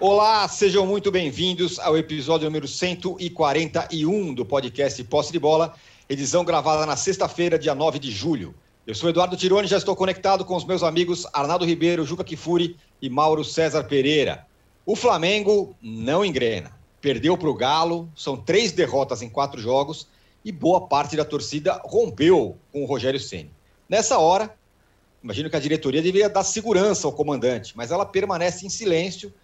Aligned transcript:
Olá, 0.00 0.46
sejam 0.46 0.86
muito 0.86 1.10
bem-vindos 1.10 1.80
ao 1.80 1.98
episódio 1.98 2.44
número 2.44 2.68
141 2.68 4.32
do 4.32 4.46
podcast 4.46 5.02
Posse 5.02 5.32
de 5.32 5.40
Bola, 5.40 5.74
edição 6.08 6.44
gravada 6.44 6.86
na 6.86 6.94
sexta-feira, 6.94 7.58
dia 7.58 7.74
9 7.74 7.98
de 7.98 8.12
julho. 8.12 8.54
Eu 8.86 8.94
sou 8.94 9.10
Eduardo 9.10 9.36
Tironi 9.36 9.66
já 9.66 9.76
estou 9.76 9.96
conectado 9.96 10.44
com 10.44 10.54
os 10.54 10.64
meus 10.64 10.84
amigos 10.84 11.26
Arnaldo 11.32 11.64
Ribeiro, 11.64 12.04
Juca 12.04 12.22
Kifuri 12.22 12.76
e 13.02 13.10
Mauro 13.10 13.42
César 13.42 13.82
Pereira. 13.82 14.46
O 14.86 14.94
Flamengo 14.94 15.74
não 15.82 16.24
engrena. 16.24 16.70
Perdeu 17.00 17.36
para 17.36 17.48
o 17.48 17.54
Galo, 17.54 18.08
são 18.14 18.36
três 18.36 18.70
derrotas 18.70 19.20
em 19.20 19.28
quatro 19.28 19.60
jogos 19.60 20.06
e 20.44 20.52
boa 20.52 20.86
parte 20.86 21.16
da 21.16 21.24
torcida 21.24 21.82
rompeu 21.84 22.56
com 22.70 22.84
o 22.84 22.86
Rogério 22.86 23.18
Ceni. 23.18 23.50
Nessa 23.88 24.16
hora, 24.16 24.54
imagino 25.20 25.50
que 25.50 25.56
a 25.56 25.60
diretoria 25.60 26.00
deveria 26.00 26.28
dar 26.28 26.44
segurança 26.44 27.04
ao 27.04 27.12
comandante, 27.12 27.76
mas 27.76 27.90
ela 27.90 28.06
permanece 28.06 28.64
em 28.64 28.70
silêncio 28.70 29.34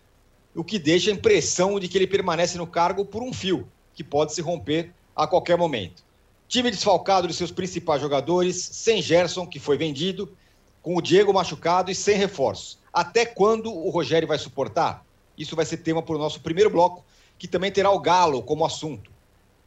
o 0.54 0.62
que 0.62 0.78
deixa 0.78 1.10
a 1.10 1.14
impressão 1.14 1.78
de 1.80 1.88
que 1.88 1.98
ele 1.98 2.06
permanece 2.06 2.56
no 2.56 2.66
cargo 2.66 3.04
por 3.04 3.22
um 3.22 3.32
fio, 3.32 3.68
que 3.94 4.04
pode 4.04 4.32
se 4.32 4.40
romper 4.40 4.92
a 5.14 5.26
qualquer 5.26 5.58
momento. 5.58 6.04
Time 6.46 6.70
desfalcado 6.70 7.26
de 7.26 7.34
seus 7.34 7.50
principais 7.50 8.00
jogadores, 8.00 8.56
sem 8.56 9.02
Gerson, 9.02 9.46
que 9.46 9.58
foi 9.58 9.76
vendido, 9.76 10.36
com 10.82 10.96
o 10.96 11.02
Diego 11.02 11.32
machucado 11.32 11.90
e 11.90 11.94
sem 11.94 12.16
reforços. 12.16 12.78
Até 12.92 13.24
quando 13.26 13.72
o 13.72 13.90
Rogério 13.90 14.28
vai 14.28 14.38
suportar? 14.38 15.04
Isso 15.36 15.56
vai 15.56 15.64
ser 15.64 15.78
tema 15.78 16.02
para 16.02 16.14
o 16.14 16.18
nosso 16.18 16.40
primeiro 16.40 16.70
bloco, 16.70 17.04
que 17.38 17.48
também 17.48 17.72
terá 17.72 17.90
o 17.90 17.98
Galo 17.98 18.42
como 18.42 18.64
assunto. 18.64 19.10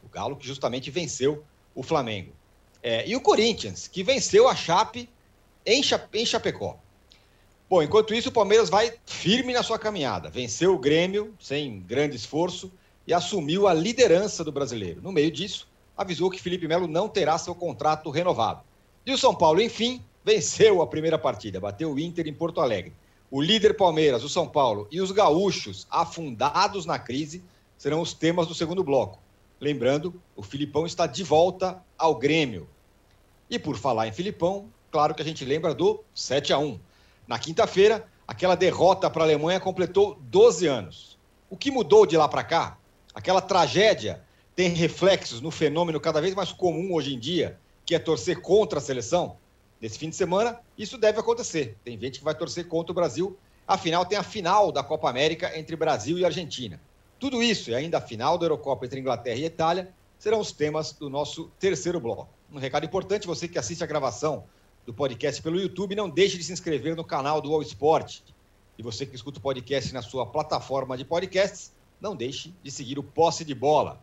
O 0.02 0.08
Galo 0.08 0.36
que 0.36 0.46
justamente 0.46 0.90
venceu 0.90 1.44
o 1.74 1.82
Flamengo. 1.82 2.32
É, 2.82 3.06
e 3.06 3.14
o 3.14 3.20
Corinthians, 3.20 3.88
que 3.88 4.02
venceu 4.02 4.48
a 4.48 4.54
Chape 4.54 5.08
em, 5.66 5.82
em 6.14 6.26
Chapecó. 6.26 6.78
Bom, 7.70 7.82
enquanto 7.82 8.14
isso, 8.14 8.30
o 8.30 8.32
Palmeiras 8.32 8.70
vai 8.70 8.94
firme 9.04 9.52
na 9.52 9.62
sua 9.62 9.78
caminhada. 9.78 10.30
Venceu 10.30 10.74
o 10.74 10.78
Grêmio 10.78 11.34
sem 11.38 11.80
grande 11.80 12.16
esforço 12.16 12.72
e 13.06 13.12
assumiu 13.12 13.68
a 13.68 13.74
liderança 13.74 14.42
do 14.42 14.50
brasileiro. 14.50 15.02
No 15.02 15.12
meio 15.12 15.30
disso, 15.30 15.68
avisou 15.94 16.30
que 16.30 16.40
Felipe 16.40 16.66
Melo 16.66 16.88
não 16.88 17.10
terá 17.10 17.36
seu 17.36 17.54
contrato 17.54 18.08
renovado. 18.08 18.62
E 19.04 19.12
o 19.12 19.18
São 19.18 19.34
Paulo, 19.34 19.60
enfim, 19.60 20.02
venceu 20.24 20.80
a 20.80 20.86
primeira 20.86 21.18
partida, 21.18 21.60
bateu 21.60 21.92
o 21.92 21.98
Inter 21.98 22.26
em 22.26 22.32
Porto 22.32 22.62
Alegre. 22.62 22.94
O 23.30 23.42
líder 23.42 23.76
Palmeiras, 23.76 24.24
o 24.24 24.30
São 24.30 24.48
Paulo 24.48 24.88
e 24.90 25.02
os 25.02 25.12
gaúchos 25.12 25.86
afundados 25.90 26.86
na 26.86 26.98
crise 26.98 27.44
serão 27.76 28.00
os 28.00 28.14
temas 28.14 28.46
do 28.46 28.54
segundo 28.54 28.82
bloco. 28.82 29.18
Lembrando, 29.60 30.14
o 30.34 30.42
Filipão 30.42 30.86
está 30.86 31.06
de 31.06 31.22
volta 31.22 31.82
ao 31.98 32.14
Grêmio. 32.14 32.66
E 33.50 33.58
por 33.58 33.76
falar 33.76 34.08
em 34.08 34.12
Filipão, 34.12 34.70
claro 34.90 35.14
que 35.14 35.20
a 35.20 35.24
gente 35.24 35.44
lembra 35.44 35.74
do 35.74 36.02
7 36.14 36.54
a 36.54 36.58
1 36.58 36.87
na 37.28 37.38
quinta-feira, 37.38 38.08
aquela 38.26 38.54
derrota 38.54 39.10
para 39.10 39.22
a 39.22 39.26
Alemanha 39.26 39.60
completou 39.60 40.18
12 40.22 40.66
anos. 40.66 41.18
O 41.50 41.56
que 41.58 41.70
mudou 41.70 42.06
de 42.06 42.16
lá 42.16 42.26
para 42.26 42.42
cá? 42.42 42.78
Aquela 43.14 43.42
tragédia 43.42 44.24
tem 44.56 44.70
reflexos 44.70 45.42
no 45.42 45.50
fenômeno 45.50 46.00
cada 46.00 46.22
vez 46.22 46.34
mais 46.34 46.52
comum 46.52 46.94
hoje 46.94 47.14
em 47.14 47.18
dia, 47.18 47.60
que 47.84 47.94
é 47.94 47.98
torcer 47.98 48.40
contra 48.40 48.78
a 48.78 48.82
seleção? 48.82 49.36
Nesse 49.78 49.98
fim 49.98 50.08
de 50.08 50.16
semana, 50.16 50.58
isso 50.76 50.96
deve 50.96 51.20
acontecer. 51.20 51.76
Tem 51.84 52.00
gente 52.00 52.18
que 52.18 52.24
vai 52.24 52.34
torcer 52.34 52.66
contra 52.66 52.92
o 52.92 52.94
Brasil. 52.94 53.38
Afinal, 53.66 54.06
tem 54.06 54.16
a 54.16 54.22
final 54.22 54.72
da 54.72 54.82
Copa 54.82 55.10
América 55.10 55.56
entre 55.56 55.76
Brasil 55.76 56.18
e 56.18 56.24
Argentina. 56.24 56.80
Tudo 57.20 57.42
isso 57.42 57.70
e 57.70 57.74
ainda 57.74 57.98
a 57.98 58.00
final 58.00 58.38
da 58.38 58.46
Eurocopa 58.46 58.86
entre 58.86 59.00
Inglaterra 59.00 59.38
e 59.38 59.44
Itália 59.44 59.92
serão 60.18 60.40
os 60.40 60.50
temas 60.50 60.92
do 60.92 61.10
nosso 61.10 61.50
terceiro 61.60 62.00
bloco. 62.00 62.28
Um 62.50 62.58
recado 62.58 62.86
importante: 62.86 63.26
você 63.26 63.46
que 63.46 63.58
assiste 63.58 63.84
a 63.84 63.86
gravação 63.86 64.44
do 64.88 64.94
podcast 64.94 65.42
pelo 65.42 65.60
YouTube, 65.60 65.94
não 65.94 66.08
deixe 66.08 66.38
de 66.38 66.44
se 66.44 66.50
inscrever 66.50 66.96
no 66.96 67.04
canal 67.04 67.42
do 67.42 67.52
All 67.52 67.60
Sport. 67.60 68.20
E 68.78 68.82
você 68.82 69.04
que 69.04 69.14
escuta 69.14 69.38
o 69.38 69.42
podcast 69.42 69.92
na 69.92 70.00
sua 70.00 70.24
plataforma 70.24 70.96
de 70.96 71.04
podcasts, 71.04 71.70
não 72.00 72.16
deixe 72.16 72.54
de 72.62 72.70
seguir 72.70 72.98
o 72.98 73.02
Posse 73.02 73.44
de 73.44 73.54
Bola. 73.54 74.00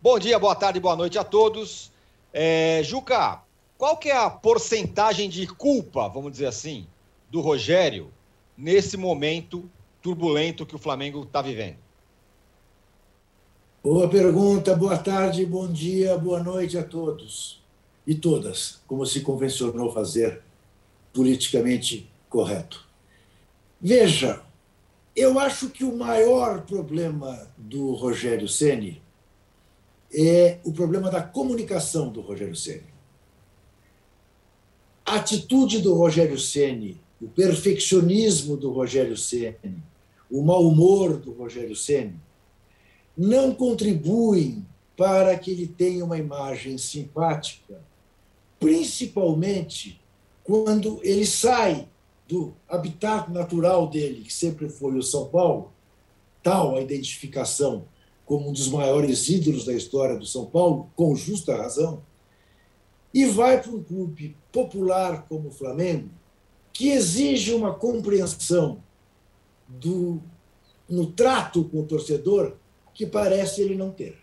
Bom 0.00 0.16
dia, 0.16 0.38
boa 0.38 0.54
tarde, 0.54 0.78
boa 0.78 0.94
noite 0.94 1.18
a 1.18 1.24
todos. 1.24 1.90
É, 2.32 2.82
Juca, 2.84 3.42
qual 3.76 3.96
que 3.96 4.08
é 4.08 4.16
a 4.16 4.30
porcentagem 4.30 5.28
de 5.28 5.44
culpa, 5.44 6.06
vamos 6.06 6.30
dizer 6.30 6.46
assim, 6.46 6.86
do 7.28 7.40
Rogério 7.40 8.12
nesse 8.56 8.96
momento 8.96 9.68
turbulento 10.00 10.64
que 10.64 10.76
o 10.76 10.78
Flamengo 10.78 11.24
está 11.24 11.42
vivendo? 11.42 11.78
Boa 13.82 14.08
pergunta, 14.08 14.76
boa 14.76 14.98
tarde, 14.98 15.44
bom 15.44 15.66
dia, 15.66 16.16
boa 16.16 16.40
noite 16.40 16.78
a 16.78 16.84
todos 16.84 17.65
e 18.06 18.14
todas, 18.14 18.80
como 18.86 19.04
se 19.04 19.20
convencionou 19.20 19.92
fazer 19.92 20.42
politicamente 21.12 22.08
correto. 22.28 22.86
Veja, 23.80 24.42
eu 25.14 25.38
acho 25.38 25.70
que 25.70 25.82
o 25.82 25.96
maior 25.96 26.62
problema 26.62 27.48
do 27.56 27.92
Rogério 27.92 28.48
Ceni 28.48 29.02
é 30.12 30.58
o 30.62 30.72
problema 30.72 31.10
da 31.10 31.22
comunicação 31.22 32.10
do 32.10 32.20
Rogério 32.20 32.54
Ceni. 32.54 32.94
A 35.04 35.16
atitude 35.16 35.80
do 35.80 35.94
Rogério 35.94 36.38
Ceni, 36.38 37.00
o 37.20 37.28
perfeccionismo 37.28 38.56
do 38.56 38.70
Rogério 38.70 39.16
Ceni, 39.16 39.82
o 40.30 40.42
mau 40.42 40.66
humor 40.66 41.16
do 41.16 41.32
Rogério 41.32 41.74
Ceni 41.74 42.20
não 43.16 43.54
contribuem 43.54 44.66
para 44.96 45.38
que 45.38 45.50
ele 45.50 45.66
tenha 45.66 46.04
uma 46.04 46.18
imagem 46.18 46.76
simpática 46.76 47.85
principalmente 48.66 50.00
quando 50.42 50.98
ele 51.04 51.24
sai 51.24 51.88
do 52.26 52.52
habitat 52.68 53.30
natural 53.30 53.88
dele, 53.88 54.24
que 54.24 54.34
sempre 54.34 54.68
foi 54.68 54.98
o 54.98 55.02
São 55.04 55.28
Paulo, 55.28 55.70
tal 56.42 56.74
a 56.74 56.80
identificação 56.80 57.84
como 58.24 58.48
um 58.48 58.52
dos 58.52 58.66
maiores 58.66 59.28
ídolos 59.28 59.64
da 59.64 59.72
história 59.72 60.16
do 60.16 60.26
São 60.26 60.46
Paulo, 60.46 60.90
com 60.96 61.14
justa 61.14 61.56
razão, 61.56 62.02
e 63.14 63.24
vai 63.24 63.62
para 63.62 63.70
um 63.70 63.84
clube 63.84 64.36
popular 64.50 65.26
como 65.28 65.50
o 65.50 65.52
Flamengo, 65.52 66.10
que 66.72 66.88
exige 66.88 67.54
uma 67.54 67.72
compreensão 67.72 68.82
do, 69.68 70.20
no 70.88 71.06
trato 71.06 71.62
com 71.66 71.82
o 71.82 71.86
torcedor 71.86 72.56
que 72.92 73.06
parece 73.06 73.62
ele 73.62 73.76
não 73.76 73.92
ter. 73.92 74.18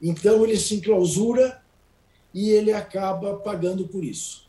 Então 0.00 0.44
ele 0.44 0.58
se 0.58 0.74
enclausura 0.74 1.64
e 2.36 2.50
ele 2.50 2.70
acaba 2.70 3.38
pagando 3.38 3.88
por 3.88 4.04
isso. 4.04 4.46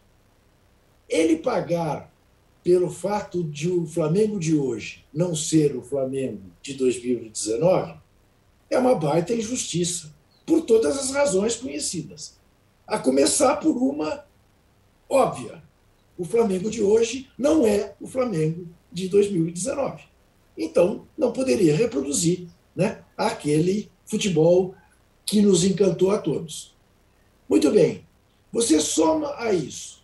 Ele 1.08 1.38
pagar 1.38 2.14
pelo 2.62 2.90
fato 2.90 3.46
de 3.46 3.70
o 3.70 3.88
Flamengo 3.88 4.38
de 4.38 4.54
hoje 4.54 5.06
não 5.14 5.34
ser 5.34 5.74
o 5.74 5.82
Flamengo 5.82 6.42
de 6.62 6.74
2019 6.74 7.98
é 8.70 8.78
uma 8.78 8.94
baita 8.94 9.34
injustiça, 9.34 10.14
por 10.46 10.64
todas 10.64 10.98
as 10.98 11.12
razões 11.12 11.56
conhecidas. 11.56 12.36
A 12.86 13.00
começar 13.00 13.56
por 13.56 13.78
uma 13.78 14.26
óbvia: 15.08 15.64
o 16.18 16.26
Flamengo 16.26 16.70
de 16.70 16.84
hoje 16.84 17.30
não 17.38 17.66
é 17.66 17.96
o 18.02 18.08
Flamengo 18.08 18.68
de 18.92 19.08
2019. 19.08 20.04
Então, 20.58 21.08
não 21.18 21.32
poderia 21.32 21.74
reproduzir 21.74 22.50
né, 22.76 23.02
aquele 23.16 23.90
futebol 24.06 24.76
que 25.26 25.42
nos 25.42 25.64
encantou 25.64 26.12
a 26.12 26.18
todos. 26.18 26.76
Muito 27.48 27.72
bem. 27.72 28.06
Você 28.52 28.80
soma 28.80 29.36
a 29.38 29.54
isso 29.54 29.98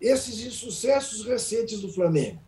esses 0.00 0.40
insucessos 0.40 1.24
recentes 1.24 1.80
do 1.80 1.92
Flamengo, 1.92 2.40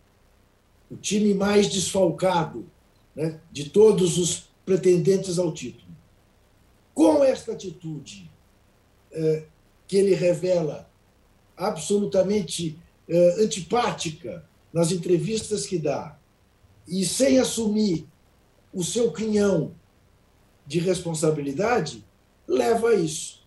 o 0.90 0.96
time 0.96 1.34
mais 1.34 1.68
desfalcado 1.68 2.66
né, 3.14 3.38
de 3.50 3.68
todos 3.68 4.16
os 4.16 4.48
pretendentes 4.64 5.38
ao 5.38 5.52
título. 5.52 5.92
Com 6.94 7.22
esta 7.22 7.52
atitude 7.52 8.30
eh, 9.10 9.44
que 9.86 9.96
ele 9.96 10.14
revela 10.14 10.90
absolutamente 11.56 12.78
eh, 13.08 13.36
antipática 13.42 14.44
nas 14.72 14.90
entrevistas 14.90 15.66
que 15.66 15.78
dá, 15.78 16.18
e 16.88 17.04
sem 17.04 17.38
assumir 17.38 18.06
o 18.72 18.82
seu 18.82 19.12
quinhão 19.12 19.74
de 20.66 20.78
responsabilidade, 20.78 22.02
leva 22.48 22.88
a 22.88 22.94
isso 22.94 23.41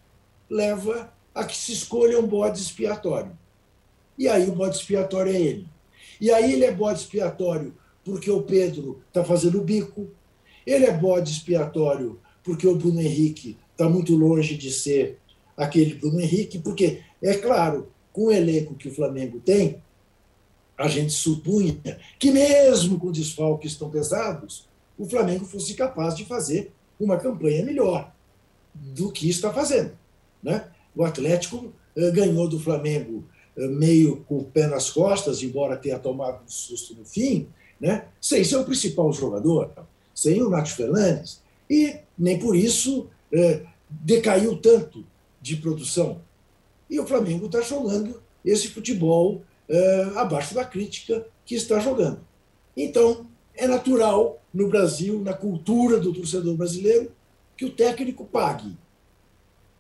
leva 0.50 1.14
a 1.34 1.44
que 1.44 1.56
se 1.56 1.74
escolha 1.74 2.20
um 2.20 2.28
bode 2.28 2.60
expiatório. 2.60 3.32
E 4.18 4.28
aí 4.28 4.48
o 4.48 4.54
bode 4.54 4.78
expiatório 4.78 5.34
é 5.34 5.40
ele. 5.40 5.68
E 6.20 6.32
aí 6.32 6.54
ele 6.54 6.66
é 6.66 6.72
bode 6.72 7.00
expiatório 7.00 7.74
porque 8.04 8.30
o 8.30 8.44
Pedro 8.44 9.02
está 9.08 9.24
fazendo 9.24 9.60
o 9.60 9.64
bico, 9.64 10.08
ele 10.66 10.86
é 10.86 10.92
bode 10.96 11.32
expiatório 11.32 12.20
porque 12.44 12.68
o 12.68 12.76
Bruno 12.76 13.02
Henrique 13.02 13.58
está 13.72 13.90
muito 13.90 14.16
longe 14.16 14.56
de 14.56 14.72
ser 14.72 15.20
aquele 15.58 15.96
Bruno 15.96 16.20
Henrique, 16.20 16.60
porque, 16.60 17.02
é 17.22 17.34
claro, 17.36 17.92
com 18.14 18.26
o 18.26 18.32
elenco 18.32 18.76
que 18.76 18.88
o 18.88 18.94
Flamengo 18.94 19.40
tem, 19.40 19.82
a 20.78 20.88
gente 20.88 21.12
supunha 21.12 21.78
que, 22.20 22.32
mesmo 22.32 23.00
com 23.00 23.12
desfalques 23.12 23.76
tão 23.76 23.90
pesados, 23.90 24.68
o 24.98 25.06
Flamengo 25.06 25.46
fosse 25.46 25.74
capaz 25.74 26.16
de 26.16 26.26
fazer 26.26 26.72
uma 27.00 27.18
campanha 27.18 27.64
melhor 27.64 28.14
do 28.74 29.12
que 29.12 29.30
está 29.30 29.52
fazendo. 29.52 29.98
Né? 30.46 30.64
O 30.96 31.04
Atlético 31.04 31.74
eh, 31.96 32.12
ganhou 32.12 32.48
do 32.48 32.60
Flamengo 32.60 33.24
eh, 33.58 33.68
meio 33.68 34.18
com 34.28 34.38
o 34.38 34.44
pé 34.44 34.68
nas 34.68 34.92
costas, 34.92 35.42
embora 35.42 35.76
tenha 35.76 35.98
tomado 35.98 36.44
um 36.46 36.48
susto 36.48 36.94
no 36.94 37.04
fim, 37.04 37.48
né? 37.82 38.06
sem 38.22 38.44
seu 38.44 38.64
principal 38.64 39.12
jogador, 39.12 39.72
sem 40.14 40.44
o 40.44 40.50
Nath 40.50 40.68
Fernandes, 40.68 41.42
e 41.68 41.98
nem 42.18 42.38
por 42.38 42.56
isso 42.56 43.10
é, 43.34 43.64
decaiu 43.90 44.56
tanto 44.58 45.04
de 45.42 45.56
produção. 45.58 46.22
E 46.88 47.00
o 47.00 47.08
Flamengo 47.08 47.48
está 47.48 47.60
jogando 47.62 48.22
esse 48.46 48.68
futebol 48.68 49.42
é, 49.68 50.12
abaixo 50.16 50.54
da 50.54 50.64
crítica 50.64 51.26
que 51.44 51.56
está 51.56 51.80
jogando. 51.80 52.20
Então, 52.78 53.26
é 53.56 53.68
natural 53.68 54.40
no 54.54 54.70
Brasil, 54.70 55.20
na 55.22 55.34
cultura 55.34 56.00
do 56.00 56.14
torcedor 56.14 56.56
brasileiro, 56.56 57.12
que 57.58 57.66
o 57.66 57.72
técnico 57.72 58.26
pague. 58.26 58.78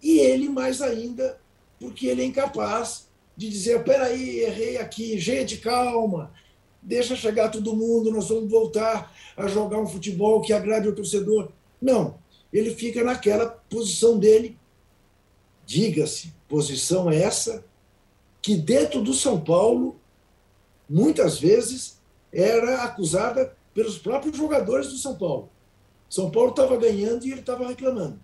E 0.02 0.20
ele 0.20 0.50
mais 0.50 0.82
ainda, 0.82 1.40
porque 1.80 2.08
ele 2.08 2.22
é 2.22 2.26
incapaz 2.26 3.08
de 3.36 3.50
dizer: 3.50 3.84
peraí, 3.84 4.40
errei 4.40 4.78
aqui, 4.78 5.18
gente, 5.20 5.58
calma, 5.58 6.32
deixa 6.82 7.16
chegar 7.16 7.50
todo 7.50 7.76
mundo, 7.76 8.12
nós 8.12 8.30
vamos 8.30 8.50
voltar 8.50 9.14
a 9.36 9.48
jogar 9.48 9.80
um 9.80 9.88
futebol 9.88 10.42
que 10.42 10.54
agrade 10.54 10.88
o 10.88 10.96
torcedor. 10.96 11.52
Não, 11.82 12.18
ele 12.54 12.74
fica 12.74 13.04
naquela 13.04 13.48
posição 13.48 14.18
dele. 14.18 14.58
Diga-se, 15.66 16.32
posição 16.48 17.10
essa 17.10 17.66
que 18.42 18.56
dentro 18.56 19.02
do 19.02 19.14
São 19.14 19.42
Paulo, 19.42 20.00
muitas 20.88 21.40
vezes, 21.40 22.00
era 22.32 22.84
acusada 22.84 23.58
pelos 23.74 23.98
próprios 23.98 24.38
jogadores 24.38 24.90
do 24.90 24.98
São 24.98 25.16
Paulo. 25.16 25.50
São 26.08 26.30
Paulo 26.30 26.52
estava 26.52 26.78
ganhando 26.78 27.26
e 27.26 27.32
ele 27.32 27.40
estava 27.40 27.68
reclamando. 27.68 28.20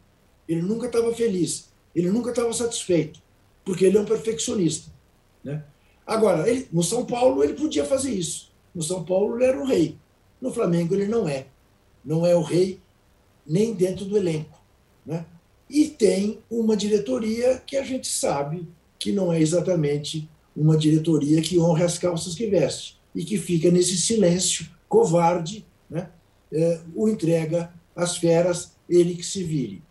Ele 0.52 0.62
nunca 0.62 0.88
estava 0.88 1.14
feliz, 1.14 1.70
ele 1.96 2.12
nunca 2.12 2.32
estava 2.32 2.52
satisfeito, 2.52 3.22
porque 3.64 3.86
ele 3.86 3.98
é 3.98 4.02
um 4.02 4.06
perfeccionista. 4.06 4.92
Né? 5.42 5.64
Agora, 6.06 6.50
ele, 6.50 6.68
no 6.74 6.84
São 6.84 7.06
Paulo 7.06 7.42
ele 7.42 7.54
podia 7.54 7.86
fazer 7.86 8.12
isso. 8.12 8.52
No 8.76 8.84
São 8.84 9.02
Paulo 9.06 9.38
ele 9.38 9.46
era 9.46 9.58
o 9.58 9.66
rei. 9.66 9.96
No 10.42 10.52
Flamengo 10.52 10.94
ele 10.94 11.08
não 11.08 11.26
é. 11.26 11.48
Não 12.04 12.26
é 12.26 12.36
o 12.36 12.42
rei 12.42 12.82
nem 13.48 13.74
dentro 13.74 14.04
do 14.04 14.18
elenco. 14.18 14.60
Né? 15.06 15.26
E 15.70 15.88
tem 15.88 16.40
uma 16.50 16.76
diretoria 16.76 17.64
que 17.66 17.78
a 17.78 17.84
gente 17.84 18.08
sabe 18.08 18.68
que 19.00 19.14
não 19.14 19.32
é 19.32 19.40
exatamente 19.40 20.30
uma 20.54 20.76
diretoria 20.76 21.42
que 21.42 21.58
honra 21.58 21.86
as 21.86 21.98
calças 21.98 22.36
que 22.36 22.48
veste 22.48 23.00
e 23.16 23.24
que 23.24 23.38
fica 23.38 23.72
nesse 23.72 23.96
silêncio 23.96 24.70
covarde, 24.90 25.66
né? 25.90 26.10
É, 26.52 26.82
o 26.94 27.08
entrega 27.08 27.74
às 27.96 28.18
feras, 28.18 28.74
ele 28.90 29.16
que 29.16 29.26
se 29.26 29.44
vire. 29.46 29.82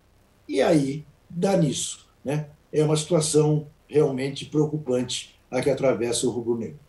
E 0.51 0.61
aí 0.61 1.07
dá 1.29 1.57
nisso. 1.57 2.09
Né? 2.25 2.49
É 2.73 2.83
uma 2.83 2.97
situação 2.97 3.69
realmente 3.89 4.45
preocupante 4.45 5.39
a 5.49 5.63
que 5.63 5.71
atravessa 5.71 6.27
o 6.27 6.31
rubro-negro. 6.31 6.81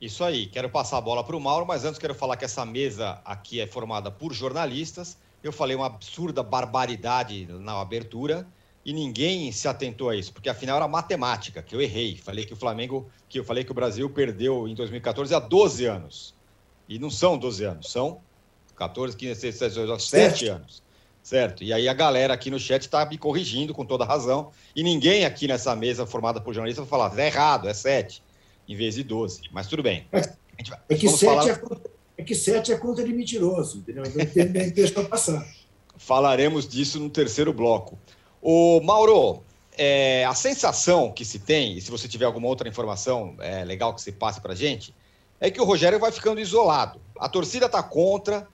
Isso 0.00 0.24
aí, 0.24 0.48
quero 0.48 0.68
passar 0.68 0.98
a 0.98 1.00
bola 1.00 1.22
para 1.22 1.36
o 1.36 1.40
Mauro, 1.40 1.64
mas 1.64 1.84
antes 1.84 2.00
quero 2.00 2.16
falar 2.16 2.36
que 2.36 2.44
essa 2.44 2.66
mesa 2.66 3.20
aqui 3.24 3.60
é 3.60 3.66
formada 3.66 4.10
por 4.10 4.32
jornalistas. 4.32 5.16
Eu 5.40 5.52
falei 5.52 5.76
uma 5.76 5.86
absurda 5.86 6.42
barbaridade 6.42 7.46
na 7.46 7.80
abertura 7.80 8.44
e 8.84 8.92
ninguém 8.92 9.52
se 9.52 9.68
atentou 9.68 10.10
a 10.10 10.16
isso, 10.16 10.32
porque 10.32 10.48
afinal 10.48 10.76
era 10.76 10.88
matemática, 10.88 11.62
que 11.62 11.76
eu 11.76 11.80
errei. 11.80 12.16
Falei 12.16 12.44
que 12.44 12.54
o 12.54 12.56
Flamengo, 12.56 13.08
que 13.28 13.38
eu 13.38 13.44
falei 13.44 13.62
que 13.62 13.70
o 13.70 13.74
Brasil 13.74 14.10
perdeu 14.10 14.66
em 14.66 14.74
2014 14.74 15.32
há 15.32 15.38
12 15.38 15.84
anos. 15.84 16.34
E 16.88 16.98
não 16.98 17.10
são 17.10 17.38
12 17.38 17.64
anos, 17.64 17.92
são 17.92 18.20
14, 18.74 19.16
15, 19.16 19.40
16, 19.40 19.74
17, 19.74 20.38
7 20.38 20.48
anos. 20.48 20.85
Certo? 21.26 21.64
E 21.64 21.72
aí 21.72 21.88
a 21.88 21.92
galera 21.92 22.32
aqui 22.32 22.52
no 22.52 22.58
chat 22.60 22.82
está 22.82 23.04
me 23.04 23.18
corrigindo 23.18 23.74
com 23.74 23.84
toda 23.84 24.04
razão. 24.04 24.52
E 24.76 24.82
ninguém 24.84 25.24
aqui 25.24 25.48
nessa 25.48 25.74
mesa 25.74 26.06
formada 26.06 26.40
por 26.40 26.54
jornalistas 26.54 26.86
vai 26.86 26.88
falar, 26.88 27.18
é 27.18 27.26
errado, 27.26 27.68
é 27.68 27.74
7, 27.74 28.22
em 28.68 28.76
vez 28.76 28.94
de 28.94 29.02
12. 29.02 29.40
Mas 29.50 29.66
tudo 29.66 29.82
bem. 29.82 30.06
É, 30.12 30.20
é 30.88 30.94
que 30.94 31.08
7 31.08 31.24
falar... 31.24 31.48
é, 31.48 31.60
é, 32.18 32.22
que 32.22 32.32
7 32.32 32.70
é 32.70 32.76
conta 32.76 33.02
de 33.02 33.12
mentiroso, 33.12 33.78
entendeu? 33.78 34.04
Deixar 34.72 35.02
passar. 35.02 35.44
Falaremos 35.96 36.68
disso 36.68 37.00
no 37.00 37.10
terceiro 37.10 37.52
bloco. 37.52 37.98
O 38.40 38.80
Mauro, 38.82 39.42
é, 39.76 40.24
a 40.26 40.34
sensação 40.34 41.10
que 41.10 41.24
se 41.24 41.40
tem, 41.40 41.76
e 41.76 41.80
se 41.80 41.90
você 41.90 42.06
tiver 42.06 42.26
alguma 42.26 42.46
outra 42.46 42.68
informação 42.68 43.34
é, 43.40 43.64
legal 43.64 43.92
que 43.92 44.00
você 44.00 44.12
passe 44.12 44.40
para 44.40 44.54
gente, 44.54 44.94
é 45.40 45.50
que 45.50 45.60
o 45.60 45.64
Rogério 45.64 45.98
vai 45.98 46.12
ficando 46.12 46.40
isolado. 46.40 47.00
A 47.18 47.28
torcida 47.28 47.66
está 47.66 47.82
contra, 47.82 48.46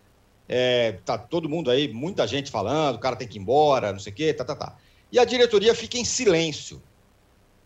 é, 0.48 0.92
tá 1.04 1.16
todo 1.16 1.48
mundo 1.48 1.70
aí, 1.70 1.92
muita 1.92 2.26
gente 2.26 2.50
falando, 2.50 2.96
o 2.96 2.98
cara 2.98 3.16
tem 3.16 3.28
que 3.28 3.38
ir 3.38 3.40
embora, 3.40 3.92
não 3.92 3.98
sei 3.98 4.12
o 4.12 4.16
quê, 4.16 4.34
tá, 4.34 4.44
tá, 4.44 4.54
tá. 4.54 4.76
E 5.10 5.18
a 5.18 5.24
diretoria 5.24 5.74
fica 5.74 5.98
em 5.98 6.04
silêncio. 6.04 6.82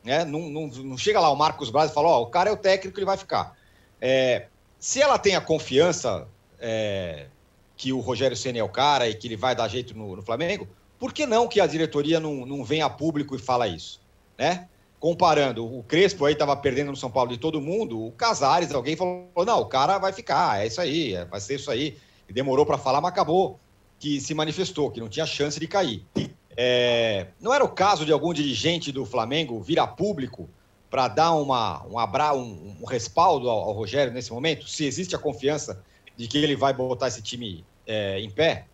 Né? 0.05 0.25
Não, 0.25 0.49
não, 0.49 0.67
não 0.69 0.99
chega 0.99 1.21
lá 1.21 1.31
o 1.31 1.37
Marcos 1.37 1.71
Braz 1.71 1.91
e 1.91 1.95
fala, 1.95 2.09
ó, 2.09 2.21
oh, 2.21 2.23
o 2.23 2.27
cara 2.27 2.51
é 2.51 2.53
o 2.53 2.57
técnico, 2.57 2.99
ele 2.99 3.07
vai 3.07 3.17
ficar. 3.17 3.57
É, 4.01 4.47
se 4.79 5.01
ela 5.01 5.19
tem 5.19 5.35
a 5.35 5.41
confiança 5.41 6.29
é, 6.61 7.27
que 7.77 7.93
o 7.93 8.01
Rogério 8.01 8.37
Senna 8.37 8.59
é 8.59 8.63
o 8.63 8.69
cara 8.69 9.09
e 9.09 9.15
que 9.15 9.27
ele 9.27 9.37
vai 9.37 9.55
dar 9.55 9.69
jeito 9.69 9.97
no, 9.97 10.17
no 10.17 10.23
Flamengo, 10.23 10.69
por 10.99 11.13
que 11.13 11.27
não 11.27 11.49
que 11.49 11.61
a 11.61 11.67
diretoria 11.67 12.21
não, 12.21 12.47
não 12.47 12.65
vem 12.65 12.83
a 12.83 12.91
público 12.91 13.35
e 13.35 13.39
fala 13.39 13.67
isso? 13.67 14.01
Né? 14.39 14.69
comparando, 14.99 15.65
o 15.65 15.83
Crespo 15.83 16.25
aí 16.25 16.33
estava 16.33 16.57
perdendo 16.57 16.91
no 16.91 16.97
São 16.97 17.11
Paulo 17.11 17.31
de 17.31 17.39
todo 17.39 17.61
mundo, 17.61 18.07
o 18.07 18.13
Casares, 18.13 18.73
alguém 18.73 18.97
falou, 18.97 19.29
não, 19.47 19.61
o 19.61 19.67
cara 19.67 19.99
vai 19.99 20.13
ficar, 20.13 20.63
é 20.63 20.67
isso 20.67 20.81
aí, 20.81 21.15
é, 21.15 21.25
vai 21.25 21.41
ser 21.41 21.57
isso 21.57 21.71
aí. 21.71 21.97
Demorou 22.33 22.67
para 22.67 22.79
falar, 22.79 23.01
mas 23.01 23.13
acabou 23.13 23.59
que 23.99 24.21
se 24.21 24.35
manifestou, 24.35 24.91
que 24.91 25.01
não 25.01 25.09
tinha 25.09 25.27
chance 25.27 25.59
de 25.59 25.67
cair. 25.67 26.05
É, 26.57 27.29
não 27.41 27.53
era 27.53 27.65
o 27.65 27.69
caso 27.69 28.05
de 28.05 28.13
algum 28.13 28.33
dirigente 28.33 28.91
do 28.91 29.05
Flamengo 29.05 29.61
vir 29.61 29.79
a 29.79 29.87
público 29.87 30.49
para 30.91 31.09
dar 31.09 31.33
uma, 31.35 31.85
um, 31.87 31.99
abra, 31.99 32.35
um, 32.35 32.77
um 32.81 32.87
respaldo 32.87 33.51
ao, 33.51 33.59
ao, 33.59 33.73
Rogério 33.73 34.13
nesse 34.13 34.33
momento? 34.33 34.69
Se 34.69 34.85
existe 34.87 35.15
a 35.15 35.19
confiança 35.19 35.83
de 36.17 36.27
que 36.27 36.39
ele 36.39 36.57
vai 36.57 36.73
botar 36.73 37.09
esse 37.09 37.23
time 37.23 37.65
é, 37.87 38.21
em 38.21 38.31
pé? 38.31 38.67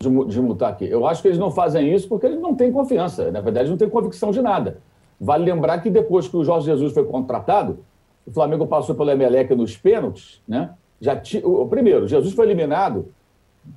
de 0.00 0.40
mutar 0.40 0.70
aqui. 0.70 0.86
Eu 0.86 1.06
acho 1.06 1.20
que 1.20 1.28
eles 1.28 1.38
não 1.38 1.50
fazem 1.50 1.94
isso 1.94 2.08
porque 2.08 2.24
eles 2.24 2.40
não 2.40 2.54
têm 2.54 2.72
confiança. 2.72 3.30
Na 3.30 3.42
verdade, 3.42 3.68
não 3.68 3.76
têm 3.76 3.90
convicção 3.90 4.30
de 4.30 4.40
nada. 4.40 4.80
Vale 5.20 5.44
lembrar 5.44 5.78
que 5.80 5.90
depois 5.90 6.26
que 6.26 6.38
o 6.38 6.42
Jorge 6.42 6.64
Jesus 6.64 6.94
foi 6.94 7.04
contratado, 7.04 7.84
o 8.30 8.32
Flamengo 8.32 8.66
passou 8.66 8.94
pelo 8.94 9.10
Emelec 9.10 9.54
nos 9.54 9.76
pênaltis, 9.76 10.40
né? 10.46 10.70
Já 11.00 11.16
ti... 11.16 11.42
o 11.44 11.66
primeiro, 11.66 12.06
Jesus 12.06 12.32
foi 12.32 12.46
eliminado 12.46 13.08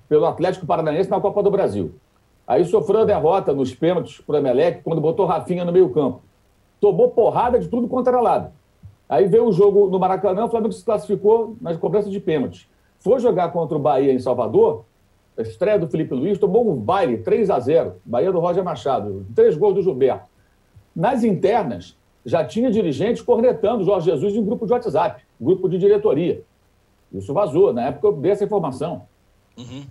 pelo 0.08 0.26
Atlético 0.26 0.66
Paranaense 0.66 1.10
na 1.10 1.20
Copa 1.20 1.42
do 1.42 1.50
Brasil. 1.50 1.96
Aí 2.46 2.64
sofreu 2.66 3.02
a 3.02 3.06
derrota 3.06 3.54
nos 3.54 3.74
pênaltis 3.74 4.22
para 4.22 4.36
o 4.36 4.38
Emelec 4.38 4.84
quando 4.84 5.02
botou 5.02 5.26
Rafinha 5.26 5.66
no 5.66 5.72
meio-campo. 5.72 6.22
Tomou 6.80 7.10
porrada 7.10 7.58
de 7.58 7.68
tudo 7.68 7.90
era 8.08 8.22
lado. 8.22 8.52
Aí 9.10 9.28
veio 9.28 9.48
o 9.48 9.52
jogo 9.52 9.90
no 9.90 10.00
Maracanã, 10.00 10.46
o 10.46 10.50
Flamengo 10.50 10.74
se 10.74 10.84
classificou 10.84 11.56
nas 11.60 11.78
cobranças 11.78 12.12
de 12.12 12.20
pênaltis. 12.20 12.68
Foi 13.00 13.20
jogar 13.20 13.52
contra 13.52 13.76
o 13.76 13.82
Bahia 13.82 14.14
em 14.14 14.20
Salvador, 14.20 14.86
a 15.38 15.42
estreia 15.42 15.80
do 15.80 15.88
Felipe 15.88 16.14
Luiz, 16.14 16.38
tomou 16.38 16.70
um 16.70 16.76
baile 16.76 17.18
3 17.18 17.50
a 17.50 17.60
0 17.60 17.96
Bahia 18.06 18.32
do 18.32 18.40
Roger 18.40 18.64
Machado, 18.64 19.26
três 19.34 19.58
gols 19.58 19.74
do 19.74 19.82
Gilberto. 19.82 20.28
Nas 20.96 21.24
internas, 21.24 21.98
já 22.26 22.44
tinha 22.44 22.72
dirigentes 22.72 23.22
cornetando 23.22 23.82
o 23.82 23.86
Jorge 23.86 24.10
Jesus 24.10 24.34
em 24.34 24.44
grupo 24.44 24.66
de 24.66 24.74
WhatsApp, 24.74 25.24
grupo 25.40 25.68
de 25.68 25.78
diretoria. 25.78 26.42
Isso 27.12 27.34
vazou, 27.34 27.74
na 27.74 27.88
época 27.88 28.08
eu 28.08 28.14
dei 28.14 28.32
essa 28.32 28.44
informação. 28.44 29.04
Uhum. 29.58 29.84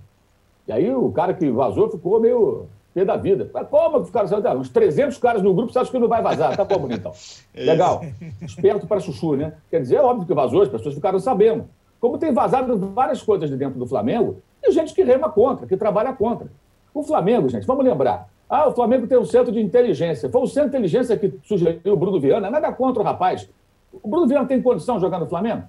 E 0.67 0.73
aí 0.73 0.93
o 0.95 1.11
cara 1.13 1.35
que 1.35 1.51
vazou 1.51 1.91
ficou 1.91 2.21
meio 2.21 2.67
pé 2.95 3.05
da 3.05 3.17
vida. 3.17 3.51
Mas 3.53 3.69
como 3.69 4.01
que 4.01 4.07
ficaram 4.07 4.29
sabendo? 4.29 4.59
Uns 4.59 4.69
300 4.69 5.19
caras 5.19 5.43
no 5.43 5.55
grupo, 5.55 5.73
você 5.73 5.79
acha 5.79 5.91
que 5.91 5.99
não 5.99 6.09
vai 6.09 6.23
vazar? 6.23 6.57
Tá 6.57 6.65
bom, 6.65 6.87
então. 6.91 7.13
É 7.55 7.65
Legal. 7.65 8.03
Esperto 8.41 8.87
para 8.87 9.01
chuchu, 9.01 9.37
né? 9.37 9.55
Quer 9.71 9.81
dizer, 9.81 9.97
é 9.97 10.03
óbvio 10.03 10.27
que 10.27 10.35
vazou, 10.35 10.63
as 10.63 10.69
pessoas 10.69 10.95
ficaram 10.95 11.19
sabendo. 11.19 11.69
Como 12.01 12.19
tem 12.19 12.33
vazado 12.33 12.77
várias 12.79 13.23
coisas 13.23 13.49
de 13.49 13.57
dentro 13.57 13.79
do 13.79 13.87
Flamengo, 13.87 14.39
e 14.63 14.73
gente 14.73 14.95
que 14.95 15.03
rema 15.03 15.31
contra, 15.31 15.67
que 15.67 15.77
trabalha 15.77 16.13
contra. 16.13 16.49
O 16.95 17.03
Flamengo, 17.03 17.49
gente, 17.49 17.67
vamos 17.67 17.85
lembrar. 17.85 18.29
Ah, 18.55 18.69
o 18.69 18.73
Flamengo 18.73 19.07
tem 19.07 19.17
um 19.17 19.25
centro 19.25 19.51
de 19.51 19.59
inteligência. 19.63 20.29
Foi 20.29 20.43
o 20.43 20.47
centro 20.47 20.69
de 20.69 20.77
inteligência 20.77 21.17
que 21.17 21.33
sugeriu 21.43 21.95
o 21.95 21.97
Bruno 21.97 22.21
Viana. 22.21 22.51
Nada 22.51 22.71
contra 22.71 23.01
o 23.01 23.03
rapaz. 23.03 23.49
O 23.91 24.07
Bruno 24.07 24.27
Viana 24.27 24.47
tem 24.47 24.61
condição 24.61 24.97
de 24.97 25.01
jogar 25.01 25.19
no 25.19 25.27
Flamengo? 25.27 25.63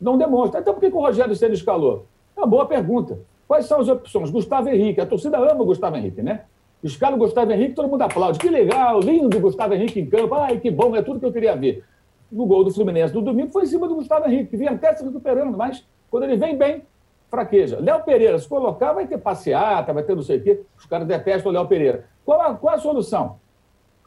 Não 0.00 0.16
demonstra. 0.16 0.58
Então 0.58 0.72
por 0.72 0.80
que, 0.80 0.90
que 0.90 0.96
o 0.96 1.00
Rogério 1.00 1.36
Senna 1.36 1.52
escalou? 1.52 2.06
É 2.34 2.40
uma 2.40 2.46
boa 2.46 2.64
pergunta. 2.64 3.18
Quais 3.46 3.66
são 3.66 3.80
as 3.80 3.88
opções? 3.90 4.30
Gustavo 4.30 4.70
Henrique. 4.70 4.98
A 4.98 5.04
torcida 5.04 5.36
ama 5.36 5.60
o 5.60 5.66
Gustavo 5.66 5.94
Henrique, 5.94 6.22
né? 6.22 6.44
Escala 6.82 7.16
o 7.16 7.18
Gustavo 7.18 7.52
Henrique, 7.52 7.74
todo 7.74 7.86
mundo 7.86 8.00
aplaude. 8.00 8.38
Que 8.38 8.48
legal, 8.48 9.00
lindo 9.00 9.38
Gustavo 9.38 9.74
Henrique 9.74 10.00
em 10.00 10.06
campo. 10.06 10.34
Ai, 10.34 10.58
que 10.58 10.70
bom, 10.70 10.96
é 10.96 11.02
tudo 11.02 11.20
que 11.20 11.26
eu 11.26 11.32
queria 11.34 11.54
ver. 11.54 11.84
No 12.30 12.46
gol 12.46 12.64
do 12.64 12.72
Fluminense 12.72 13.12
do 13.12 13.20
domingo 13.20 13.52
foi 13.52 13.64
em 13.64 13.66
cima 13.66 13.86
do 13.86 13.94
Gustavo 13.94 14.26
Henrique, 14.26 14.52
que 14.52 14.56
vinha 14.56 14.70
até 14.70 14.94
se 14.94 15.04
recuperando, 15.04 15.54
mas 15.54 15.86
quando 16.10 16.22
ele 16.22 16.38
vem 16.38 16.56
bem, 16.56 16.82
fraqueja. 17.28 17.78
Léo 17.78 18.02
Pereira, 18.02 18.38
se 18.38 18.48
colocar, 18.48 18.94
vai 18.94 19.06
ter 19.06 19.18
passeata, 19.18 19.92
vai 19.92 20.02
ter 20.02 20.16
não 20.16 20.22
sei 20.22 20.38
o 20.38 20.42
quê. 20.42 20.62
Os 20.78 20.86
caras 20.86 21.06
detestam 21.06 21.52
o 21.52 21.54
Léo 21.54 21.66
Pereira. 21.68 22.10
Qual 22.24 22.40
a, 22.40 22.54
qual 22.54 22.74
a 22.74 22.78
solução? 22.78 23.36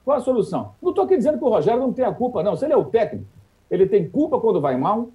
Qual 0.03 0.17
a 0.17 0.21
solução? 0.21 0.73
Não 0.81 0.89
estou 0.89 1.05
aqui 1.05 1.17
dizendo 1.17 1.37
que 1.37 1.43
o 1.43 1.49
Rogério 1.49 1.79
não 1.79 1.91
tem 1.91 2.05
a 2.05 2.13
culpa, 2.13 2.43
não. 2.43 2.55
Se 2.55 2.65
ele 2.65 2.73
é 2.73 2.77
o 2.77 2.85
técnico, 2.85 3.25
ele 3.69 3.87
tem 3.87 4.07
culpa 4.07 4.39
quando 4.39 4.61
vai 4.61 4.77
mal, 4.77 5.09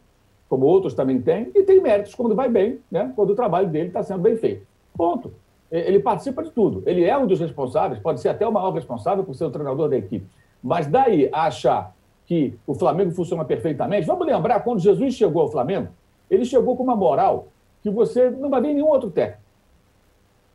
como 0.48 0.66
outros 0.66 0.94
também 0.94 1.20
têm, 1.20 1.50
e 1.54 1.62
tem 1.62 1.80
méritos 1.80 2.14
quando 2.14 2.34
vai 2.34 2.48
bem, 2.48 2.80
né? 2.90 3.12
quando 3.14 3.30
o 3.30 3.34
trabalho 3.36 3.68
dele 3.68 3.88
está 3.88 4.02
sendo 4.02 4.20
bem 4.20 4.36
feito. 4.36 4.66
Ponto. 4.96 5.32
Ele 5.70 6.00
participa 6.00 6.42
de 6.42 6.50
tudo. 6.50 6.82
Ele 6.84 7.04
é 7.04 7.16
um 7.16 7.26
dos 7.26 7.38
responsáveis, 7.38 8.02
pode 8.02 8.20
ser 8.20 8.28
até 8.28 8.46
o 8.46 8.52
maior 8.52 8.72
responsável 8.72 9.22
por 9.22 9.34
ser 9.36 9.44
o 9.44 9.50
treinador 9.50 9.88
da 9.88 9.96
equipe. 9.96 10.26
Mas 10.60 10.88
daí 10.88 11.30
achar 11.32 11.94
que 12.26 12.58
o 12.66 12.74
Flamengo 12.74 13.12
funciona 13.12 13.44
perfeitamente. 13.44 14.06
Vamos 14.06 14.26
lembrar, 14.26 14.60
quando 14.60 14.80
Jesus 14.80 15.14
chegou 15.14 15.42
ao 15.42 15.48
Flamengo, 15.48 15.88
ele 16.28 16.44
chegou 16.44 16.76
com 16.76 16.82
uma 16.82 16.96
moral 16.96 17.48
que 17.82 17.90
você 17.90 18.30
não 18.30 18.50
vai 18.50 18.60
ver 18.60 18.74
nenhum 18.74 18.88
outro 18.88 19.10
técnico. 19.10 19.42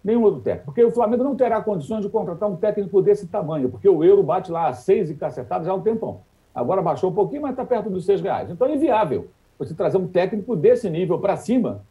Nenhum 0.05 0.21
outro 0.21 0.41
técnico. 0.41 0.65
Porque 0.65 0.83
o 0.85 0.91
Flamengo 0.91 1.23
não 1.23 1.35
terá 1.35 1.59
condições 1.63 2.03
de 2.03 2.09
contratar 2.09 2.47
um 2.47 2.55
técnico 2.55 3.01
desse 3.01 3.25
tamanho, 3.25 3.69
porque 3.69 3.89
o 3.89 4.03
euro 4.03 4.21
bate 4.21 4.51
lá 4.51 4.67
a 4.67 4.73
seis 4.73 5.09
e 5.09 5.15
cacetado 5.15 5.65
já 5.65 5.71
há 5.71 5.73
um 5.73 5.81
tempão. 5.81 6.21
Agora 6.53 6.79
baixou 6.79 7.09
um 7.09 7.13
pouquinho, 7.13 7.41
mas 7.41 7.51
está 7.51 7.65
perto 7.65 7.89
dos 7.89 8.05
seis 8.05 8.21
reais. 8.21 8.51
Então 8.51 8.67
é 8.67 8.75
inviável 8.75 9.29
você 9.57 9.73
trazer 9.73 9.97
um 9.97 10.07
técnico 10.07 10.55
desse 10.55 10.87
nível 10.91 11.17
para 11.17 11.35
cima, 11.35 11.81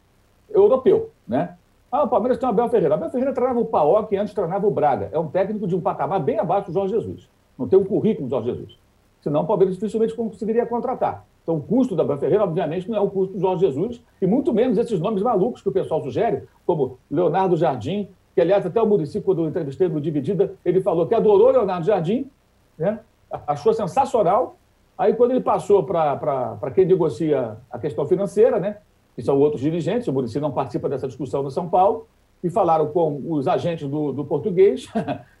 europeu. 0.49 1.09
Né? 1.27 1.57
Ah, 1.91 2.03
o 2.03 2.07
Palmeiras 2.07 2.37
tem 2.37 2.47
o 2.47 2.51
Abel 2.53 2.69
Ferreira. 2.69 2.95
O 2.95 2.97
Abel 2.97 3.09
Ferreira 3.09 3.33
treinava 3.33 3.59
o 3.59 3.65
Paok 3.65 4.13
e 4.13 4.17
antes 4.17 4.33
treinava 4.33 4.65
o 4.65 4.71
Braga. 4.71 5.09
É 5.11 5.19
um 5.19 5.27
técnico 5.27 5.67
de 5.67 5.75
um 5.75 5.81
patamar 5.81 6.21
bem 6.21 6.39
abaixo 6.39 6.67
do 6.67 6.73
Jorge 6.73 6.93
Jesus. 6.93 7.29
Não 7.59 7.67
tem 7.67 7.77
um 7.77 7.83
currículo 7.83 8.29
do 8.29 8.31
Jorge 8.31 8.51
Jesus. 8.51 8.79
Senão 9.25 9.41
o 9.41 9.47
Palmeiras 9.47 9.73
dificilmente 9.73 10.13
conseguiria 10.13 10.67
contratar. 10.67 11.25
Então, 11.41 11.55
o 11.55 11.59
custo 11.59 11.95
da 11.95 12.03
Abel 12.03 12.19
Ferreira, 12.19 12.43
obviamente, 12.43 12.87
não 12.87 12.95
é 12.95 13.01
o 13.01 13.09
custo 13.09 13.33
do 13.33 13.39
Jorge 13.39 13.65
Jesus, 13.65 13.99
e 14.21 14.27
muito 14.27 14.53
menos 14.53 14.77
esses 14.77 14.99
nomes 14.99 15.23
malucos 15.23 15.63
que 15.63 15.69
o 15.69 15.71
pessoal 15.71 15.99
sugere, 16.03 16.43
como 16.63 16.99
Leonardo 17.09 17.57
Jardim, 17.57 18.07
que, 18.35 18.41
aliás, 18.41 18.63
até 18.67 18.79
o 18.79 18.85
Murici, 18.85 19.19
quando 19.21 19.41
eu 19.41 19.47
entrevistei 19.47 19.87
no 19.87 19.99
Dividida, 19.99 20.53
ele 20.63 20.79
falou 20.79 21.07
que 21.07 21.15
adorou 21.15 21.49
Leonardo 21.49 21.87
Jardim, 21.87 22.29
né? 22.77 22.99
achou 23.47 23.73
sensacional. 23.73 24.57
Aí, 24.95 25.15
quando 25.15 25.31
ele 25.31 25.41
passou 25.41 25.83
para 25.83 26.71
quem 26.75 26.85
negocia 26.85 27.57
a 27.71 27.79
questão 27.79 28.05
financeira, 28.05 28.59
né? 28.59 28.77
que 29.15 29.23
são 29.23 29.39
outros 29.39 29.59
dirigentes, 29.59 30.07
o 30.07 30.13
Murici 30.13 30.39
não 30.39 30.51
participa 30.51 30.87
dessa 30.87 31.07
discussão 31.07 31.41
no 31.41 31.49
São 31.49 31.67
Paulo, 31.67 32.05
e 32.43 32.49
falaram 32.51 32.89
com 32.89 33.23
os 33.27 33.47
agentes 33.47 33.89
do, 33.89 34.11
do 34.11 34.23
português, 34.23 34.87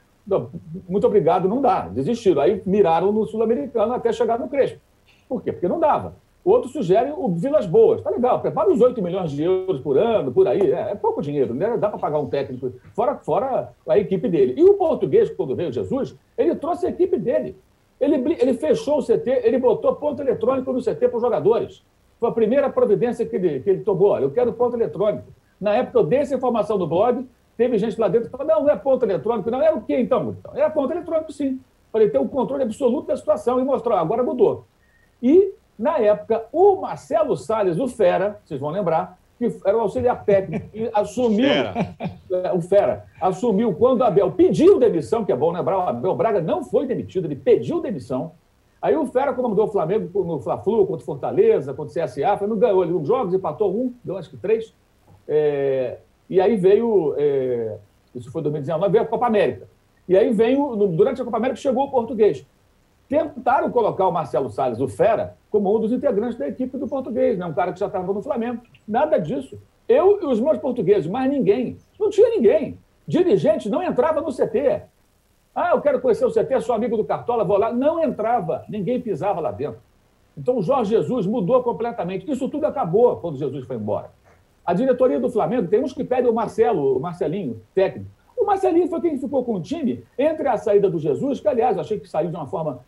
muito 0.87 1.05
obrigado, 1.05 1.47
não 1.47 1.61
dá, 1.61 1.87
desistiram. 1.87 2.41
Aí 2.41 2.61
miraram 2.65 3.11
no 3.11 3.25
sul-americano 3.25 3.93
até 3.93 4.11
chegar 4.11 4.39
no 4.39 4.47
Crespo. 4.47 4.79
Por 5.29 5.41
quê? 5.41 5.51
Porque 5.51 5.67
não 5.67 5.79
dava. 5.79 6.15
O 6.43 6.51
outro 6.51 6.69
sugere 6.69 7.11
o 7.11 7.27
Vilas 7.29 7.65
Boas. 7.65 8.03
Tá 8.03 8.11
legal, 8.11 8.39
prepara 8.39 8.69
uns 8.69 8.79
8 8.79 9.01
milhões 9.01 9.31
de 9.31 9.41
euros 9.41 9.81
por 9.81 9.97
ano, 9.97 10.31
por 10.31 10.47
aí. 10.47 10.71
É, 10.71 10.91
é 10.91 10.95
pouco 10.95 11.21
dinheiro, 11.21 11.55
né? 11.55 11.75
dá 11.75 11.89
para 11.89 11.97
pagar 11.97 12.19
um 12.19 12.27
técnico, 12.27 12.71
fora, 12.93 13.15
fora 13.15 13.73
a 13.87 13.97
equipe 13.97 14.29
dele. 14.29 14.53
E 14.55 14.63
o 14.63 14.75
português, 14.75 15.29
quando 15.31 15.55
veio 15.55 15.71
Jesus, 15.71 16.15
ele 16.37 16.55
trouxe 16.55 16.85
a 16.85 16.89
equipe 16.89 17.17
dele. 17.17 17.57
Ele, 17.99 18.37
ele 18.39 18.53
fechou 18.53 18.99
o 18.99 19.03
CT, 19.03 19.41
ele 19.43 19.57
botou 19.57 19.95
ponto 19.95 20.21
eletrônico 20.21 20.71
no 20.71 20.81
CT 20.81 21.07
para 21.07 21.15
os 21.15 21.21
jogadores. 21.21 21.83
Foi 22.19 22.29
a 22.29 22.31
primeira 22.31 22.69
providência 22.69 23.25
que 23.25 23.35
ele, 23.35 23.59
que 23.61 23.69
ele 23.69 23.83
tomou. 23.83 24.09
Olha, 24.09 24.25
eu 24.25 24.31
quero 24.31 24.53
ponto 24.53 24.75
eletrônico. 24.75 25.27
Na 25.59 25.73
época, 25.73 25.97
eu 25.97 26.03
dei 26.03 26.19
essa 26.19 26.35
informação 26.35 26.77
no 26.77 26.85
blog, 26.85 27.25
teve 27.57 27.77
gente 27.77 27.99
lá 27.99 28.07
dentro 28.07 28.29
que 28.29 28.37
falou: 28.37 28.47
não, 28.47 28.63
não 28.63 28.69
é 28.69 28.75
ponto 28.75 29.03
eletrônico, 29.03 29.49
não. 29.49 29.61
Era 29.61 29.75
o 29.75 29.81
quê 29.81 29.99
então? 29.99 30.35
então 30.39 30.55
era 30.55 30.69
ponto 30.69 30.91
eletrônico, 30.91 31.31
sim. 31.31 31.59
Falei, 31.91 32.09
tem 32.09 32.19
um 32.19 32.27
controle 32.27 32.63
absoluto 32.63 33.07
da 33.07 33.15
situação 33.15 33.59
e 33.59 33.63
mostrou, 33.63 33.97
agora 33.97 34.21
mudou. 34.21 34.65
E, 35.23 35.53
na 35.79 35.97
época, 35.97 36.45
o 36.51 36.75
Marcelo 36.75 37.37
Salles, 37.37 37.79
o 37.79 37.87
Fera, 37.87 38.39
vocês 38.43 38.59
vão 38.59 38.69
lembrar, 38.69 39.17
que 39.39 39.45
era 39.65 39.77
o 39.77 39.79
auxiliar 39.81 40.25
técnico, 40.25 40.67
e 40.73 40.89
assumiu. 40.93 41.47
Fera. 41.47 41.95
É, 42.43 42.51
o 42.51 42.59
Fera 42.59 43.05
assumiu 43.21 43.73
quando 43.73 44.01
o 44.01 44.03
Abel 44.03 44.29
pediu 44.33 44.77
demissão, 44.77 45.23
que 45.23 45.31
é 45.31 45.35
bom 45.35 45.53
lembrar, 45.53 45.77
o 45.77 45.81
Abel 45.87 46.15
Braga 46.15 46.41
não 46.41 46.65
foi 46.65 46.85
demitido, 46.85 47.25
ele 47.25 47.35
pediu 47.35 47.79
demissão. 47.79 48.33
Aí 48.81 48.95
o 48.97 49.05
Fera 49.05 49.33
comandou 49.33 49.65
o 49.65 49.71
Flamengo 49.71 50.23
no 50.23 50.39
Fla-Flu, 50.39 50.85
contra 50.85 51.01
o 51.01 51.05
Fortaleza, 51.05 51.73
contra 51.73 52.03
o 52.03 52.05
CSA, 52.05 52.37
foi, 52.37 52.45
não 52.45 52.57
ganhou 52.57 52.81
ali 52.81 52.93
uns 52.93 53.07
jogos, 53.07 53.33
empatou 53.33 53.73
um, 53.73 53.93
deu 54.03 54.17
acho 54.17 54.29
que 54.29 54.37
três. 54.37 54.75
É, 55.27 55.99
e 56.29 56.41
aí 56.41 56.55
veio, 56.55 57.15
é, 57.17 57.77
isso 58.13 58.31
foi 58.31 58.41
2019, 58.41 58.91
veio 58.91 59.03
a 59.03 59.07
Copa 59.07 59.27
América. 59.27 59.67
E 60.07 60.17
aí 60.17 60.31
veio, 60.31 60.75
durante 60.75 61.21
a 61.21 61.25
Copa 61.25 61.37
América, 61.37 61.59
chegou 61.59 61.85
o 61.85 61.91
português. 61.91 62.45
Tentaram 63.07 63.71
colocar 63.71 64.07
o 64.07 64.11
Marcelo 64.11 64.49
Salles, 64.49 64.79
o 64.79 64.87
Fera, 64.87 65.37
como 65.51 65.75
um 65.75 65.79
dos 65.79 65.91
integrantes 65.91 66.37
da 66.37 66.47
equipe 66.47 66.77
do 66.77 66.87
português, 66.87 67.37
né? 67.37 67.45
um 67.45 67.53
cara 67.53 67.71
que 67.71 67.79
já 67.79 67.87
estava 67.87 68.11
no 68.11 68.21
Flamengo. 68.21 68.61
Nada 68.87 69.17
disso. 69.17 69.59
Eu 69.87 70.21
e 70.21 70.25
os 70.25 70.39
meus 70.39 70.57
portugueses, 70.57 71.07
mais 71.07 71.29
ninguém. 71.29 71.77
Não 71.99 72.09
tinha 72.09 72.29
ninguém. 72.29 72.79
Dirigente 73.07 73.69
não 73.69 73.83
entrava 73.83 74.21
no 74.21 74.33
CT. 74.33 74.81
Ah, 75.53 75.71
eu 75.71 75.81
quero 75.81 76.01
conhecer 76.01 76.25
o 76.25 76.31
CT, 76.31 76.61
sou 76.61 76.75
amigo 76.75 76.97
do 76.97 77.05
Cartola, 77.05 77.43
vou 77.43 77.57
lá. 77.57 77.71
Não 77.71 78.03
entrava, 78.03 78.65
ninguém 78.67 78.99
pisava 78.99 79.39
lá 79.39 79.51
dentro. 79.51 79.79
Então 80.37 80.57
o 80.57 80.61
Jorge 80.61 80.89
Jesus 80.89 81.25
mudou 81.25 81.63
completamente. 81.63 82.29
Isso 82.29 82.49
tudo 82.49 82.65
acabou 82.65 83.15
quando 83.17 83.37
Jesus 83.37 83.65
foi 83.65 83.77
embora. 83.77 84.11
A 84.65 84.73
diretoria 84.73 85.19
do 85.19 85.29
Flamengo 85.29 85.67
tem 85.67 85.83
uns 85.83 85.93
que 85.93 86.03
pedem 86.03 86.29
o 86.29 86.33
Marcelo, 86.33 86.97
o 86.97 86.99
Marcelinho, 86.99 87.61
técnico. 87.75 88.09
O 88.35 88.45
Marcelinho 88.45 88.87
foi 88.87 88.99
quem 88.99 89.17
ficou 89.19 89.43
com 89.45 89.55
o 89.55 89.61
time 89.61 90.03
entre 90.17 90.47
a 90.47 90.57
saída 90.57 90.89
do 90.89 90.97
Jesus, 90.97 91.39
que, 91.39 91.47
aliás, 91.47 91.77
achei 91.77 91.99
que 91.99 92.09
saiu 92.09 92.29
de 92.29 92.35
uma 92.35 92.47
forma. 92.47 92.79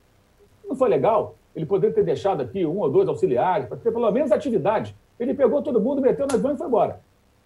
Não 0.67 0.75
foi 0.75 0.89
legal. 0.89 1.35
Ele 1.55 1.65
poderia 1.65 1.93
ter 1.93 2.03
deixado 2.03 2.41
aqui 2.41 2.65
um 2.65 2.79
ou 2.79 2.89
dois 2.89 3.07
auxiliares, 3.07 3.67
para 3.67 3.77
ter 3.77 3.91
pelo 3.91 4.11
menos 4.11 4.31
atividade. 4.31 4.95
Ele 5.19 5.33
pegou 5.33 5.61
todo 5.61 5.79
mundo, 5.79 6.01
meteu 6.01 6.27
nas 6.27 6.41
mãos 6.41 6.55
e 6.55 6.57
foi 6.57 6.67
embora. 6.67 6.99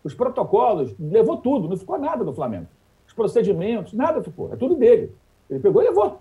Os 0.03 0.13
protocolos, 0.13 0.95
levou 0.99 1.37
tudo, 1.37 1.67
não 1.67 1.77
ficou 1.77 1.99
nada 1.99 2.23
no 2.23 2.33
Flamengo. 2.33 2.67
Os 3.07 3.13
procedimentos, 3.13 3.93
nada 3.93 4.23
ficou. 4.23 4.51
É 4.51 4.55
tudo 4.55 4.75
dele. 4.75 5.13
Ele 5.49 5.59
pegou 5.59 5.81
e 5.81 5.85
levou. 5.85 6.19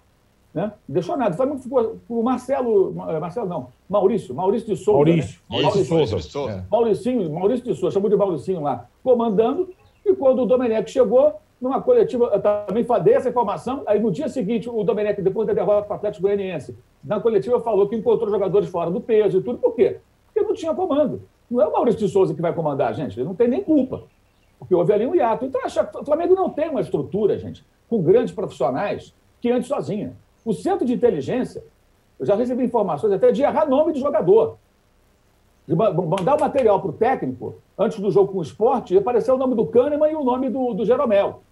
Né? 0.52 0.72
Deixou 0.88 1.16
nada. 1.16 1.32
O 1.32 1.36
Flamengo 1.36 1.58
ficou 1.60 1.98
o 2.08 2.22
Marcelo, 2.22 2.92
Marcelo 2.92 3.48
não, 3.48 3.68
Maurício, 3.88 4.34
Maurício 4.34 4.68
de 4.68 4.76
Souza. 4.76 4.98
Maurício, 4.98 5.40
né? 5.48 5.62
Maurício, 5.62 5.94
Maurício 5.94 6.16
de 6.16 6.22
Souza. 6.24 6.52
É. 6.52 6.64
Maurício, 6.70 7.30
Maurício 7.30 7.64
de 7.64 7.74
Souza, 7.74 7.94
chamou 7.94 8.10
de 8.10 8.16
Mauricinho 8.16 8.60
lá, 8.60 8.88
comandando. 9.02 9.68
E 10.04 10.12
quando 10.14 10.42
o 10.42 10.46
Domenech 10.46 10.90
chegou, 10.90 11.34
numa 11.60 11.80
coletiva, 11.80 12.30
eu 12.32 12.40
também 12.40 12.84
dei 13.04 13.14
essa 13.14 13.28
informação, 13.28 13.82
aí 13.86 14.00
no 14.00 14.10
dia 14.10 14.28
seguinte, 14.28 14.68
o 14.68 14.82
Domenech, 14.82 15.20
depois 15.22 15.46
da 15.46 15.52
derrota 15.52 15.86
para 15.86 15.94
o 15.94 15.96
Atlético 15.96 16.22
Goianiense, 16.22 16.76
na 17.04 17.20
coletiva 17.20 17.60
falou 17.60 17.86
que 17.88 17.94
encontrou 17.94 18.30
jogadores 18.30 18.68
fora 18.68 18.90
do 18.90 19.00
peso 19.00 19.38
e 19.38 19.42
tudo. 19.42 19.58
Por 19.58 19.74
quê? 19.74 19.98
Porque 20.26 20.46
não 20.46 20.54
tinha 20.54 20.74
comando. 20.74 21.22
Não 21.50 21.60
é 21.60 21.66
o 21.66 21.72
Maurício 21.72 22.00
de 22.00 22.08
Souza 22.08 22.34
que 22.34 22.42
vai 22.42 22.52
comandar, 22.52 22.94
gente. 22.94 23.18
Ele 23.18 23.26
não 23.26 23.34
tem 23.34 23.46
nem 23.46 23.62
culpa. 23.62 24.02
Porque 24.58 24.74
houve 24.74 24.92
ali 24.92 25.06
um 25.06 25.14
hiato. 25.14 25.44
Então, 25.44 25.60
o 26.00 26.04
Flamengo 26.04 26.34
não 26.34 26.50
tem 26.50 26.68
uma 26.68 26.80
estrutura, 26.80 27.38
gente, 27.38 27.64
com 27.88 28.02
grandes 28.02 28.32
profissionais 28.32 29.14
que 29.40 29.50
ande 29.50 29.66
sozinha. 29.66 30.14
O 30.44 30.52
centro 30.52 30.86
de 30.86 30.92
inteligência, 30.92 31.62
eu 32.18 32.26
já 32.26 32.34
recebi 32.34 32.64
informações 32.64 33.12
até 33.12 33.32
de 33.32 33.42
errar 33.42 33.66
nome 33.66 33.92
de 33.92 34.00
jogador. 34.00 34.56
De 35.66 35.74
mandar 35.74 36.36
o 36.36 36.40
material 36.40 36.80
para 36.80 36.90
o 36.90 36.94
técnico, 36.94 37.54
antes 37.78 38.00
do 38.00 38.10
jogo 38.10 38.32
com 38.32 38.38
o 38.38 38.42
esporte, 38.42 38.94
e 38.94 38.98
aparecer 38.98 39.30
o 39.30 39.38
nome 39.38 39.54
do 39.54 39.66
Kahneman 39.66 40.10
e 40.10 40.14
o 40.14 40.24
nome 40.24 40.50
do, 40.50 40.74
do 40.74 40.84
Jeromel. 40.84 41.42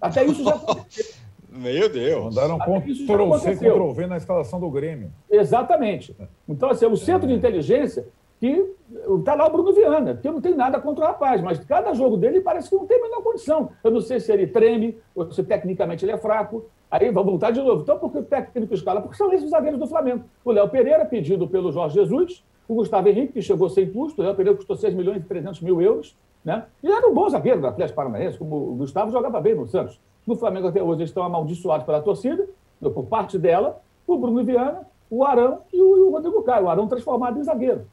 Até 0.00 0.24
isso 0.24 0.42
já 0.42 0.54
aconteceu. 0.54 1.22
Meu 1.48 1.88
Deus. 1.88 2.34
Mandaram 2.34 2.58
Ctrl-C, 2.58 3.56
Ctrl-V 3.56 4.06
na 4.06 4.16
escalação 4.16 4.58
do 4.58 4.70
Grêmio. 4.70 5.12
Exatamente. 5.30 6.16
Então, 6.48 6.70
assim, 6.70 6.86
o 6.86 6.96
centro 6.96 7.28
de 7.28 7.34
inteligência 7.34 8.06
que 8.40 8.74
está 9.18 9.34
lá 9.34 9.46
o 9.46 9.50
Bruno 9.52 9.72
Viana, 9.72 10.16
que 10.16 10.26
eu 10.26 10.32
não 10.32 10.40
tenho 10.40 10.56
nada 10.56 10.80
contra 10.80 11.04
o 11.04 11.06
rapaz, 11.06 11.40
mas 11.40 11.60
cada 11.60 11.94
jogo 11.94 12.16
dele 12.16 12.40
parece 12.40 12.68
que 12.68 12.74
não 12.74 12.86
tem 12.86 12.98
a 12.98 13.02
menor 13.02 13.22
condição. 13.22 13.70
Eu 13.84 13.90
não 13.90 14.00
sei 14.00 14.18
se 14.18 14.32
ele 14.32 14.46
treme, 14.46 14.98
ou 15.14 15.30
se 15.30 15.44
tecnicamente 15.44 16.04
ele 16.04 16.12
é 16.12 16.16
fraco. 16.16 16.64
Aí 16.92 17.10
vamos 17.10 17.30
voltar 17.30 17.50
de 17.50 17.62
novo. 17.62 17.80
Então, 17.80 17.98
por 17.98 18.12
que 18.12 18.18
o 18.18 18.22
técnico 18.22 18.74
escala? 18.74 19.00
Porque 19.00 19.16
são 19.16 19.32
esses 19.32 19.48
zagueiros 19.48 19.80
do 19.80 19.86
Flamengo. 19.86 20.24
O 20.44 20.52
Léo 20.52 20.68
Pereira, 20.68 21.06
pedido 21.06 21.48
pelo 21.48 21.72
Jorge 21.72 21.94
Jesus, 21.94 22.44
o 22.68 22.74
Gustavo 22.74 23.08
Henrique, 23.08 23.32
que 23.32 23.40
chegou 23.40 23.70
sem 23.70 23.90
custo, 23.90 24.20
o 24.20 24.24
Léo 24.24 24.34
Pereira 24.34 24.54
custou 24.54 24.76
6 24.76 24.92
milhões 24.92 25.22
e 25.22 25.26
300 25.26 25.62
mil 25.62 25.80
euros, 25.80 26.14
né? 26.44 26.66
E 26.82 26.92
era 26.92 27.08
um 27.08 27.14
bom 27.14 27.26
zagueiro 27.30 27.62
do 27.62 27.66
Atlético 27.66 27.96
Paranaense, 27.96 28.36
como 28.36 28.72
o 28.72 28.74
Gustavo 28.74 29.10
jogava 29.10 29.40
bem 29.40 29.54
no 29.54 29.66
Santos. 29.66 29.98
No 30.26 30.36
Flamengo 30.36 30.68
até 30.68 30.82
hoje 30.82 31.00
eles 31.00 31.08
estão 31.08 31.22
amaldiçoados 31.22 31.86
pela 31.86 32.02
torcida, 32.02 32.46
por 32.78 33.06
parte 33.06 33.38
dela, 33.38 33.80
o 34.06 34.18
Bruno 34.18 34.44
Viana, 34.44 34.86
o 35.10 35.24
Arão 35.24 35.60
e 35.72 35.80
o, 35.80 36.10
Rodrigo 36.10 36.42
Caio. 36.42 36.66
O 36.66 36.68
Arão 36.68 36.86
transformado 36.86 37.38
em 37.38 37.42
zagueiro. 37.42 37.86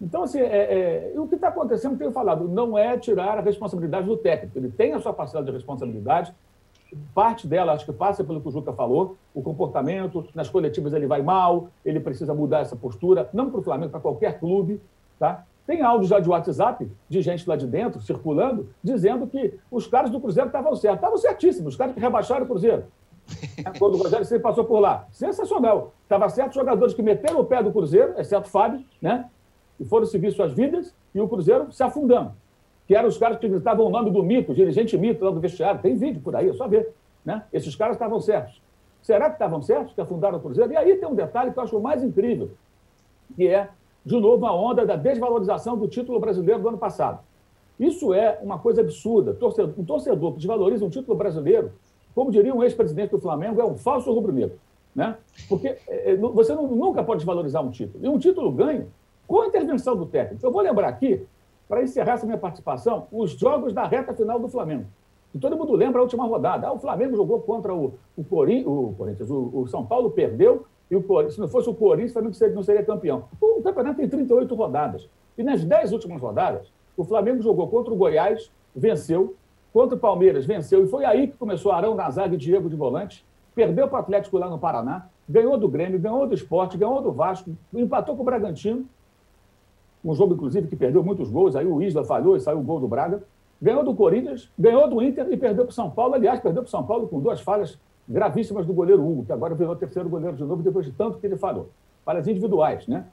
Então, 0.00 0.22
assim, 0.22 0.40
é, 0.40 1.12
é, 1.14 1.20
o 1.20 1.28
que 1.28 1.34
está 1.34 1.48
acontecendo, 1.48 1.98
tenho 1.98 2.12
falado, 2.12 2.48
não 2.48 2.78
é 2.78 2.96
tirar 2.96 3.36
a 3.36 3.42
responsabilidade 3.42 4.06
do 4.06 4.16
técnico. 4.16 4.56
Ele 4.56 4.70
tem 4.70 4.94
a 4.94 5.00
sua 5.00 5.12
parcela 5.12 5.44
de 5.44 5.50
responsabilidade. 5.50 6.32
Parte 7.14 7.46
dela, 7.46 7.72
acho 7.72 7.84
que 7.84 7.92
passa 7.92 8.24
pelo 8.24 8.40
que 8.40 8.48
o 8.48 8.50
Juca 8.50 8.72
falou, 8.72 9.16
o 9.34 9.42
comportamento, 9.42 10.26
nas 10.34 10.48
coletivas 10.48 10.92
ele 10.94 11.06
vai 11.06 11.22
mal, 11.22 11.68
ele 11.84 12.00
precisa 12.00 12.32
mudar 12.32 12.60
essa 12.60 12.74
postura, 12.74 13.28
não 13.32 13.50
para 13.50 13.60
o 13.60 13.62
Flamengo, 13.62 13.90
para 13.90 14.00
qualquer 14.00 14.38
clube. 14.38 14.80
Tá? 15.18 15.44
Tem 15.66 15.82
áudio 15.82 16.08
já 16.08 16.18
de 16.18 16.28
WhatsApp, 16.30 16.90
de 17.08 17.20
gente 17.20 17.46
lá 17.46 17.54
de 17.54 17.66
dentro, 17.66 18.00
circulando, 18.00 18.70
dizendo 18.82 19.26
que 19.26 19.58
os 19.70 19.86
caras 19.86 20.10
do 20.10 20.18
Cruzeiro 20.18 20.48
estavam 20.48 20.74
certos. 20.74 20.96
Estavam 20.96 21.18
certíssimos, 21.18 21.74
os 21.74 21.76
caras 21.76 21.94
que 21.94 22.00
rebaixaram 22.00 22.44
o 22.44 22.48
Cruzeiro. 22.48 22.84
Quando 23.78 23.96
o 23.96 23.98
Rogério 23.98 24.24
Ceni 24.24 24.40
passou 24.40 24.64
por 24.64 24.80
lá. 24.80 25.06
Sensacional. 25.10 25.92
Estava 26.04 26.28
certo 26.30 26.54
jogadores 26.54 26.94
que 26.94 27.02
meteram 27.02 27.40
o 27.40 27.44
pé 27.44 27.62
do 27.62 27.70
Cruzeiro, 27.70 28.14
exceto 28.18 28.48
Fábio, 28.48 28.82
né? 29.00 29.28
E 29.78 29.84
foram 29.84 30.06
seguir 30.06 30.32
suas 30.32 30.52
vidas, 30.52 30.94
e 31.14 31.20
o 31.20 31.28
Cruzeiro 31.28 31.70
se 31.70 31.82
afundando. 31.82 32.32
Que 32.88 32.96
eram 32.96 33.08
os 33.08 33.16
caras 33.16 33.38
que 33.38 33.48
gritavam 33.48 33.86
o 33.86 33.90
nome 33.90 34.10
do 34.10 34.22
mito, 34.22 34.52
dirigente 34.52 34.98
mito 34.98 35.24
lá 35.24 35.30
do 35.30 35.38
vestiário. 35.38 35.80
Tem 35.80 35.94
vídeo 35.94 36.20
por 36.20 36.34
aí, 36.34 36.48
é 36.48 36.52
só 36.54 36.66
ver. 36.66 36.92
Né? 37.24 37.44
Esses 37.52 37.76
caras 37.76 37.94
estavam 37.94 38.18
certos. 38.18 38.60
Será 39.00 39.26
que 39.26 39.34
estavam 39.34 39.62
certos 39.62 39.94
que 39.94 40.00
afundaram 40.00 40.38
o 40.38 40.40
Cruzeiro? 40.40 40.72
E 40.72 40.76
aí 40.76 40.96
tem 40.96 41.08
um 41.08 41.14
detalhe 41.14 41.52
que 41.52 41.58
eu 41.58 41.62
acho 41.62 41.78
mais 41.78 42.02
incrível, 42.02 42.50
que 43.36 43.46
é 43.46 43.68
de 44.08 44.18
novo, 44.18 44.46
a 44.46 44.52
onda 44.54 44.86
da 44.86 44.96
desvalorização 44.96 45.76
do 45.76 45.86
título 45.86 46.18
brasileiro 46.18 46.62
do 46.62 46.68
ano 46.68 46.78
passado. 46.78 47.20
Isso 47.78 48.14
é 48.14 48.38
uma 48.42 48.58
coisa 48.58 48.80
absurda. 48.80 49.36
Um 49.76 49.84
torcedor 49.84 50.32
que 50.32 50.38
desvaloriza 50.38 50.84
um 50.84 50.90
título 50.90 51.16
brasileiro, 51.16 51.72
como 52.14 52.30
diria 52.30 52.54
um 52.54 52.62
ex-presidente 52.64 53.10
do 53.10 53.18
Flamengo, 53.18 53.60
é 53.60 53.64
um 53.64 53.76
falso 53.76 54.10
rubro-negro. 54.12 54.58
Né? 54.94 55.16
Porque 55.48 55.76
é, 55.86 56.16
você 56.16 56.54
não, 56.54 56.66
nunca 56.66 57.04
pode 57.04 57.18
desvalorizar 57.18 57.62
um 57.62 57.70
título. 57.70 58.04
E 58.04 58.08
um 58.08 58.18
título 58.18 58.50
ganho 58.50 58.88
com 59.26 59.42
a 59.42 59.46
intervenção 59.46 59.94
do 59.94 60.06
técnico. 60.06 60.44
Eu 60.44 60.50
vou 60.50 60.62
lembrar 60.62 60.88
aqui, 60.88 61.24
para 61.68 61.82
encerrar 61.82 62.14
essa 62.14 62.26
minha 62.26 62.38
participação, 62.38 63.06
os 63.12 63.32
jogos 63.32 63.72
da 63.72 63.84
reta 63.84 64.14
final 64.14 64.40
do 64.40 64.48
Flamengo. 64.48 64.86
E 65.34 65.38
todo 65.38 65.56
mundo 65.56 65.74
lembra 65.74 66.00
a 66.00 66.02
última 66.02 66.24
rodada. 66.24 66.66
Ah, 66.66 66.72
o 66.72 66.78
Flamengo 66.78 67.14
jogou 67.14 67.40
contra 67.42 67.74
o, 67.74 67.94
o, 68.16 68.22
o 68.22 68.94
Corinthians, 68.96 69.30
o, 69.30 69.50
o, 69.52 69.68
São 69.68 69.84
Paulo 69.84 70.10
perdeu, 70.10 70.64
e 70.90 70.96
o 70.96 71.30
se 71.30 71.38
não 71.38 71.46
fosse 71.46 71.68
o 71.68 71.74
Corinthians, 71.74 72.12
o 72.12 72.14
Flamengo 72.14 72.54
não 72.54 72.62
seria 72.62 72.82
campeão. 72.82 73.24
O 73.40 73.62
campeonato 73.62 73.98
tem 73.98 74.08
38 74.08 74.54
rodadas. 74.54 75.08
E 75.36 75.42
nas 75.42 75.62
10 75.62 75.92
últimas 75.92 76.20
rodadas, 76.20 76.72
o 76.96 77.04
Flamengo 77.04 77.42
jogou 77.42 77.68
contra 77.68 77.92
o 77.92 77.96
Goiás, 77.96 78.50
venceu, 78.74 79.36
contra 79.72 79.96
o 79.96 79.98
Palmeiras, 79.98 80.46
venceu, 80.46 80.82
e 80.82 80.88
foi 80.88 81.04
aí 81.04 81.28
que 81.28 81.36
começou 81.36 81.70
Arão 81.72 81.94
na 81.94 82.10
zaga 82.10 82.34
e 82.34 82.38
Diego 82.38 82.70
de 82.70 82.74
volante, 82.74 83.24
perdeu 83.54 83.86
para 83.86 83.98
o 83.98 84.00
Atlético 84.00 84.38
lá 84.38 84.48
no 84.48 84.58
Paraná, 84.58 85.06
ganhou 85.28 85.58
do 85.58 85.68
Grêmio, 85.68 86.00
ganhou 86.00 86.26
do 86.26 86.34
Esporte, 86.34 86.78
ganhou 86.78 87.02
do 87.02 87.12
Vasco, 87.12 87.54
empatou 87.74 88.16
com 88.16 88.22
o 88.22 88.24
Bragantino, 88.24 88.86
um 90.04 90.14
jogo, 90.14 90.34
inclusive, 90.34 90.68
que 90.68 90.76
perdeu 90.76 91.02
muitos 91.02 91.30
gols, 91.30 91.56
aí 91.56 91.66
o 91.66 91.82
Isla 91.82 92.04
falhou 92.04 92.36
e 92.36 92.40
saiu 92.40 92.58
o 92.58 92.62
gol 92.62 92.80
do 92.80 92.88
Braga, 92.88 93.22
ganhou 93.60 93.84
do 93.84 93.94
Corinthians, 93.94 94.50
ganhou 94.58 94.88
do 94.88 95.02
Inter 95.02 95.26
e 95.30 95.36
perdeu 95.36 95.64
para 95.64 95.72
o 95.72 95.74
São 95.74 95.90
Paulo. 95.90 96.14
Aliás, 96.14 96.40
perdeu 96.40 96.62
para 96.62 96.68
o 96.68 96.70
São 96.70 96.84
Paulo 96.84 97.08
com 97.08 97.20
duas 97.20 97.40
falhas 97.40 97.78
gravíssimas 98.08 98.64
do 98.64 98.72
goleiro 98.72 99.06
Hugo, 99.06 99.24
que 99.24 99.32
agora 99.32 99.54
virou 99.54 99.76
terceiro 99.76 100.08
goleiro 100.08 100.36
de 100.36 100.44
novo 100.44 100.62
depois 100.62 100.86
de 100.86 100.92
tanto 100.92 101.18
que 101.18 101.26
ele 101.26 101.36
falhou. 101.36 101.68
Falhas 102.04 102.26
individuais, 102.26 102.86
né? 102.86 103.06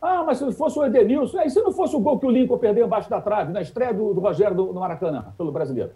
Ah, 0.00 0.22
mas 0.24 0.38
se 0.38 0.52
fosse 0.52 0.78
o 0.78 0.84
Edenilson, 0.84 1.40
e 1.40 1.50
se 1.50 1.60
não 1.60 1.72
fosse 1.72 1.96
o 1.96 2.00
gol 2.00 2.18
que 2.18 2.26
o 2.26 2.30
Lincoln 2.30 2.58
perdeu 2.58 2.86
embaixo 2.86 3.08
da 3.08 3.20
trave, 3.20 3.52
na 3.52 3.62
estreia 3.62 3.92
do, 3.92 4.12
do 4.12 4.20
Rogério 4.20 4.54
do, 4.54 4.66
no 4.66 4.80
Maracanã, 4.80 5.32
pelo 5.36 5.50
brasileiro? 5.50 5.92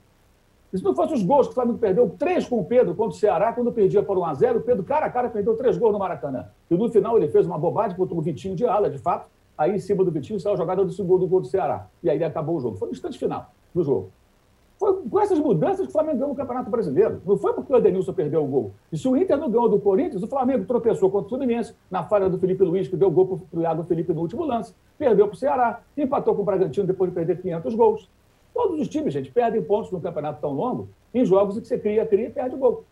E 0.72 0.78
se 0.78 0.84
não 0.84 0.94
fosse 0.94 1.14
os 1.14 1.22
gols 1.22 1.46
que 1.48 1.52
o 1.52 1.54
Flamengo 1.54 1.78
perdeu, 1.78 2.08
três 2.18 2.48
com 2.48 2.60
o 2.60 2.64
Pedro 2.64 2.94
contra 2.94 3.16
o 3.16 3.18
Ceará, 3.18 3.52
quando 3.52 3.72
perdia 3.72 4.02
por 4.02 4.16
1 4.16 4.24
a 4.24 4.34
0 4.34 4.58
o 4.58 4.62
Pedro, 4.62 4.84
cara 4.84 5.06
a 5.06 5.10
cara, 5.10 5.28
perdeu 5.28 5.56
três 5.56 5.76
gols 5.76 5.92
no 5.92 5.98
Maracanã. 5.98 6.46
E 6.70 6.74
no 6.74 6.88
final 6.88 7.16
ele 7.16 7.28
fez 7.28 7.44
uma 7.44 7.58
bobagem 7.58 7.96
contra 7.96 8.14
o 8.16 8.20
Vitinho 8.20 8.54
de 8.54 8.64
ala, 8.64 8.88
de 8.88 8.98
fato. 8.98 9.28
Aí 9.60 9.74
em 9.74 9.78
cima 9.78 10.02
do 10.02 10.10
Vitinho 10.10 10.40
saiu 10.40 10.54
a 10.54 10.56
jogada 10.56 10.82
do 10.82 10.90
segundo 10.90 11.26
gol 11.26 11.42
do 11.42 11.46
Ceará. 11.46 11.86
E 12.02 12.08
aí 12.08 12.24
acabou 12.24 12.56
o 12.56 12.60
jogo. 12.60 12.78
Foi 12.78 12.88
no 12.88 12.94
instante 12.94 13.18
final 13.18 13.52
do 13.74 13.84
jogo. 13.84 14.10
Foi 14.78 15.02
com 15.02 15.20
essas 15.20 15.38
mudanças 15.38 15.82
que 15.82 15.90
o 15.90 15.92
Flamengo 15.92 16.16
ganhou 16.16 16.32
o 16.32 16.34
Campeonato 16.34 16.70
Brasileiro. 16.70 17.20
Não 17.26 17.36
foi 17.36 17.52
porque 17.52 17.70
o 17.70 17.76
Edenilson 17.76 18.14
perdeu 18.14 18.42
o 18.42 18.46
gol. 18.46 18.72
E 18.90 18.96
se 18.96 19.06
o 19.06 19.14
Inter 19.14 19.36
não 19.36 19.50
ganhou 19.50 19.68
do 19.68 19.78
Corinthians, 19.78 20.22
o 20.22 20.26
Flamengo 20.26 20.64
tropeçou 20.64 21.10
contra 21.10 21.26
o 21.26 21.28
Fluminense 21.28 21.74
na 21.90 22.02
falha 22.02 22.30
do 22.30 22.38
Felipe 22.38 22.64
Luiz, 22.64 22.88
que 22.88 22.96
deu 22.96 23.10
gol 23.10 23.42
para 23.50 23.60
o 23.60 23.62
Iago 23.62 23.82
Felipe 23.84 24.14
no 24.14 24.22
último 24.22 24.46
lance. 24.46 24.74
Perdeu 24.96 25.28
para 25.28 25.34
o 25.34 25.38
Ceará, 25.38 25.82
empatou 25.94 26.34
com 26.34 26.40
o 26.40 26.44
Bragantino 26.46 26.86
depois 26.86 27.10
de 27.10 27.14
perder 27.14 27.42
500 27.42 27.74
gols. 27.74 28.08
Todos 28.54 28.80
os 28.80 28.88
times, 28.88 29.12
gente, 29.12 29.30
perdem 29.30 29.62
pontos 29.62 29.92
num 29.92 30.00
campeonato 30.00 30.40
tão 30.40 30.54
longo 30.54 30.88
em 31.12 31.22
jogos 31.22 31.58
em 31.58 31.60
que 31.60 31.66
você 31.68 31.78
cria, 31.78 32.06
cria 32.06 32.28
e 32.28 32.30
perde 32.30 32.56
gol. 32.56 32.84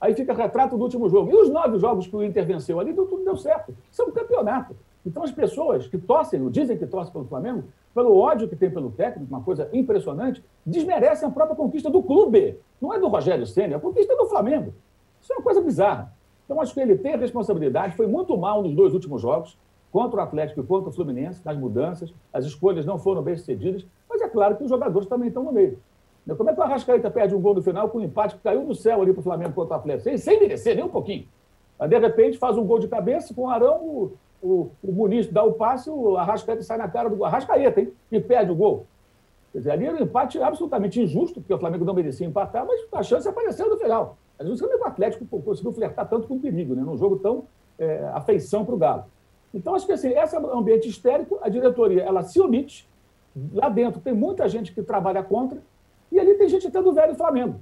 Aí 0.00 0.12
fica 0.12 0.34
retrato 0.34 0.76
do 0.76 0.82
último 0.82 1.08
jogo. 1.08 1.30
E 1.30 1.36
os 1.36 1.48
nove 1.48 1.78
jogos 1.78 2.08
que 2.08 2.16
o 2.16 2.24
Inter 2.24 2.44
venceu 2.44 2.80
ali, 2.80 2.92
tudo 2.92 3.22
deu 3.22 3.36
certo. 3.36 3.72
Isso 3.92 4.02
é 4.02 4.04
um 4.04 4.10
campeonato. 4.10 4.74
Então, 5.06 5.22
as 5.22 5.30
pessoas 5.30 5.86
que 5.86 5.96
torcem, 5.96 6.50
dizem 6.50 6.76
que 6.76 6.84
torcem 6.84 7.12
pelo 7.12 7.26
Flamengo, 7.26 7.64
pelo 7.94 8.18
ódio 8.18 8.48
que 8.48 8.56
tem 8.56 8.68
pelo 8.68 8.90
técnico, 8.90 9.32
uma 9.32 9.40
coisa 9.40 9.70
impressionante, 9.72 10.44
desmerecem 10.64 11.28
a 11.28 11.30
própria 11.30 11.54
conquista 11.54 11.88
do 11.88 12.02
clube. 12.02 12.58
Não 12.80 12.92
é 12.92 12.98
do 12.98 13.06
Rogério 13.06 13.46
Senna, 13.46 13.74
é 13.74 13.76
a 13.76 13.80
conquista 13.80 14.16
do 14.16 14.26
Flamengo. 14.26 14.74
Isso 15.22 15.32
é 15.32 15.36
uma 15.36 15.44
coisa 15.44 15.60
bizarra. 15.60 16.12
Então, 16.44 16.60
acho 16.60 16.74
que 16.74 16.80
ele 16.80 16.98
tem 16.98 17.14
a 17.14 17.16
responsabilidade, 17.16 17.96
foi 17.96 18.08
muito 18.08 18.36
mal 18.36 18.62
nos 18.62 18.74
dois 18.74 18.92
últimos 18.92 19.22
jogos, 19.22 19.56
contra 19.92 20.18
o 20.18 20.22
Atlético 20.22 20.60
e 20.60 20.64
contra 20.64 20.90
o 20.90 20.92
Fluminense, 20.92 21.40
nas 21.44 21.56
mudanças, 21.56 22.12
as 22.32 22.44
escolhas 22.44 22.84
não 22.84 22.98
foram 22.98 23.22
bem 23.22 23.36
sucedidas, 23.36 23.86
mas 24.10 24.20
é 24.20 24.28
claro 24.28 24.56
que 24.56 24.64
os 24.64 24.68
jogadores 24.68 25.08
também 25.08 25.28
estão 25.28 25.44
no 25.44 25.52
meio. 25.52 25.78
Como 26.36 26.50
é 26.50 26.52
que 26.52 26.58
o 26.58 26.62
Arrascaeta 26.62 27.08
perde 27.08 27.34
um 27.34 27.40
gol 27.40 27.54
no 27.54 27.62
final 27.62 27.88
com 27.88 27.98
um 27.98 28.02
empate 28.02 28.34
que 28.34 28.42
caiu 28.42 28.66
do 28.66 28.74
céu 28.74 29.00
ali 29.00 29.12
para 29.12 29.20
o 29.20 29.22
Flamengo 29.22 29.52
contra 29.52 29.76
o 29.76 29.78
Atlético, 29.78 30.02
sem, 30.02 30.18
sem 30.18 30.40
merecer 30.40 30.74
nem 30.74 30.84
um 30.84 30.88
pouquinho? 30.88 31.28
De 31.88 31.98
repente, 31.98 32.36
faz 32.36 32.58
um 32.58 32.64
gol 32.64 32.80
de 32.80 32.88
cabeça 32.88 33.32
com 33.32 33.42
o 33.42 33.48
Arão, 33.48 34.12
o, 34.42 34.70
o 34.82 34.92
Muniz 34.92 35.26
dá 35.28 35.42
o 35.42 35.52
passe, 35.52 35.90
o 35.90 36.16
Arrascaeta 36.16 36.62
sai 36.62 36.78
na 36.78 36.88
cara 36.88 37.08
do 37.08 37.24
Arrascaeta, 37.24 37.80
hein? 37.80 37.92
E 38.10 38.20
perde 38.20 38.50
o 38.50 38.54
gol. 38.54 38.86
Quer 39.52 39.58
dizer, 39.58 39.70
ali 39.70 39.86
era 39.86 39.96
um 39.96 40.02
empate 40.02 40.40
absolutamente 40.40 41.00
injusto, 41.00 41.40
porque 41.40 41.54
o 41.54 41.58
Flamengo 41.58 41.84
não 41.84 41.94
merecia 41.94 42.26
empatar, 42.26 42.66
mas 42.66 42.80
a 42.92 43.02
chance 43.02 43.28
apareceu 43.28 43.68
no 43.68 43.76
final. 43.78 44.16
Às 44.38 44.46
vezes 44.46 44.60
o 44.60 44.84
Atlético 44.84 45.40
conseguiu 45.40 45.72
flertar 45.72 46.08
tanto 46.08 46.28
com 46.28 46.34
o 46.34 46.40
perigo, 46.40 46.74
né? 46.74 46.82
num 46.82 46.96
jogo 46.96 47.18
tão 47.18 47.44
é, 47.78 48.10
afeição 48.12 48.64
para 48.64 48.74
o 48.74 48.78
Galo. 48.78 49.04
Então, 49.54 49.74
acho 49.74 49.86
que 49.86 49.92
assim, 49.92 50.10
esse 50.10 50.36
ambiente 50.36 50.88
histérico, 50.88 51.38
a 51.40 51.48
diretoria 51.48 52.02
ela 52.02 52.22
se 52.22 52.38
omite. 52.40 52.86
Lá 53.52 53.68
dentro 53.68 54.00
tem 54.00 54.12
muita 54.12 54.48
gente 54.48 54.72
que 54.72 54.82
trabalha 54.82 55.22
contra, 55.22 55.62
e 56.12 56.20
ali 56.20 56.34
tem 56.34 56.48
gente 56.48 56.66
até 56.66 56.82
do 56.82 56.92
velho 56.92 57.14
Flamengo, 57.14 57.60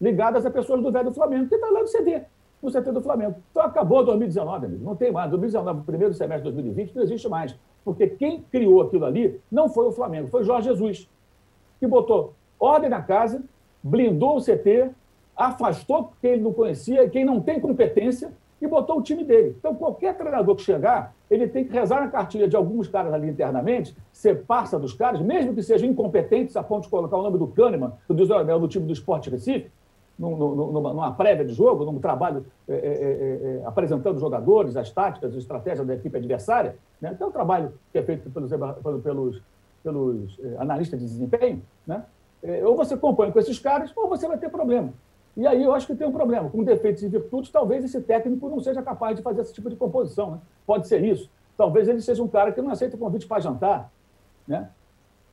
ligadas 0.00 0.44
a 0.44 0.50
pessoas 0.50 0.82
do 0.82 0.90
velho 0.90 1.12
Flamengo, 1.12 1.48
que 1.48 1.54
está 1.54 1.70
lá 1.70 1.80
no 1.80 1.86
CD 1.86 2.22
no 2.62 2.70
CT 2.70 2.92
do 2.92 3.00
Flamengo. 3.00 3.36
Então 3.50 3.62
acabou 3.62 4.04
2019, 4.04 4.66
amigo. 4.66 4.84
Não 4.84 4.96
tem 4.96 5.12
mais. 5.12 5.30
2019, 5.30 5.82
primeiro 5.82 6.14
semestre 6.14 6.48
de 6.48 6.54
2020, 6.54 6.94
não 6.94 7.02
existe 7.02 7.28
mais. 7.28 7.54
Porque 7.84 8.06
quem 8.08 8.42
criou 8.42 8.82
aquilo 8.82 9.04
ali 9.04 9.40
não 9.50 9.68
foi 9.68 9.86
o 9.86 9.92
Flamengo, 9.92 10.28
foi 10.28 10.42
Jorge 10.42 10.68
Jesus, 10.68 11.08
que 11.78 11.86
botou 11.86 12.34
ordem 12.58 12.90
na 12.90 13.00
casa, 13.00 13.42
blindou 13.82 14.38
o 14.38 14.40
CT, 14.40 14.90
afastou 15.36 16.12
quem 16.20 16.32
ele 16.32 16.42
não 16.42 16.52
conhecia, 16.52 17.08
quem 17.08 17.24
não 17.24 17.40
tem 17.40 17.60
competência, 17.60 18.32
e 18.60 18.66
botou 18.66 18.98
o 18.98 19.02
time 19.02 19.22
dele. 19.22 19.54
Então, 19.58 19.74
qualquer 19.74 20.16
treinador 20.16 20.56
que 20.56 20.62
chegar, 20.62 21.14
ele 21.30 21.46
tem 21.46 21.64
que 21.64 21.72
rezar 21.72 22.00
na 22.00 22.08
cartilha 22.08 22.48
de 22.48 22.56
alguns 22.56 22.88
caras 22.88 23.12
ali 23.12 23.28
internamente, 23.28 23.94
ser 24.12 24.44
parça 24.44 24.78
dos 24.78 24.94
caras, 24.94 25.20
mesmo 25.20 25.54
que 25.54 25.62
sejam 25.62 25.88
incompetentes 25.88 26.56
a 26.56 26.62
ponto 26.62 26.84
de 26.84 26.88
colocar 26.88 27.16
o 27.18 27.22
nome 27.22 27.38
do 27.38 27.46
Kahneman, 27.46 27.92
do 28.08 28.14
Deus 28.14 28.28
do 28.28 28.68
time 28.68 28.86
do 28.86 28.92
Esporte 28.92 29.28
Recife, 29.28 29.70
numa, 30.18 30.92
numa 30.92 31.12
prévia 31.12 31.44
de 31.44 31.52
jogo, 31.52 31.84
num 31.84 31.98
trabalho 31.98 32.46
é, 32.68 32.74
é, 32.74 32.78
é, 32.78 33.60
é, 33.60 33.66
apresentando 33.66 34.16
os 34.16 34.20
jogadores, 34.20 34.76
as 34.76 34.90
táticas, 34.90 35.32
as 35.32 35.36
estratégias 35.36 35.86
da 35.86 35.94
equipe 35.94 36.16
adversária. 36.16 36.76
Né? 37.00 37.10
Então, 37.12 37.26
é 37.26 37.30
um 37.30 37.32
trabalho 37.32 37.72
que 37.92 37.98
é 37.98 38.02
feito 38.02 38.30
pelos, 38.30 38.50
pelos, 39.02 39.42
pelos 39.82 40.38
é, 40.40 40.56
analistas 40.58 40.98
de 40.98 41.06
desempenho. 41.06 41.62
Né? 41.86 42.02
É, 42.42 42.66
ou 42.66 42.76
você 42.76 42.96
compõe 42.96 43.30
com 43.30 43.38
esses 43.38 43.58
caras, 43.58 43.92
ou 43.94 44.08
você 44.08 44.26
vai 44.26 44.38
ter 44.38 44.48
problema. 44.48 44.92
E 45.36 45.46
aí 45.46 45.62
eu 45.62 45.74
acho 45.74 45.86
que 45.86 45.94
tem 45.94 46.06
um 46.06 46.12
problema. 46.12 46.48
Com 46.48 46.64
defeitos 46.64 47.02
e 47.02 47.08
virtudes, 47.08 47.50
talvez 47.50 47.84
esse 47.84 48.00
técnico 48.00 48.48
não 48.48 48.58
seja 48.60 48.82
capaz 48.82 49.16
de 49.16 49.22
fazer 49.22 49.42
esse 49.42 49.52
tipo 49.52 49.68
de 49.68 49.76
composição. 49.76 50.30
Né? 50.32 50.38
Pode 50.66 50.88
ser 50.88 51.04
isso. 51.04 51.28
Talvez 51.58 51.88
ele 51.88 52.00
seja 52.00 52.22
um 52.22 52.28
cara 52.28 52.52
que 52.52 52.62
não 52.62 52.70
aceita 52.70 52.96
convite 52.96 53.26
para 53.26 53.40
jantar. 53.40 53.90
Né? 54.48 54.68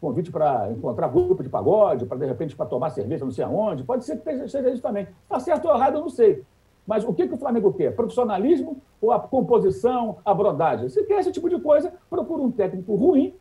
Convite 0.03 0.29
para 0.29 0.69
encontrar 0.69 1.07
grupo 1.07 1.41
de 1.41 1.47
pagode, 1.47 2.05
para 2.05 2.17
de 2.17 2.25
repente 2.25 2.57
para 2.57 2.65
tomar 2.65 2.89
cerveja, 2.89 3.23
não 3.23 3.31
sei 3.31 3.45
aonde. 3.45 3.85
Pode 3.85 4.03
ser 4.03 4.17
que 4.17 4.49
seja 4.49 4.69
isso 4.69 4.81
também. 4.81 5.07
Está 5.23 5.39
certo 5.39 5.65
ou 5.65 5.73
errado, 5.73 5.95
eu 5.95 6.01
não 6.01 6.09
sei. 6.09 6.43
Mas 6.85 7.05
o 7.05 7.13
que, 7.13 7.25
que 7.25 7.33
o 7.33 7.37
Flamengo 7.37 7.71
quer? 7.71 7.95
Profissionalismo 7.95 8.81
ou 9.01 9.13
a 9.13 9.19
composição, 9.19 10.17
a 10.25 10.33
brodagem? 10.33 10.89
Se 10.89 11.05
quer 11.05 11.21
esse 11.21 11.31
tipo 11.31 11.49
de 11.49 11.57
coisa, 11.57 11.93
procura 12.09 12.41
um 12.43 12.51
técnico 12.51 12.93
ruim, 12.95 13.33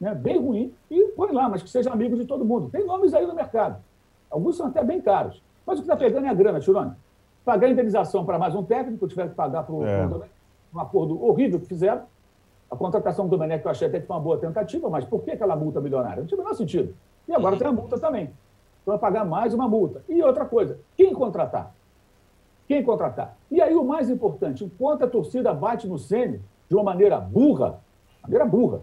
né, 0.00 0.14
bem 0.14 0.38
ruim, 0.38 0.72
e 0.88 1.08
põe 1.16 1.32
lá, 1.32 1.48
mas 1.48 1.64
que 1.64 1.68
seja 1.68 1.90
amigo 1.90 2.16
de 2.16 2.24
todo 2.24 2.44
mundo. 2.44 2.70
Tem 2.70 2.86
nomes 2.86 3.12
aí 3.12 3.26
no 3.26 3.34
mercado. 3.34 3.82
Alguns 4.30 4.56
são 4.56 4.66
até 4.66 4.84
bem 4.84 5.00
caros. 5.00 5.42
Mas 5.66 5.80
o 5.80 5.82
que 5.82 5.88
está 5.90 5.96
pegando 5.96 6.26
é 6.26 6.28
a 6.28 6.34
grana, 6.34 6.60
Chirone. 6.60 6.92
Pagar 7.44 7.68
indenização 7.68 8.24
para 8.24 8.38
mais 8.38 8.54
um 8.54 8.62
técnico, 8.62 9.08
tiver 9.08 9.28
que 9.28 9.34
pagar 9.34 9.64
para 9.64 9.74
é. 9.74 10.08
um 10.72 10.78
acordo 10.78 11.20
horrível 11.24 11.58
que 11.58 11.66
fizeram, 11.66 12.02
a 12.74 12.76
contratação 12.76 13.26
do 13.26 13.30
Domenech 13.30 13.64
eu 13.64 13.70
achei 13.70 13.88
até 13.88 14.00
que 14.00 14.06
foi 14.06 14.16
uma 14.16 14.22
boa 14.22 14.36
tentativa, 14.36 14.90
mas 14.90 15.04
por 15.04 15.22
que 15.22 15.30
aquela 15.30 15.56
multa 15.56 15.80
milionária? 15.80 16.20
Não 16.20 16.26
tinha 16.26 16.38
o 16.38 16.42
menor 16.42 16.54
sentido. 16.54 16.94
E 17.26 17.32
agora 17.32 17.56
tem 17.56 17.66
a 17.66 17.72
multa 17.72 17.98
também. 17.98 18.24
Então 18.82 18.92
vai 18.92 18.98
pagar 18.98 19.24
mais 19.24 19.54
uma 19.54 19.68
multa. 19.68 20.02
E 20.08 20.22
outra 20.22 20.44
coisa, 20.44 20.78
quem 20.96 21.12
contratar? 21.12 21.74
Quem 22.66 22.82
contratar? 22.82 23.36
E 23.50 23.60
aí 23.60 23.74
o 23.74 23.84
mais 23.84 24.10
importante, 24.10 24.64
enquanto 24.64 25.04
a 25.04 25.08
torcida 25.08 25.54
bate 25.54 25.86
no 25.86 25.98
Sênior 25.98 26.40
de 26.68 26.74
uma 26.74 26.82
maneira 26.82 27.18
burra, 27.18 27.80
maneira 28.22 28.44
burra, 28.44 28.80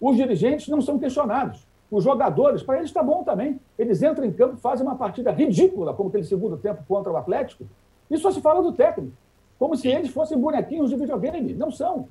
os 0.00 0.16
dirigentes 0.16 0.68
não 0.68 0.80
são 0.80 0.98
questionados. 0.98 1.66
Os 1.90 2.02
jogadores, 2.02 2.62
para 2.62 2.78
eles 2.78 2.88
está 2.88 3.02
bom 3.02 3.22
também. 3.22 3.60
Eles 3.78 4.02
entram 4.02 4.24
em 4.24 4.32
campo, 4.32 4.56
fazem 4.56 4.86
uma 4.86 4.96
partida 4.96 5.30
ridícula, 5.30 5.94
como 5.94 6.08
aquele 6.08 6.24
segundo 6.24 6.56
tempo 6.56 6.82
contra 6.88 7.12
o 7.12 7.16
Atlético, 7.16 7.64
e 8.10 8.16
só 8.18 8.30
se 8.30 8.40
fala 8.40 8.62
do 8.62 8.72
técnico. 8.72 9.12
Como 9.58 9.76
se 9.76 9.88
eles 9.88 10.10
fossem 10.10 10.38
bonequinhos 10.38 10.90
de 10.90 10.96
videogame. 10.96 11.54
Não 11.54 11.70
são. 11.70 12.08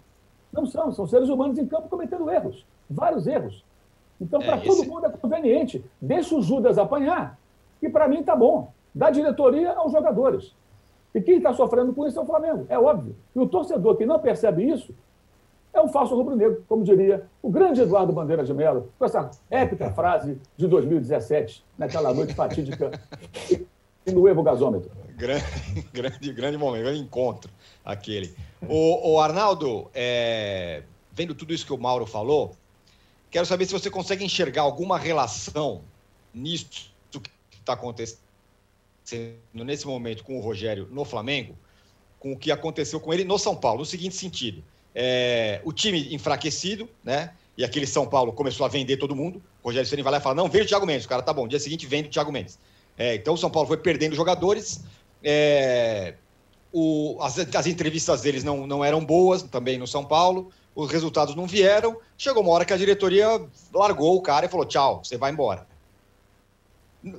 Não 0.56 0.66
são, 0.66 0.92
são 0.92 1.06
seres 1.06 1.28
humanos 1.28 1.58
em 1.58 1.68
campo 1.68 1.90
cometendo 1.90 2.30
erros, 2.32 2.66
vários 2.90 3.28
erros. 3.28 3.64
Então, 4.20 4.40
para 4.40 4.56
é, 4.56 4.62
todo 4.62 4.80
esse... 4.80 4.88
mundo 4.88 5.06
é 5.06 5.10
conveniente. 5.10 5.84
Deixa 6.02 6.36
o 6.36 6.42
Judas 6.42 6.78
apanhar, 6.78 7.38
e 7.82 7.90
para 7.90 8.08
mim 8.08 8.20
está 8.22 8.36
bom. 8.36 8.72
Da 8.94 9.10
diretoria 9.10 9.74
aos 9.74 9.92
jogadores. 9.92 10.56
E 11.14 11.22
quem 11.22 11.38
está 11.38 11.54
sofrendo 11.54 11.94
com 11.94 12.08
isso 12.08 12.18
é 12.18 12.22
o 12.22 12.26
Flamengo, 12.26 12.66
é 12.70 12.80
óbvio. 12.80 13.16
E 13.36 13.40
o 13.40 13.48
torcedor 13.48 13.98
que 13.98 14.06
não 14.06 14.20
percebe 14.20 14.64
isso 14.64 14.94
é 15.74 15.82
um 15.82 15.90
falso 15.90 16.16
rubro-negro, 16.16 16.64
como 16.68 16.84
diria 16.84 17.26
o 17.42 17.50
grande 17.50 17.82
Eduardo 17.82 18.14
Bandeira 18.14 18.44
de 18.44 18.54
Mello, 18.54 18.90
com 18.98 19.04
essa 19.04 19.30
épica 19.50 19.90
frase 19.92 20.40
de 20.56 20.68
2017, 20.68 21.66
naquela 21.78 22.14
noite 22.14 22.34
fatídica 22.34 22.92
no 24.14 24.28
Evo 24.28 24.42
Gasômetro. 24.42 24.90
Grande, 25.16 25.46
grande, 25.94 26.34
grande 26.34 26.58
momento, 26.58 26.84
grande 26.84 27.00
encontro 27.00 27.52
aquele. 27.84 28.36
O, 28.68 29.14
o 29.14 29.20
Arnaldo, 29.20 29.90
é, 29.94 30.84
vendo 31.12 31.34
tudo 31.34 31.54
isso 31.54 31.66
que 31.66 31.74
o 31.74 31.78
Mauro 31.78 32.06
falou, 32.06 32.56
quero 33.32 33.46
saber 33.46 33.66
se 33.66 33.72
você 33.72 33.90
consegue 33.90 34.24
enxergar 34.24 34.64
alguma 34.64 34.98
relação 34.98 35.84
nisso 36.34 36.92
que 37.10 37.60
está 37.60 37.74
acontecendo 37.74 38.20
nesse 39.54 39.88
momento 39.88 40.24
com 40.24 40.38
o 40.38 40.42
Rogério 40.42 40.88
no 40.92 41.06
Flamengo, 41.06 41.56
com 42.20 42.34
o 42.34 42.38
que 42.38 42.52
aconteceu 42.52 43.00
com 43.00 43.14
ele 43.14 43.24
no 43.24 43.38
São 43.38 43.56
Paulo, 43.56 43.80
no 43.80 43.86
seguinte 43.86 44.16
sentido. 44.16 44.64
É, 44.94 45.62
o 45.64 45.72
time 45.72 46.14
enfraquecido, 46.14 46.90
né? 47.04 47.34
E 47.58 47.64
aquele 47.64 47.88
São 47.88 48.08
Paulo 48.08 48.34
começou 48.34 48.66
a 48.66 48.70
vender 48.70 48.98
todo 48.98 49.16
mundo. 49.16 49.42
O 49.64 49.68
Rogério 49.68 49.88
Ceni 49.88 50.02
vai 50.02 50.12
lá 50.12 50.18
e 50.18 50.22
fala: 50.22 50.36
não, 50.36 50.50
vende 50.50 50.66
o 50.66 50.68
Thiago 50.68 50.86
Mendes. 50.86 51.06
O 51.06 51.10
cara 51.10 51.22
tá 51.22 51.34
bom. 51.34 51.48
Dia 51.48 51.60
seguinte 51.60 51.86
vende 51.86 52.08
o 52.08 52.12
Thiago 52.12 52.32
Mendes. 52.32 52.60
É, 52.98 53.16
então 53.16 53.34
o 53.34 53.38
São 53.38 53.50
Paulo 53.50 53.68
foi 53.68 53.78
perdendo 53.78 54.16
jogadores. 54.16 54.84
É, 55.28 56.14
o, 56.72 57.18
as, 57.20 57.40
as, 57.40 57.66
entrevistas 57.66 58.22
deles 58.22 58.44
não, 58.44 58.68
não 58.68 58.86
eram 58.86 59.04
boas 59.04 59.42
também 59.42 59.80
no 59.80 59.88
São 59.88 60.06
Paulo. 60.06 60.52
Os 60.76 60.92
resultados 60.92 61.34
não 61.34 61.48
vieram. 61.48 62.00
Chegou 62.16 62.44
uma 62.44 62.52
hora 62.52 62.64
que 62.64 62.74
a 62.74 62.78
diretoria 62.78 63.28
largou 63.74 64.16
o 64.16 64.22
cara 64.22 64.46
e 64.46 64.50
falou: 64.50 64.68
tchau, 64.68 65.04
você 65.04 65.18
vai 65.18 65.32
embora. 65.32 65.68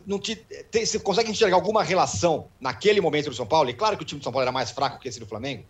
Não 0.06 0.20
te, 0.20 0.36
tem, 0.70 0.86
você 0.86 1.00
consegue 1.00 1.30
enxergar 1.30 1.56
alguma 1.56 1.82
relação 1.82 2.46
naquele 2.60 3.00
momento 3.00 3.30
do 3.30 3.34
São 3.34 3.46
Paulo? 3.46 3.68
E 3.68 3.74
claro 3.74 3.96
que 3.96 4.02
o 4.04 4.06
time 4.06 4.20
do 4.20 4.24
São 4.24 4.32
Paulo 4.32 4.42
era 4.42 4.52
mais 4.52 4.70
fraco 4.70 5.00
que 5.00 5.08
esse 5.08 5.18
do 5.18 5.26
Flamengo, 5.26 5.64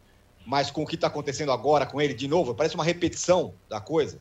mas 0.45 0.71
com 0.71 0.83
o 0.83 0.87
que 0.87 0.95
está 0.95 1.07
acontecendo 1.07 1.53
agora 1.53 1.87
com 1.87 2.01
ele 2.01 2.13
de 2.13 2.29
novo, 2.29 2.55
parece 2.55 2.75
uma 2.75 2.85
repetição 2.85 3.55
da 3.69 3.81
coisa. 3.81 4.21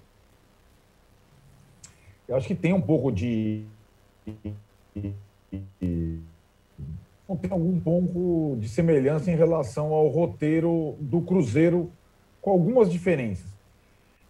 Eu 2.28 2.36
acho 2.36 2.48
que 2.48 2.56
tem 2.56 2.74
um 2.74 2.82
pouco 2.82 3.12
de. 3.12 3.66
Não 7.28 7.36
tem 7.36 7.52
algum 7.52 7.80
ponto 7.80 8.56
de 8.60 8.70
semelhança 8.70 9.32
em 9.32 9.36
relação 9.36 9.94
ao 9.94 10.08
roteiro 10.08 10.96
do 11.00 11.22
Cruzeiro, 11.22 11.92
com 12.42 12.52
algumas 12.52 12.92
diferenças. 12.92 13.56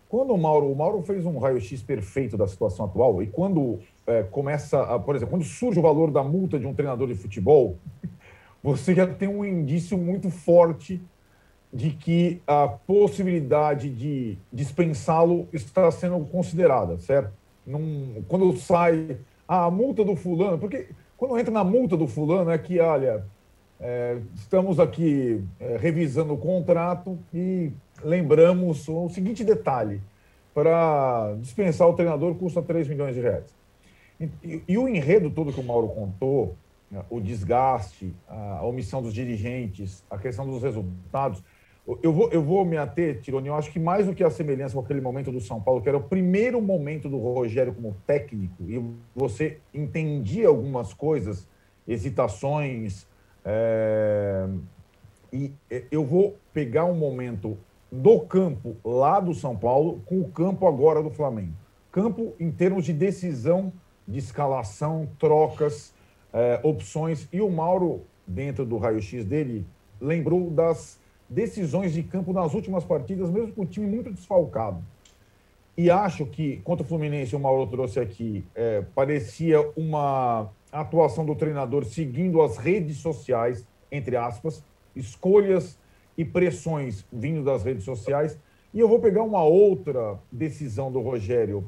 Quando 0.07 0.33
o 0.33 0.37
Mauro, 0.37 0.71
o 0.71 0.75
Mauro 0.75 1.01
fez 1.01 1.25
um 1.25 1.37
raio-x 1.37 1.81
perfeito 1.81 2.37
da 2.37 2.47
situação 2.47 2.85
atual, 2.85 3.21
e 3.21 3.27
quando 3.27 3.79
é, 4.07 4.23
começa, 4.23 4.81
a, 4.81 4.97
por 4.97 5.15
exemplo, 5.15 5.31
quando 5.31 5.43
surge 5.43 5.77
o 5.77 5.81
valor 5.81 6.09
da 6.09 6.23
multa 6.23 6.57
de 6.57 6.65
um 6.65 6.73
treinador 6.73 7.07
de 7.07 7.15
futebol, 7.15 7.77
você 8.63 8.95
já 8.95 9.05
tem 9.05 9.27
um 9.27 9.43
indício 9.43 9.97
muito 9.97 10.29
forte 10.29 11.01
de 11.73 11.89
que 11.89 12.41
a 12.47 12.67
possibilidade 12.67 13.89
de 13.89 14.37
dispensá-lo 14.53 15.49
está 15.51 15.91
sendo 15.91 16.19
considerada, 16.27 16.97
certo? 16.99 17.33
Num, 17.67 18.23
quando 18.29 18.55
sai 18.55 19.17
ah, 19.45 19.65
a 19.65 19.71
multa 19.71 20.05
do 20.05 20.15
fulano, 20.15 20.57
porque 20.57 20.87
quando 21.17 21.37
entra 21.37 21.51
na 21.51 21.63
multa 21.63 21.95
do 21.95 22.07
fulano 22.07 22.51
é 22.51 22.57
que, 22.57 22.79
olha, 22.79 23.25
é, 23.79 24.17
estamos 24.35 24.79
aqui 24.79 25.43
é, 25.59 25.77
revisando 25.77 26.33
o 26.33 26.37
contrato 26.37 27.17
e 27.33 27.71
lembramos 28.03 28.87
o 28.87 29.09
seguinte 29.09 29.43
detalhe: 29.43 30.01
para 30.53 31.35
dispensar 31.39 31.87
o 31.87 31.93
treinador 31.93 32.35
custa 32.35 32.61
3 32.61 32.87
milhões 32.87 33.15
de 33.15 33.21
reais. 33.21 33.53
E, 34.19 34.61
e, 34.67 34.77
o 34.77 34.87
enredo 34.87 35.29
todo 35.29 35.51
que 35.51 35.59
o 35.59 35.63
Mauro 35.63 35.89
contou, 35.89 36.55
né, 36.89 37.03
o 37.09 37.19
desgaste, 37.19 38.13
a, 38.29 38.59
a 38.59 38.65
omissão 38.65 39.01
dos 39.01 39.13
dirigentes, 39.13 40.05
a 40.09 40.17
questão 40.17 40.45
dos 40.45 40.63
resultados, 40.63 41.43
eu 42.01 42.11
vou, 42.11 42.29
eu 42.31 42.41
vou 42.41 42.65
me 42.65 42.77
ater, 42.77 43.21
Tironi, 43.21 43.47
eu 43.47 43.55
acho 43.55 43.71
que 43.71 43.79
mais 43.79 44.07
do 44.07 44.13
que 44.13 44.23
a 44.23 44.29
semelhança 44.29 44.73
com 44.73 44.79
aquele 44.79 45.01
momento 45.01 45.31
do 45.31 45.39
São 45.39 45.61
Paulo, 45.61 45.81
que 45.81 45.89
era 45.89 45.97
o 45.97 46.03
primeiro 46.03 46.61
momento 46.61 47.07
do 47.07 47.17
Rogério 47.17 47.73
como 47.73 47.95
técnico, 48.07 48.63
e 48.67 48.83
você 49.15 49.59
entendia 49.73 50.47
algumas 50.47 50.93
coisas, 50.93 51.47
hesitações, 51.87 53.07
é... 53.43 54.47
e 55.31 55.53
eu 55.91 56.03
vou 56.03 56.35
pegar 56.51 56.85
um 56.85 56.95
momento 56.95 57.57
do 57.91 58.19
campo 58.21 58.75
lá 58.83 59.19
do 59.19 59.33
São 59.33 59.55
Paulo 59.55 60.01
com 60.05 60.19
o 60.21 60.29
campo 60.29 60.67
agora 60.67 61.03
do 61.03 61.11
Flamengo. 61.11 61.53
Campo 61.91 62.33
em 62.39 62.51
termos 62.51 62.83
de 62.83 62.93
decisão 62.93 63.71
de 64.07 64.19
escalação, 64.19 65.07
trocas, 65.17 65.93
é, 66.31 66.59
opções. 66.63 67.27
E 67.31 67.41
o 67.41 67.49
Mauro, 67.49 68.01
dentro 68.25 68.65
do 68.65 68.77
raio-x 68.77 69.25
dele, 69.25 69.65
lembrou 69.99 70.49
das 70.49 70.99
decisões 71.29 71.93
de 71.93 72.03
campo 72.03 72.31
nas 72.31 72.53
últimas 72.53 72.83
partidas, 72.83 73.29
mesmo 73.29 73.53
com 73.53 73.63
o 73.63 73.65
time 73.65 73.87
muito 73.87 74.11
desfalcado. 74.11 74.83
E 75.77 75.89
acho 75.89 76.25
que, 76.25 76.57
contra 76.63 76.85
o 76.85 76.87
Fluminense, 76.87 77.35
o 77.35 77.39
Mauro 77.39 77.69
trouxe 77.69 77.99
aqui, 77.99 78.45
é, 78.55 78.81
parecia 78.93 79.59
uma 79.75 80.49
atuação 80.71 81.25
do 81.25 81.35
treinador 81.35 81.83
seguindo 81.83 82.41
as 82.41 82.57
redes 82.57 82.97
sociais, 82.97 83.65
entre 83.91 84.15
aspas, 84.15 84.63
escolhas 84.95 85.77
e 86.17 86.23
pressões 86.23 87.05
vindo 87.11 87.43
das 87.43 87.63
redes 87.63 87.83
sociais. 87.83 88.39
E 88.73 88.79
eu 88.79 88.87
vou 88.87 88.99
pegar 88.99 89.23
uma 89.23 89.43
outra 89.43 90.17
decisão 90.31 90.91
do 90.91 91.01
Rogério 91.01 91.65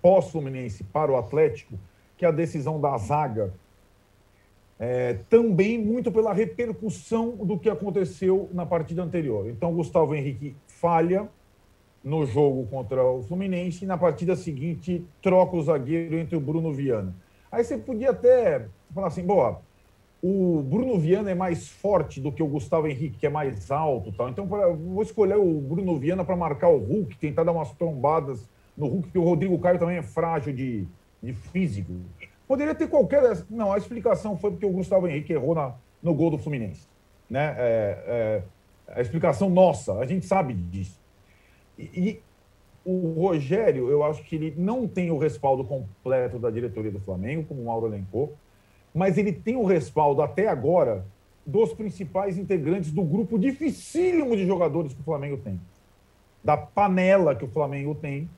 pós-Fluminense 0.00 0.82
para 0.84 1.12
o 1.12 1.16
Atlético, 1.16 1.78
que 2.16 2.24
é 2.24 2.28
a 2.28 2.32
decisão 2.32 2.80
da 2.80 2.96
zaga, 2.96 3.52
é, 4.80 5.18
também 5.28 5.78
muito 5.78 6.10
pela 6.10 6.32
repercussão 6.32 7.36
do 7.36 7.58
que 7.58 7.68
aconteceu 7.68 8.48
na 8.50 8.64
partida 8.64 9.02
anterior. 9.02 9.46
Então, 9.50 9.74
Gustavo 9.74 10.14
Henrique 10.14 10.56
falha 10.66 11.28
no 12.02 12.24
jogo 12.24 12.66
contra 12.66 13.04
o 13.04 13.22
Fluminense 13.22 13.84
e 13.84 13.86
na 13.86 13.98
partida 13.98 14.34
seguinte 14.34 15.04
troca 15.20 15.54
o 15.54 15.62
zagueiro 15.62 16.16
entre 16.16 16.34
o 16.34 16.40
Bruno 16.40 16.72
Viana. 16.72 17.14
Aí 17.52 17.62
você 17.62 17.76
podia 17.76 18.10
até 18.10 18.66
falar 18.94 19.08
assim, 19.08 19.22
boa, 19.22 19.60
o 20.22 20.62
Bruno 20.62 20.98
Viana 20.98 21.30
é 21.30 21.34
mais 21.34 21.68
forte 21.68 22.18
do 22.18 22.32
que 22.32 22.42
o 22.42 22.46
Gustavo 22.46 22.86
Henrique, 22.86 23.18
que 23.18 23.26
é 23.26 23.30
mais 23.30 23.70
alto, 23.70 24.10
tal. 24.12 24.30
Então 24.30 24.46
vou 24.46 25.02
escolher 25.02 25.36
o 25.36 25.60
Bruno 25.60 25.98
Viana 25.98 26.24
para 26.24 26.36
marcar 26.36 26.68
o 26.68 26.78
Hulk, 26.78 27.18
tentar 27.18 27.44
dar 27.44 27.52
umas 27.52 27.70
trombadas 27.72 28.48
no 28.74 28.86
Hulk, 28.86 29.10
que 29.10 29.18
o 29.18 29.24
Rodrigo 29.24 29.58
Caio 29.58 29.78
também 29.78 29.98
é 29.98 30.02
frágil 30.02 30.54
de, 30.54 30.86
de 31.22 31.34
físico. 31.34 31.92
Poderia 32.50 32.74
ter 32.74 32.88
qualquer. 32.88 33.22
Não, 33.48 33.72
a 33.72 33.78
explicação 33.78 34.36
foi 34.36 34.50
porque 34.50 34.66
o 34.66 34.72
Gustavo 34.72 35.06
Henrique 35.06 35.32
errou 35.32 35.54
na, 35.54 35.72
no 36.02 36.12
gol 36.12 36.32
do 36.32 36.36
Fluminense. 36.36 36.84
Né? 37.30 37.54
É, 37.56 38.42
é, 38.88 38.92
a 38.92 39.00
explicação 39.00 39.48
nossa, 39.48 39.94
a 39.94 40.04
gente 40.04 40.26
sabe 40.26 40.52
disso. 40.52 40.98
E, 41.78 41.84
e, 41.84 42.20
o 42.84 43.12
Rogério, 43.12 43.88
eu 43.88 44.02
acho 44.02 44.24
que 44.24 44.34
ele 44.34 44.52
não 44.58 44.88
tem 44.88 45.12
o 45.12 45.16
respaldo 45.16 45.62
completo 45.62 46.40
da 46.40 46.50
diretoria 46.50 46.90
do 46.90 46.98
Flamengo, 46.98 47.44
como 47.44 47.62
o 47.62 47.66
Mauro 47.66 47.86
elencou, 47.86 48.34
mas 48.92 49.16
ele 49.16 49.32
tem 49.32 49.54
o 49.54 49.64
respaldo 49.64 50.20
até 50.20 50.48
agora 50.48 51.06
dos 51.46 51.72
principais 51.72 52.36
integrantes 52.36 52.90
do 52.90 53.04
grupo 53.04 53.38
dificílimo 53.38 54.36
de 54.36 54.44
jogadores 54.44 54.92
que 54.92 55.00
o 55.00 55.04
Flamengo 55.04 55.36
tem. 55.36 55.60
Da 56.42 56.56
panela 56.56 57.32
que 57.32 57.44
o 57.44 57.48
Flamengo 57.48 57.94
tem, 57.94 58.28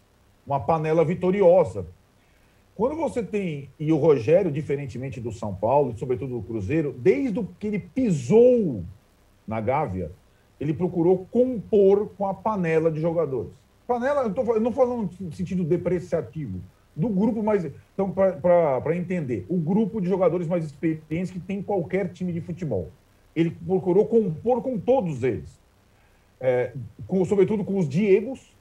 uma 0.47 0.61
panela 0.61 1.03
vitoriosa. 1.03 1.87
Quando 2.75 2.97
você 2.97 3.23
tem, 3.23 3.69
e 3.79 3.93
o 3.93 3.99
Rogério, 3.99 4.51
diferentemente 4.51 5.21
do 5.21 5.31
São 5.31 5.55
Paulo, 5.55 5.93
e 5.95 5.99
sobretudo 5.99 6.41
do 6.41 6.43
Cruzeiro, 6.43 6.95
desde 6.99 7.43
que 7.59 7.67
ele 7.67 7.79
pisou 7.79 8.83
na 9.47 9.61
Gávea, 9.61 10.11
ele 10.59 10.73
procurou 10.73 11.27
compor 11.31 12.11
com 12.17 12.27
a 12.27 12.33
panela 12.33 12.91
de 12.91 13.01
jogadores. 13.01 13.51
Panela, 13.87 14.23
eu, 14.23 14.33
tô, 14.33 14.43
eu 14.55 14.61
não 14.61 14.73
falando 14.73 15.11
no 15.21 15.33
sentido 15.33 15.65
depreciativo, 15.65 16.61
do 16.95 17.09
grupo 17.09 17.43
mais. 17.43 17.65
Então, 17.93 18.11
para 18.11 18.97
entender, 18.97 19.45
o 19.49 19.57
grupo 19.57 20.01
de 20.01 20.09
jogadores 20.09 20.47
mais 20.47 20.65
experientes 20.65 21.31
que 21.31 21.41
tem 21.41 21.63
qualquer 21.63 22.09
time 22.13 22.33
de 22.33 22.41
futebol. 22.41 22.91
Ele 23.35 23.51
procurou 23.51 24.07
compor 24.07 24.63
com 24.63 24.79
todos 24.79 25.23
eles. 25.23 25.61
É, 26.41 26.73
com, 27.07 27.25
sobretudo 27.25 27.65
com 27.65 27.79
os 27.79 27.89
Diegos, 27.89 28.55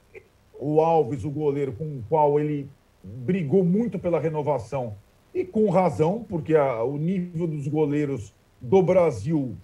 o 0.58 0.80
Alves, 0.80 1.24
o 1.24 1.30
goleiro 1.30 1.72
com 1.72 1.84
o 1.84 2.04
qual 2.08 2.38
ele 2.38 2.68
brigou 3.02 3.64
muito 3.64 3.98
pela 3.98 4.20
renovação 4.20 4.94
e 5.34 5.44
com 5.44 5.70
razão, 5.70 6.24
porque 6.28 6.54
a, 6.54 6.82
o 6.82 6.98
nível 6.98 7.46
dos 7.46 7.66
goleiros 7.66 8.34
do 8.60 8.82
Brasil, 8.82 9.56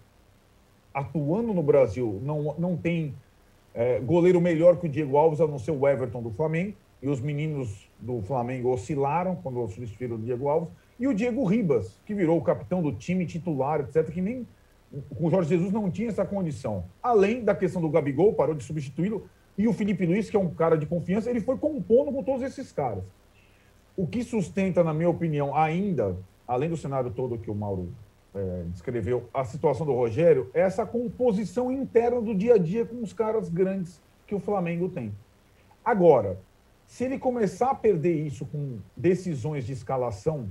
atuando 0.93 1.53
no 1.53 1.63
Brasil, 1.63 2.21
não, 2.25 2.55
não 2.59 2.77
tem 2.77 3.15
é, 3.75 4.01
goleiro 4.01 4.41
melhor 4.41 4.77
que 4.77 4.87
o 4.87 4.89
Diego 4.89 5.17
Alves, 5.17 5.41
a 5.41 5.47
não 5.47 5.59
ser 5.59 5.73
o 5.73 5.87
Everton 5.87 6.23
do 6.23 6.31
Flamengo. 6.31 6.75
E 7.01 7.09
os 7.09 7.21
meninos 7.21 7.89
do 8.01 8.21
Flamengo 8.23 8.71
oscilaram 8.73 9.37
quando 9.37 9.69
substituíram 9.69 10.17
o 10.17 10.19
Diego 10.19 10.49
Alves. 10.49 10.71
E 10.99 11.07
o 11.07 11.15
Diego 11.15 11.45
Ribas, 11.45 12.01
que 12.05 12.13
virou 12.13 12.37
o 12.39 12.43
capitão 12.43 12.83
do 12.83 12.93
time 12.93 13.25
titular, 13.25 13.81
etc., 13.81 14.11
que 14.11 14.21
nem 14.21 14.45
com 15.17 15.27
o 15.27 15.31
Jorge 15.31 15.51
Jesus 15.51 15.71
não 15.71 15.91
tinha 15.91 16.09
essa 16.09 16.25
condição. 16.25 16.85
Além 17.01 17.45
da 17.45 17.55
questão 17.55 17.81
do 17.81 17.91
Gabigol, 17.91 18.33
parou 18.33 18.55
de 18.55 18.65
substituí-lo, 18.65 19.29
e 19.57 19.69
o 19.69 19.73
Felipe 19.73 20.07
Luiz, 20.07 20.31
que 20.31 20.37
é 20.37 20.41
um 20.41 20.51
cara 20.51 20.77
de 20.77 20.87
confiança, 20.87 21.29
ele 21.29 21.41
foi 21.41 21.57
compondo 21.57 22.11
com 22.11 22.23
todos 22.23 22.43
esses 22.43 22.73
caras. 22.73 23.05
O 23.99 24.07
que 24.07 24.23
sustenta, 24.23 24.85
na 24.85 24.95
minha 24.95 25.11
opinião, 25.11 25.57
ainda, 25.57 26.17
além 26.47 26.71
do 26.71 26.77
cenário 26.77 27.11
todo 27.11 27.37
que 27.37 27.51
o 27.51 27.55
Mauro 27.55 27.93
é, 28.33 28.63
descreveu, 28.69 29.29
a 29.35 29.45
situação 29.45 29.85
do 29.85 29.93
Rogério, 29.93 30.49
é 30.55 30.61
essa 30.61 30.87
composição 30.87 31.73
interna 31.73 32.21
do 32.21 32.33
dia 32.33 32.55
a 32.55 32.59
dia 32.59 32.87
com 32.87 33.03
os 33.03 33.13
caras 33.13 33.49
grandes 33.49 34.01
que 34.25 34.37
o 34.37 34.39
Flamengo 34.39 34.89
tem. 34.89 35.13
Agora, 35.85 36.39
se 36.87 37.07
ele 37.07 37.19
começar 37.19 37.71
a 37.71 37.75
perder 37.75 38.25
isso 38.25 38.47
com 38.47 38.79
decisões 38.97 39.67
de 39.67 39.73
escalação, 39.73 40.49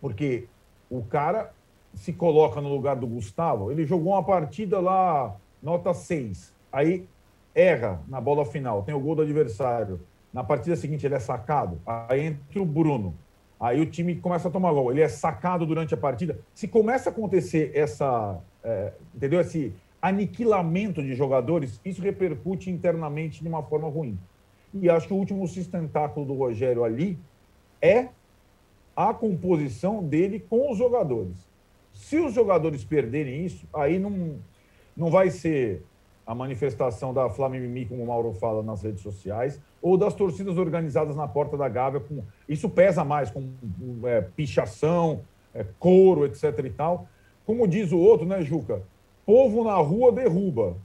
porque 0.00 0.48
o 0.88 1.02
cara 1.02 1.52
se 1.92 2.14
coloca 2.14 2.62
no 2.62 2.70
lugar 2.70 2.96
do 2.96 3.06
Gustavo, 3.06 3.70
ele 3.70 3.84
jogou 3.84 4.14
uma 4.14 4.24
partida 4.24 4.80
lá, 4.80 5.36
nota 5.62 5.92
6. 5.92 6.54
Aí 6.72 7.06
erra 7.54 8.00
na 8.08 8.22
bola 8.22 8.46
final, 8.46 8.82
tem 8.84 8.94
o 8.94 9.00
gol 9.00 9.16
do 9.16 9.20
adversário. 9.20 10.00
Na 10.32 10.44
partida 10.44 10.76
seguinte 10.76 11.04
ele 11.04 11.14
é 11.14 11.20
sacado, 11.20 11.80
aí 11.86 12.26
entra 12.26 12.62
o 12.62 12.64
Bruno. 12.64 13.14
Aí 13.58 13.80
o 13.80 13.86
time 13.86 14.16
começa 14.16 14.48
a 14.48 14.50
tomar 14.50 14.72
gol, 14.72 14.90
ele 14.90 15.02
é 15.02 15.08
sacado 15.08 15.66
durante 15.66 15.92
a 15.92 15.96
partida. 15.96 16.38
Se 16.54 16.66
começa 16.66 17.10
a 17.10 17.12
acontecer 17.12 17.72
essa, 17.74 18.40
é, 18.64 18.92
entendeu? 19.14 19.40
Esse, 19.40 19.74
aniquilamento 20.00 21.02
de 21.02 21.14
jogadores, 21.14 21.80
isso 21.84 22.00
repercute 22.00 22.70
internamente 22.70 23.42
de 23.42 23.48
uma 23.48 23.62
forma 23.62 23.88
ruim. 23.88 24.18
E 24.72 24.88
acho 24.88 25.06
que 25.06 25.12
o 25.12 25.16
último 25.16 25.46
sustentáculo 25.46 26.24
do 26.24 26.34
Rogério 26.34 26.84
ali 26.84 27.18
é 27.82 28.08
a 28.96 29.12
composição 29.12 30.02
dele 30.02 30.40
com 30.40 30.70
os 30.70 30.78
jogadores. 30.78 31.34
Se 31.92 32.18
os 32.18 32.32
jogadores 32.32 32.84
perderem 32.84 33.44
isso, 33.44 33.66
aí 33.74 33.98
não, 33.98 34.36
não 34.96 35.10
vai 35.10 35.30
ser 35.30 35.82
a 36.26 36.34
manifestação 36.34 37.12
da 37.12 37.28
Flamengo 37.28 37.88
como 37.88 38.04
o 38.04 38.06
Mauro 38.06 38.32
fala 38.34 38.62
nas 38.62 38.82
redes 38.82 39.02
sociais, 39.02 39.60
ou 39.82 39.96
das 39.96 40.14
torcidas 40.14 40.58
organizadas 40.58 41.16
na 41.16 41.26
porta 41.26 41.56
da 41.56 41.68
Gávea. 41.68 42.00
Com, 42.00 42.22
isso 42.48 42.68
pesa 42.68 43.04
mais, 43.04 43.30
com 43.30 43.50
é, 44.04 44.20
pichação, 44.20 45.20
é, 45.54 45.64
couro, 45.78 46.26
etc. 46.26 46.58
e 46.64 46.70
tal. 46.70 47.06
Como 47.46 47.66
diz 47.66 47.92
o 47.92 47.98
outro, 47.98 48.26
né, 48.26 48.42
Juca? 48.42 48.82
Povo 49.24 49.64
na 49.64 49.74
rua 49.76 50.12
derruba. 50.12 50.76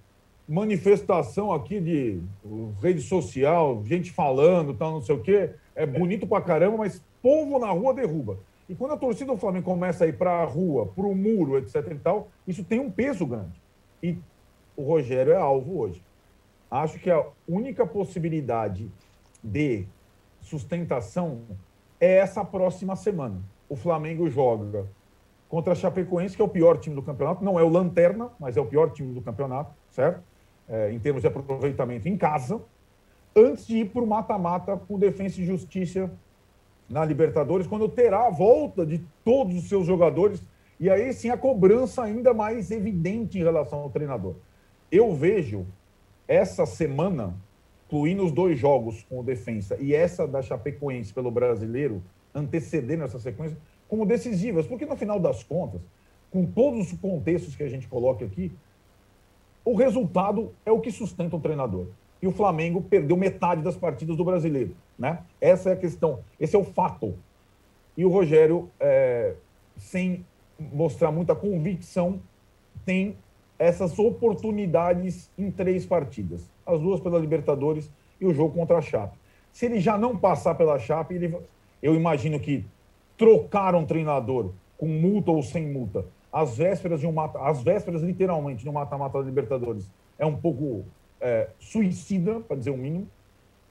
Manifestação 0.47 1.51
aqui 1.51 1.79
de 1.79 2.21
rede 2.81 3.01
social, 3.01 3.83
gente 3.83 4.11
falando, 4.11 4.73
tal, 4.73 4.91
não 4.91 5.01
sei 5.01 5.15
o 5.15 5.21
quê. 5.21 5.51
É 5.75 5.85
bonito 5.85 6.27
pra 6.27 6.39
caramba, 6.41 6.77
mas 6.77 7.01
povo 7.21 7.57
na 7.59 7.71
rua 7.71 7.93
derruba. 7.93 8.37
E 8.69 8.73
quando 8.73 8.93
a 8.93 8.97
torcida 8.97 9.31
do 9.31 9.37
Flamengo 9.37 9.65
começa 9.65 10.05
a 10.05 10.07
ir 10.07 10.17
para 10.17 10.41
a 10.41 10.45
rua, 10.45 10.87
para 10.87 11.05
o 11.05 11.15
muro, 11.15 11.57
etc. 11.57 11.87
e 11.91 11.95
tal, 11.95 12.27
isso 12.47 12.63
tem 12.63 12.79
um 12.79 12.89
peso 12.89 13.25
grande. 13.25 13.61
E 14.01 14.17
o 14.75 14.83
Rogério 14.83 15.33
é 15.33 15.37
alvo 15.37 15.79
hoje. 15.79 16.01
Acho 16.81 16.99
que 16.99 17.09
a 17.09 17.25
única 17.47 17.85
possibilidade 17.85 18.91
de 19.43 19.85
sustentação 20.41 21.41
é 21.99 22.17
essa 22.17 22.43
próxima 22.43 22.95
semana. 22.95 23.41
O 23.69 23.75
Flamengo 23.75 24.29
joga 24.29 24.85
contra 25.47 25.71
a 25.71 25.75
Chapecoense, 25.75 26.35
que 26.35 26.41
é 26.41 26.45
o 26.45 26.49
pior 26.49 26.77
time 26.77 26.95
do 26.95 27.01
campeonato. 27.01 27.43
Não 27.43 27.57
é 27.57 27.63
o 27.63 27.69
Lanterna, 27.69 28.29
mas 28.37 28.57
é 28.57 28.61
o 28.61 28.65
pior 28.65 28.91
time 28.91 29.13
do 29.13 29.21
campeonato, 29.21 29.73
certo? 29.89 30.21
É, 30.67 30.91
em 30.91 30.99
termos 30.99 31.21
de 31.21 31.27
aproveitamento 31.27 32.09
em 32.09 32.17
casa. 32.17 32.61
Antes 33.33 33.67
de 33.67 33.77
ir 33.77 33.89
para 33.89 34.01
o 34.01 34.07
mata-mata 34.07 34.75
com 34.75 34.99
Defensa 34.99 35.39
e 35.39 35.45
Justiça 35.45 36.11
na 36.89 37.05
Libertadores, 37.05 37.67
quando 37.67 37.87
terá 37.87 38.27
a 38.27 38.29
volta 38.29 38.85
de 38.85 39.01
todos 39.23 39.55
os 39.55 39.69
seus 39.69 39.87
jogadores. 39.87 40.43
E 40.77 40.89
aí 40.89 41.13
sim 41.13 41.29
a 41.29 41.37
cobrança 41.37 42.03
ainda 42.03 42.33
mais 42.33 42.69
evidente 42.69 43.39
em 43.39 43.43
relação 43.43 43.79
ao 43.79 43.89
treinador. 43.89 44.35
Eu 44.91 45.15
vejo 45.15 45.65
essa 46.27 46.65
semana, 46.65 47.35
incluindo 47.87 48.25
os 48.25 48.31
dois 48.31 48.57
jogos 48.57 49.03
com 49.03 49.19
o 49.19 49.23
Defensa 49.23 49.77
e 49.79 49.93
essa 49.93 50.27
da 50.27 50.41
Chapecoense 50.41 51.13
pelo 51.13 51.31
brasileiro, 51.31 52.01
antecedendo 52.33 53.03
essa 53.03 53.19
sequência, 53.19 53.57
como 53.87 54.05
decisivas, 54.05 54.65
porque 54.65 54.85
no 54.85 54.95
final 54.95 55.19
das 55.19 55.43
contas, 55.43 55.81
com 56.31 56.45
todos 56.45 56.91
os 56.91 56.99
contextos 56.99 57.55
que 57.55 57.63
a 57.63 57.69
gente 57.69 57.87
coloca 57.87 58.25
aqui, 58.25 58.51
o 59.63 59.75
resultado 59.75 60.53
é 60.65 60.71
o 60.71 60.79
que 60.79 60.91
sustenta 60.91 61.35
o 61.35 61.39
treinador. 61.39 61.87
E 62.21 62.27
o 62.27 62.31
Flamengo 62.31 62.81
perdeu 62.81 63.15
metade 63.15 63.61
das 63.61 63.75
partidas 63.75 64.17
do 64.17 64.23
brasileiro. 64.23 64.75
Né? 64.97 65.19
Essa 65.39 65.69
é 65.69 65.73
a 65.73 65.75
questão, 65.75 66.19
esse 66.39 66.55
é 66.55 66.59
o 66.59 66.63
fato. 66.63 67.15
E 67.95 68.03
o 68.03 68.09
Rogério, 68.09 68.69
é, 68.79 69.35
sem 69.77 70.25
mostrar 70.59 71.11
muita 71.11 71.35
convicção, 71.35 72.19
tem 72.85 73.15
essas 73.57 73.97
oportunidades 73.97 75.29
em 75.37 75.49
três 75.49 75.85
partidas. 75.85 76.49
As 76.65 76.79
duas 76.79 76.99
pela 76.99 77.19
Libertadores 77.19 77.89
e 78.19 78.25
o 78.25 78.33
jogo 78.33 78.55
contra 78.55 78.77
a 78.77 78.81
Chape. 78.81 79.17
Se 79.51 79.65
ele 79.65 79.79
já 79.79 79.97
não 79.97 80.17
passar 80.17 80.55
pela 80.55 80.77
Chape, 80.77 81.15
ele, 81.15 81.35
eu 81.81 81.95
imagino 81.95 82.39
que 82.39 82.65
trocar 83.17 83.75
um 83.75 83.85
treinador 83.85 84.51
com 84.77 84.87
multa 84.87 85.31
ou 85.31 85.41
sem 85.41 85.65
multa, 85.65 86.05
às 86.31 86.57
vésperas 86.57 86.99
de 86.99 87.07
um 87.07 87.13
mata, 87.13 87.39
às 87.39 87.63
vésperas 87.63 88.01
literalmente 88.01 88.63
de 88.63 88.69
um 88.69 88.73
mata-mata 88.73 89.19
da 89.19 89.25
Libertadores, 89.25 89.89
é 90.19 90.25
um 90.25 90.35
pouco 90.35 90.83
é, 91.21 91.47
suicida, 91.59 92.41
para 92.41 92.57
dizer 92.57 92.71
o 92.71 92.77
mínimo. 92.77 93.07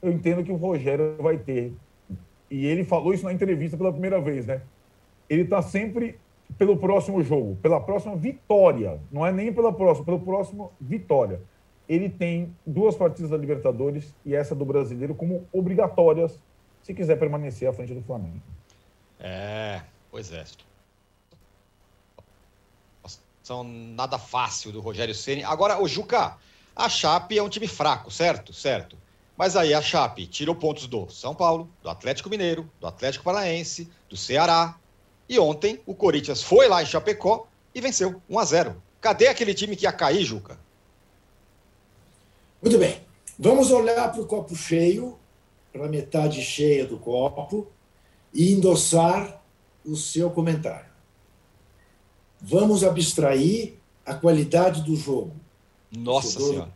Eu 0.01 0.12
entendo 0.12 0.42
que 0.42 0.53
o 0.53 0.57
Rogério 0.57 1.16
vai 1.18 1.37
ter. 1.37 1.73
E 2.51 2.64
ele 2.66 2.85
falou 2.85 3.12
isso 3.12 3.25
na 3.25 3.33
entrevista 3.33 3.77
pela 3.77 3.92
primeira 3.92 4.20
vez, 4.20 4.47
né? 4.47 4.62
Ele 5.29 5.42
está 5.42 5.61
sempre 5.61 6.18
pelo 6.59 6.76
próximo 6.76 7.22
jogo, 7.22 7.57
pela 7.57 7.80
próxima 7.80 8.16
vitória, 8.16 9.00
não 9.11 9.26
é 9.26 9.33
nem 9.33 9.52
pela 9.52 9.72
próxima, 9.72 10.04
pelo 10.04 10.20
próximo 10.20 10.72
vitória. 10.80 11.40
Ele 11.88 12.09
tem 12.09 12.54
duas 12.64 12.96
partidas 12.96 13.30
da 13.30 13.37
Libertadores 13.37 14.14
e 14.24 14.35
essa 14.35 14.54
do 14.54 14.64
Brasileiro 14.64 15.14
como 15.14 15.46
obrigatórias 15.52 16.38
se 16.83 16.94
quiser 16.94 17.18
permanecer 17.18 17.68
à 17.68 17.72
frente 17.72 17.94
do 17.94 18.02
Flamengo. 18.02 18.40
É, 19.18 19.80
pois 20.11 20.33
é. 20.33 20.44
São 23.42 23.62
nada 23.62 24.18
fácil 24.18 24.72
do 24.72 24.80
Rogério 24.80 25.14
Ceni. 25.14 25.44
Agora, 25.44 25.83
o 25.83 25.87
Juca, 25.87 26.38
a 26.74 26.88
Chape 26.88 27.37
é 27.38 27.42
um 27.42 27.48
time 27.48 27.68
fraco, 27.68 28.11
certo? 28.11 28.54
Certo. 28.54 28.96
Mas 29.37 29.57
aí 29.57 29.74
a 29.74 29.83
Chape 29.83 30.26
tirou 30.26 30.54
pontos 30.54 30.87
do 30.87 31.11
São 31.11 31.35
Paulo, 31.35 31.68
do 31.83 31.90
Atlético 31.90 32.30
Mineiro, 32.30 32.70
do 32.80 32.87
Atlético 32.87 33.24
Paranaense, 33.24 33.90
do 34.09 34.16
Ceará, 34.16 34.76
e 35.28 35.38
ontem 35.38 35.80
o 35.87 35.94
Corinthians 35.94 36.42
foi 36.42 36.68
lá 36.68 36.82
em 36.82 36.87
Chapecó 36.87 37.46
e 37.74 37.80
venceu 37.80 38.20
1 38.28 38.38
a 38.38 38.44
0. 38.44 38.82
Cadê 39.00 39.28
aquele 39.28 39.54
time 39.54 39.76
que 39.76 39.84
ia 39.84 39.92
cair, 39.92 40.24
Juca? 40.24 40.58
Muito 42.62 42.78
bem. 42.78 43.00
Vamos 43.38 43.70
olhar 43.70 44.10
para 44.12 44.20
o 44.20 44.26
copo 44.26 44.54
cheio, 44.54 45.18
para 45.72 45.87
a 45.87 45.88
metade 45.88 46.40
cheia 46.42 46.87
do 46.87 46.98
copo, 46.98 47.66
e 48.32 48.52
endossar 48.52 49.42
o 49.84 49.96
seu 49.96 50.30
comentário. 50.30 50.90
Vamos 52.40 52.84
abstrair 52.84 53.74
a 54.04 54.14
qualidade 54.14 54.82
do 54.82 54.96
jogo. 54.96 55.32
Nossa 55.90 56.38
torcedor 56.38 56.52
Senhora. 56.52 56.72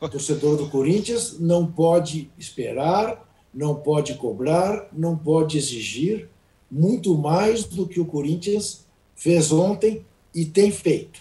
O 0.00 0.08
torcedor 0.08 0.56
do 0.56 0.68
Corinthians 0.70 1.38
não 1.38 1.66
pode 1.66 2.30
esperar, 2.38 3.26
não 3.52 3.74
pode 3.74 4.14
cobrar, 4.14 4.88
não 4.92 5.16
pode 5.16 5.56
exigir 5.58 6.28
muito 6.70 7.16
mais 7.16 7.64
do 7.64 7.86
que 7.86 8.00
o 8.00 8.06
Corinthians 8.06 8.86
fez 9.14 9.50
ontem 9.50 10.04
e 10.34 10.44
tem 10.44 10.70
feito. 10.70 11.20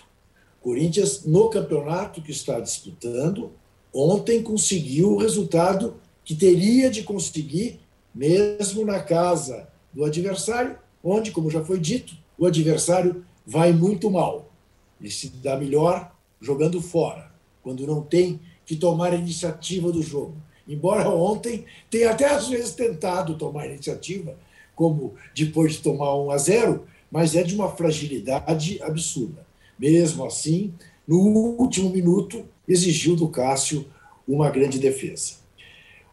O 0.59 0.63
Corinthians, 0.63 1.23
no 1.25 1.49
campeonato 1.49 2.21
que 2.21 2.31
está 2.31 2.59
disputando, 2.59 3.51
ontem 3.93 4.43
conseguiu 4.43 5.13
o 5.13 5.17
resultado 5.17 5.95
que 6.23 6.35
teria 6.35 6.89
de 6.89 7.03
conseguir, 7.03 7.79
mesmo 8.13 8.85
na 8.85 8.99
casa 8.99 9.67
do 9.93 10.03
adversário, 10.03 10.77
onde, 11.03 11.31
como 11.31 11.49
já 11.49 11.63
foi 11.63 11.79
dito, 11.79 12.13
o 12.37 12.45
adversário 12.45 13.25
vai 13.45 13.71
muito 13.71 14.11
mal. 14.11 14.51
Ele 14.99 15.09
se 15.09 15.29
dá 15.29 15.55
melhor 15.55 16.13
jogando 16.41 16.81
fora, 16.81 17.31
quando 17.63 17.87
não 17.87 18.01
tem 18.01 18.39
que 18.65 18.75
tomar 18.75 19.13
a 19.13 19.15
iniciativa 19.15 19.91
do 19.91 20.01
jogo. 20.01 20.35
Embora 20.67 21.09
ontem 21.09 21.65
tenha 21.89 22.11
até 22.11 22.25
às 22.25 22.49
vezes 22.49 22.73
tentado 22.73 23.37
tomar 23.37 23.63
a 23.63 23.67
iniciativa, 23.67 24.35
como 24.77 25.15
depois 25.35 25.73
de 25.73 25.79
tomar 25.79 26.15
1 26.15 26.31
a 26.31 26.37
0, 26.37 26.87
mas 27.11 27.35
é 27.35 27.43
de 27.43 27.55
uma 27.55 27.75
fragilidade 27.75 28.81
absurda. 28.81 29.45
Mesmo 29.77 30.23
assim, 30.23 30.71
no 31.05 31.17
último 31.17 31.89
minuto, 31.89 32.45
exigiu 32.67 33.15
do 33.15 33.27
Cássio 33.27 33.87
uma 34.27 34.49
grande 34.51 34.77
defesa. 34.77 35.37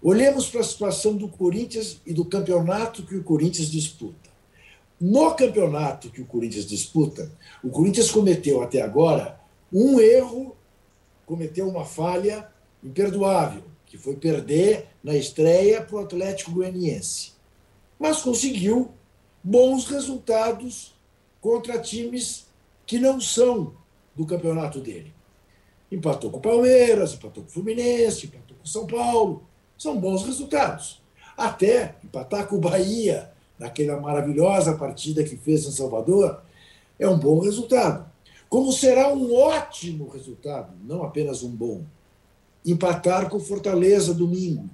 Olhemos 0.03 0.48
para 0.48 0.61
a 0.61 0.64
situação 0.64 1.14
do 1.14 1.29
Corinthians 1.29 2.00
e 2.07 2.14
do 2.14 2.24
campeonato 2.24 3.05
que 3.05 3.16
o 3.16 3.22
Corinthians 3.22 3.70
disputa. 3.70 4.31
No 4.98 5.35
campeonato 5.35 6.09
que 6.09 6.22
o 6.22 6.27
Corinthians 6.27 6.66
disputa, 6.66 7.31
o 7.62 7.68
Corinthians 7.68 8.11
cometeu 8.11 8.62
até 8.62 8.81
agora 8.81 9.38
um 9.70 10.00
erro, 10.00 10.57
cometeu 11.27 11.68
uma 11.68 11.85
falha 11.85 12.48
imperdoável, 12.83 13.62
que 13.85 13.98
foi 13.98 14.16
perder 14.16 14.87
na 15.03 15.14
estreia 15.14 15.83
para 15.83 15.96
o 15.96 16.00
Atlético 16.00 16.53
Goianiense 16.53 17.34
mas 17.98 18.22
conseguiu 18.22 18.90
bons 19.42 19.87
resultados 19.87 20.94
contra 21.40 21.78
times 21.78 22.46
que 22.87 22.98
não 22.98 23.20
são 23.20 23.74
do 24.14 24.24
campeonato 24.24 24.80
dele. 24.80 25.12
Empatou 25.90 26.30
com 26.30 26.38
o 26.38 26.42
Palmeiras, 26.42 27.12
empatou 27.12 27.42
com 27.42 27.48
o 27.48 27.52
Fluminense, 27.52 28.26
empatou 28.26 28.57
com 28.57 28.64
o 28.64 28.68
São 28.68 28.87
Paulo. 28.87 29.46
São 29.76 29.98
bons 29.98 30.24
resultados. 30.24 31.02
Até 31.37 31.96
empatar 32.02 32.46
com 32.46 32.57
o 32.57 32.61
Bahia, 32.61 33.30
naquela 33.59 34.00
maravilhosa 34.00 34.76
partida 34.76 35.22
que 35.22 35.37
fez 35.37 35.66
em 35.66 35.72
Salvador, 35.72 36.42
é 36.98 37.09
um 37.09 37.18
bom 37.18 37.40
resultado. 37.40 38.11
Como 38.48 38.72
será 38.72 39.12
um 39.12 39.35
ótimo 39.35 40.09
resultado, 40.09 40.72
não 40.85 41.02
apenas 41.02 41.42
um 41.42 41.50
bom, 41.50 41.83
empatar 42.64 43.28
com 43.28 43.38
Fortaleza 43.38 44.14
domingo, 44.14 44.70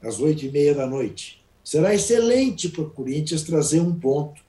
às 0.00 0.20
oito 0.20 0.44
e 0.44 0.50
meia 0.50 0.74
da 0.74 0.86
noite. 0.86 1.43
Será 1.64 1.94
excelente 1.94 2.68
para 2.68 2.82
o 2.82 2.90
Corinthians 2.90 3.42
trazer 3.42 3.80
um 3.80 3.98
ponto, 3.98 4.42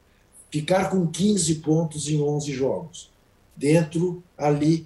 ficar 0.52 0.90
com 0.90 1.08
15 1.08 1.56
pontos 1.56 2.10
em 2.10 2.22
11 2.22 2.52
jogos, 2.52 3.10
dentro 3.56 4.22
ali 4.38 4.86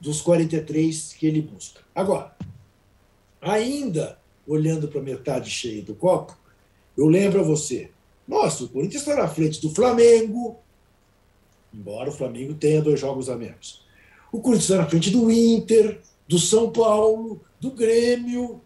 dos 0.00 0.20
43 0.20 1.12
que 1.12 1.26
ele 1.26 1.40
busca. 1.40 1.80
Agora, 1.94 2.36
ainda 3.40 4.18
olhando 4.46 4.88
para 4.88 5.00
a 5.00 5.04
metade 5.04 5.50
cheia 5.50 5.82
do 5.82 5.94
copo, 5.94 6.36
eu 6.96 7.06
lembro 7.06 7.40
a 7.40 7.44
você: 7.44 7.90
nossa, 8.26 8.64
o 8.64 8.68
Corinthians 8.68 9.02
está 9.02 9.14
na 9.14 9.28
frente 9.28 9.60
do 9.60 9.70
Flamengo, 9.70 10.58
embora 11.72 12.10
o 12.10 12.12
Flamengo 12.12 12.54
tenha 12.54 12.82
dois 12.82 12.98
jogos 12.98 13.28
a 13.28 13.36
menos. 13.36 13.86
O 14.32 14.40
Corinthians 14.40 14.70
está 14.70 14.82
na 14.82 14.88
frente 14.88 15.10
do 15.10 15.30
Inter, 15.30 16.00
do 16.26 16.38
São 16.38 16.70
Paulo, 16.70 17.40
do 17.60 17.70
Grêmio, 17.70 18.60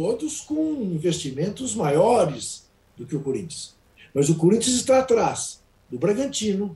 todos 0.00 0.40
com 0.40 0.80
investimentos 0.82 1.74
maiores 1.74 2.66
do 2.96 3.04
que 3.04 3.14
o 3.14 3.20
Corinthians. 3.20 3.76
Mas 4.14 4.30
o 4.30 4.34
Corinthians 4.34 4.76
está 4.76 5.00
atrás 5.00 5.62
do 5.90 5.98
Bragantino, 5.98 6.74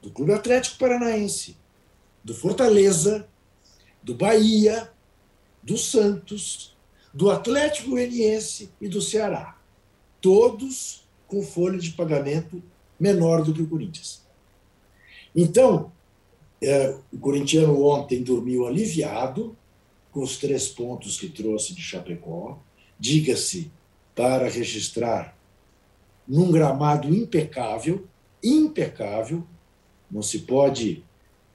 do 0.00 0.10
Clube 0.10 0.32
Atlético 0.32 0.78
Paranaense, 0.78 1.54
do 2.24 2.32
Fortaleza, 2.32 3.28
do 4.02 4.14
Bahia, 4.14 4.90
do 5.62 5.76
Santos, 5.76 6.74
do 7.12 7.30
Atlético 7.30 7.90
Goianiense 7.90 8.70
e 8.80 8.88
do 8.88 9.02
Ceará. 9.02 9.58
Todos 10.18 11.06
com 11.26 11.42
folha 11.42 11.78
de 11.78 11.90
pagamento 11.90 12.62
menor 12.98 13.44
do 13.44 13.52
que 13.52 13.60
o 13.60 13.68
Corinthians. 13.68 14.22
Então, 15.36 15.92
é, 16.62 16.96
o 17.12 17.18
corintiano 17.18 17.84
ontem 17.84 18.22
dormiu 18.22 18.66
aliviado 18.66 19.54
com 20.12 20.20
os 20.20 20.36
três 20.36 20.68
pontos 20.68 21.18
que 21.18 21.28
trouxe 21.28 21.74
de 21.74 21.82
Chapecó, 21.82 22.58
diga-se, 22.98 23.70
para 24.14 24.48
registrar 24.48 25.38
num 26.26 26.50
gramado 26.50 27.14
impecável, 27.14 28.04
impecável, 28.42 29.44
não 30.10 30.22
se 30.22 30.40
pode 30.40 31.04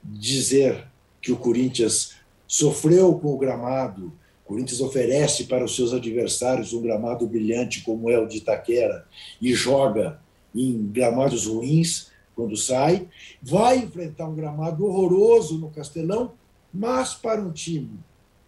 dizer 0.02 0.86
que 1.20 1.30
o 1.30 1.36
Corinthians 1.36 2.14
sofreu 2.46 3.18
com 3.18 3.34
o 3.34 3.38
gramado. 3.38 4.12
O 4.44 4.48
Corinthians 4.48 4.80
oferece 4.80 5.44
para 5.44 5.64
os 5.64 5.76
seus 5.76 5.92
adversários 5.92 6.72
um 6.72 6.80
gramado 6.80 7.26
brilhante 7.26 7.82
como 7.82 8.08
é 8.08 8.18
o 8.18 8.26
de 8.26 8.38
Itaquera 8.38 9.06
e 9.40 9.52
joga 9.52 10.18
em 10.54 10.86
gramados 10.86 11.46
ruins 11.46 12.10
quando 12.34 12.56
sai. 12.56 13.06
Vai 13.42 13.78
enfrentar 13.78 14.26
um 14.26 14.34
gramado 14.34 14.86
horroroso 14.86 15.58
no 15.58 15.70
Castelão, 15.70 16.32
mas 16.72 17.14
para 17.14 17.42
um 17.42 17.52
time 17.52 17.98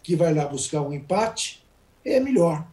que 0.07 0.14
vai 0.14 0.33
lá 0.33 0.47
buscar 0.47 0.83
um 0.83 0.92
empate, 0.92 1.66
é 2.05 2.21
melhor 2.21 2.64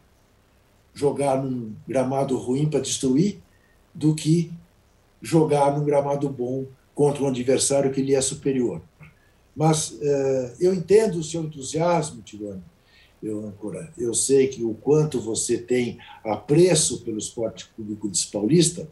jogar 0.94 1.42
num 1.42 1.74
gramado 1.84 2.38
ruim 2.38 2.70
para 2.70 2.78
destruir 2.78 3.40
do 3.92 4.14
que 4.14 4.52
jogar 5.20 5.76
num 5.76 5.84
gramado 5.84 6.28
bom 6.28 6.64
contra 6.94 7.24
um 7.24 7.26
adversário 7.26 7.90
que 7.90 8.00
lhe 8.00 8.14
é 8.14 8.20
superior. 8.20 8.80
Mas 9.56 9.90
uh, 9.90 10.54
eu 10.60 10.72
entendo 10.72 11.16
o 11.16 11.24
seu 11.24 11.42
entusiasmo, 11.42 12.22
Tirone, 12.22 12.62
eu, 13.20 13.44
Ancora. 13.48 13.92
Eu 13.98 14.14
sei 14.14 14.46
que 14.46 14.62
o 14.62 14.74
quanto 14.74 15.20
você 15.20 15.58
tem 15.58 15.98
apreço 16.24 17.02
pelo 17.02 17.18
esporte 17.18 17.66
público 17.76 18.08
de 18.08 18.26
Paulista, 18.28 18.88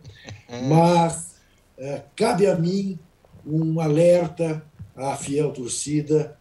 hum. 0.50 0.68
mas 0.68 1.37
uh, 1.78 2.02
cabe 2.16 2.48
a 2.48 2.57
mim 2.57 2.98
um 3.46 3.78
alerta 3.78 4.66
à 4.96 5.16
fiel 5.16 5.52
torcida 5.52 6.37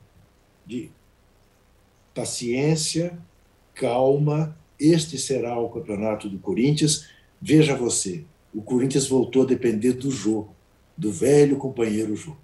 de 0.65 0.89
paciência, 2.13 3.17
calma. 3.73 4.55
Este 4.79 5.17
será 5.17 5.59
o 5.59 5.69
campeonato 5.69 6.27
do 6.27 6.39
Corinthians. 6.39 7.07
Veja 7.41 7.75
você, 7.75 8.23
o 8.53 8.61
Corinthians 8.61 9.07
voltou 9.07 9.43
a 9.43 9.45
depender 9.45 9.93
do 9.93 10.11
jogo, 10.11 10.55
do 10.97 11.11
velho 11.11 11.57
companheiro 11.57 12.15
Jô. 12.15 12.35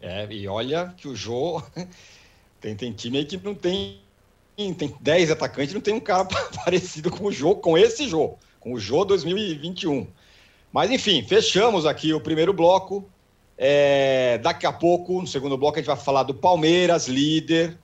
É, 0.00 0.26
e 0.32 0.48
olha 0.48 0.94
que 0.96 1.06
o 1.08 1.14
Jô 1.14 1.62
tem, 2.60 2.74
tem 2.74 2.92
time 2.92 3.18
aí 3.18 3.24
que 3.24 3.36
não 3.36 3.54
tem 3.54 4.00
tem 4.76 4.94
10 5.00 5.30
atacantes, 5.30 5.72
não 5.72 5.80
tem 5.80 5.94
um 5.94 6.00
cara 6.00 6.26
parecido 6.64 7.10
com 7.10 7.24
o 7.24 7.32
Jô, 7.32 7.54
com 7.54 7.78
esse 7.78 8.06
Jô, 8.06 8.34
com 8.58 8.74
o 8.74 8.80
Jô 8.80 9.04
2021. 9.06 10.06
Mas 10.70 10.90
enfim, 10.90 11.22
fechamos 11.26 11.86
aqui 11.86 12.12
o 12.12 12.20
primeiro 12.20 12.52
bloco. 12.52 13.08
É, 13.56 14.38
daqui 14.38 14.66
a 14.66 14.72
pouco, 14.72 15.20
no 15.20 15.26
segundo 15.26 15.56
bloco, 15.56 15.78
a 15.78 15.80
gente 15.80 15.86
vai 15.86 15.96
falar 15.96 16.22
do 16.24 16.34
Palmeiras, 16.34 17.08
líder. 17.08 17.78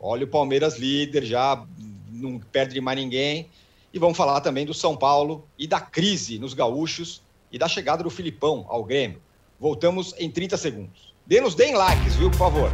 Olha 0.00 0.24
o 0.24 0.28
Palmeiras 0.28 0.78
líder, 0.78 1.24
já 1.24 1.64
não 2.10 2.38
perde 2.38 2.74
de 2.74 2.80
mais 2.80 2.98
ninguém. 2.98 3.48
E 3.92 3.98
vamos 3.98 4.16
falar 4.16 4.40
também 4.40 4.66
do 4.66 4.74
São 4.74 4.96
Paulo 4.96 5.46
e 5.58 5.66
da 5.66 5.80
crise 5.80 6.38
nos 6.38 6.54
gaúchos 6.54 7.22
e 7.50 7.58
da 7.58 7.66
chegada 7.66 8.02
do 8.02 8.10
Filipão 8.10 8.64
ao 8.68 8.84
Grêmio. 8.84 9.20
Voltamos 9.58 10.14
em 10.18 10.30
30 10.30 10.56
segundos. 10.56 11.14
Dê-nos, 11.26 11.54
deem 11.54 11.74
likes, 11.74 12.14
viu, 12.14 12.30
por 12.30 12.38
favor. 12.38 12.70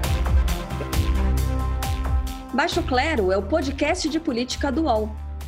Baixo 2.52 2.82
Clero 2.82 3.32
é 3.32 3.36
o 3.36 3.42
podcast 3.42 4.08
de 4.08 4.20
política 4.20 4.70
do 4.70 4.82
UOL. 4.82 5.23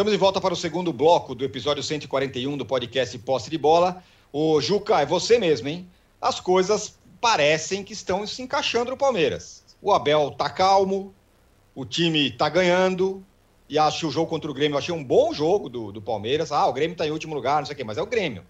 Estamos 0.00 0.14
de 0.14 0.18
volta 0.18 0.40
para 0.40 0.54
o 0.54 0.56
segundo 0.56 0.94
bloco 0.94 1.34
do 1.34 1.44
episódio 1.44 1.82
141 1.82 2.56
do 2.56 2.64
podcast 2.64 3.18
Posse 3.18 3.50
de 3.50 3.58
Bola. 3.58 4.02
O 4.32 4.58
Juca, 4.58 4.98
é 4.98 5.04
você 5.04 5.38
mesmo, 5.38 5.68
hein? 5.68 5.86
As 6.18 6.40
coisas 6.40 6.98
parecem 7.20 7.84
que 7.84 7.92
estão 7.92 8.26
se 8.26 8.40
encaixando 8.40 8.92
no 8.92 8.96
Palmeiras. 8.96 9.62
O 9.82 9.92
Abel 9.92 10.30
tá 10.30 10.48
calmo, 10.48 11.14
o 11.74 11.84
time 11.84 12.30
tá 12.30 12.48
ganhando, 12.48 13.22
e 13.68 13.78
acho 13.78 14.08
o 14.08 14.10
jogo 14.10 14.26
contra 14.30 14.50
o 14.50 14.54
Grêmio, 14.54 14.78
achei 14.78 14.94
um 14.94 15.04
bom 15.04 15.34
jogo 15.34 15.68
do, 15.68 15.92
do 15.92 16.00
Palmeiras. 16.00 16.50
Ah, 16.50 16.66
o 16.66 16.72
Grêmio 16.72 16.96
tá 16.96 17.06
em 17.06 17.10
último 17.10 17.34
lugar, 17.34 17.58
não 17.58 17.66
sei 17.66 17.74
o 17.74 17.76
quê, 17.76 17.84
mas 17.84 17.98
é 17.98 18.02
o 18.02 18.06
Grêmio. 18.06 18.40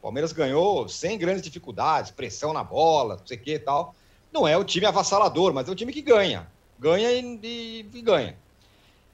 O 0.00 0.02
Palmeiras 0.02 0.30
ganhou 0.30 0.90
sem 0.90 1.16
grandes 1.16 1.40
dificuldades, 1.40 2.10
pressão 2.10 2.52
na 2.52 2.62
bola, 2.62 3.16
não 3.16 3.26
sei 3.26 3.38
o 3.38 3.40
quê 3.40 3.54
e 3.54 3.58
tal. 3.58 3.94
Não 4.30 4.46
é 4.46 4.58
o 4.58 4.64
time 4.64 4.84
avassalador, 4.84 5.54
mas 5.54 5.68
é 5.68 5.72
o 5.72 5.74
time 5.74 5.90
que 5.90 6.02
ganha. 6.02 6.46
Ganha 6.78 7.10
e, 7.10 7.40
e, 7.42 7.86
e 7.94 8.02
ganha. 8.02 8.36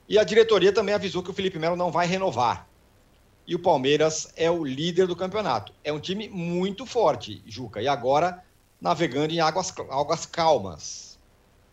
E 0.08 0.18
a 0.18 0.24
diretoria 0.24 0.72
também 0.72 0.94
avisou 0.94 1.22
que 1.22 1.30
o 1.30 1.34
Felipe 1.34 1.58
Melo 1.58 1.76
não 1.76 1.90
vai 1.90 2.06
renovar. 2.06 2.68
E 3.46 3.54
o 3.54 3.58
Palmeiras 3.58 4.28
é 4.36 4.50
o 4.50 4.64
líder 4.64 5.06
do 5.06 5.16
campeonato. 5.16 5.72
É 5.82 5.92
um 5.92 6.00
time 6.00 6.28
muito 6.28 6.86
forte, 6.86 7.42
Juca. 7.46 7.80
E 7.80 7.88
agora 7.88 8.42
navegando 8.80 9.32
em 9.32 9.40
águas, 9.40 9.72
águas 9.90 10.26
calmas. 10.26 11.18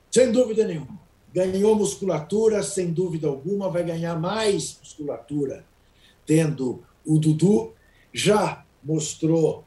Sem 0.09 0.31
dúvida 0.31 0.65
nenhuma. 0.65 0.99
Ganhou 1.33 1.75
musculatura, 1.75 2.61
sem 2.63 2.91
dúvida 2.91 3.27
alguma, 3.27 3.69
vai 3.69 3.83
ganhar 3.83 4.19
mais 4.19 4.77
musculatura, 4.79 5.65
tendo 6.25 6.83
o 7.05 7.17
Dudu. 7.17 7.73
Já 8.13 8.65
mostrou 8.83 9.63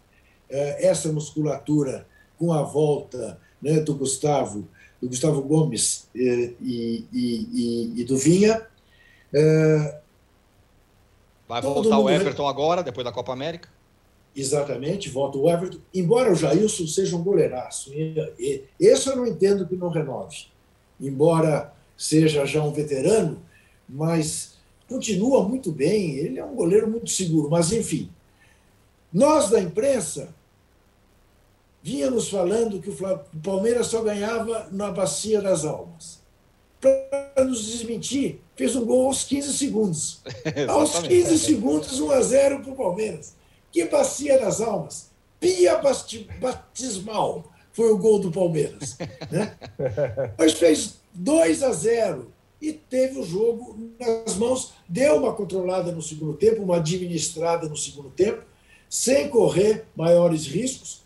eh, 0.48 0.86
essa 0.86 1.10
musculatura 1.10 2.06
com 2.38 2.52
a 2.52 2.62
volta 2.62 3.40
né, 3.60 3.80
do 3.80 3.94
Gustavo 3.94 4.68
do 5.04 5.08
Gustavo 5.10 5.42
Gomes 5.42 6.08
e, 6.14 6.54
e, 6.62 7.06
e, 7.12 8.00
e 8.00 8.04
do 8.04 8.16
Vinha. 8.16 8.66
É, 9.32 9.98
Vai 11.46 11.60
voltar 11.60 11.98
o 11.98 12.08
Everton 12.08 12.48
agora, 12.48 12.82
depois 12.82 13.04
da 13.04 13.12
Copa 13.12 13.32
América? 13.32 13.68
Exatamente, 14.34 15.10
volta 15.10 15.36
o 15.36 15.48
Everton. 15.48 15.78
Embora 15.92 16.32
o 16.32 16.34
Jailson 16.34 16.86
seja 16.86 17.14
um 17.14 17.22
goleiraço, 17.22 17.92
esse 18.80 19.08
eu 19.08 19.16
não 19.16 19.26
entendo 19.26 19.66
que 19.66 19.76
não 19.76 19.90
renove. 19.90 20.46
Embora 20.98 21.72
seja 21.96 22.46
já 22.46 22.62
um 22.64 22.72
veterano, 22.72 23.38
mas 23.86 24.56
continua 24.88 25.46
muito 25.46 25.70
bem. 25.70 26.16
Ele 26.16 26.38
é 26.38 26.44
um 26.44 26.54
goleiro 26.54 26.88
muito 26.88 27.10
seguro. 27.10 27.50
Mas, 27.50 27.70
enfim, 27.72 28.10
nós 29.12 29.50
da 29.50 29.60
imprensa 29.60 30.34
vínhamos 31.84 32.30
falando 32.30 32.80
que 32.80 32.88
o 32.88 32.96
Palmeiras 33.42 33.88
só 33.88 34.00
ganhava 34.00 34.68
na 34.72 34.90
Bacia 34.90 35.42
das 35.42 35.66
Almas. 35.66 36.18
Para 36.80 37.44
nos 37.44 37.66
desmentir, 37.66 38.40
fez 38.56 38.74
um 38.74 38.86
gol 38.86 39.08
aos 39.08 39.24
15 39.24 39.52
segundos. 39.52 40.22
aos 40.66 41.00
15 41.00 41.38
segundos, 41.38 42.00
1 42.00 42.10
a 42.10 42.22
0 42.22 42.60
para 42.60 42.72
o 42.72 42.76
Palmeiras. 42.76 43.34
Que 43.70 43.84
Bacia 43.84 44.40
das 44.40 44.62
Almas? 44.62 45.10
Pia 45.38 45.78
Batismal 46.40 47.52
foi 47.74 47.92
o 47.92 47.98
gol 47.98 48.18
do 48.18 48.32
Palmeiras. 48.32 48.96
Né? 49.30 49.54
Mas 50.38 50.54
fez 50.54 50.94
2 51.12 51.62
a 51.62 51.72
0 51.72 52.32
e 52.62 52.72
teve 52.72 53.18
o 53.18 53.24
jogo 53.24 53.78
nas 54.00 54.36
mãos, 54.36 54.72
deu 54.88 55.16
uma 55.16 55.34
controlada 55.34 55.92
no 55.92 56.00
segundo 56.00 56.32
tempo, 56.32 56.62
uma 56.62 56.76
administrada 56.76 57.68
no 57.68 57.76
segundo 57.76 58.08
tempo, 58.08 58.42
sem 58.88 59.28
correr 59.28 59.84
maiores 59.94 60.46
riscos 60.46 61.03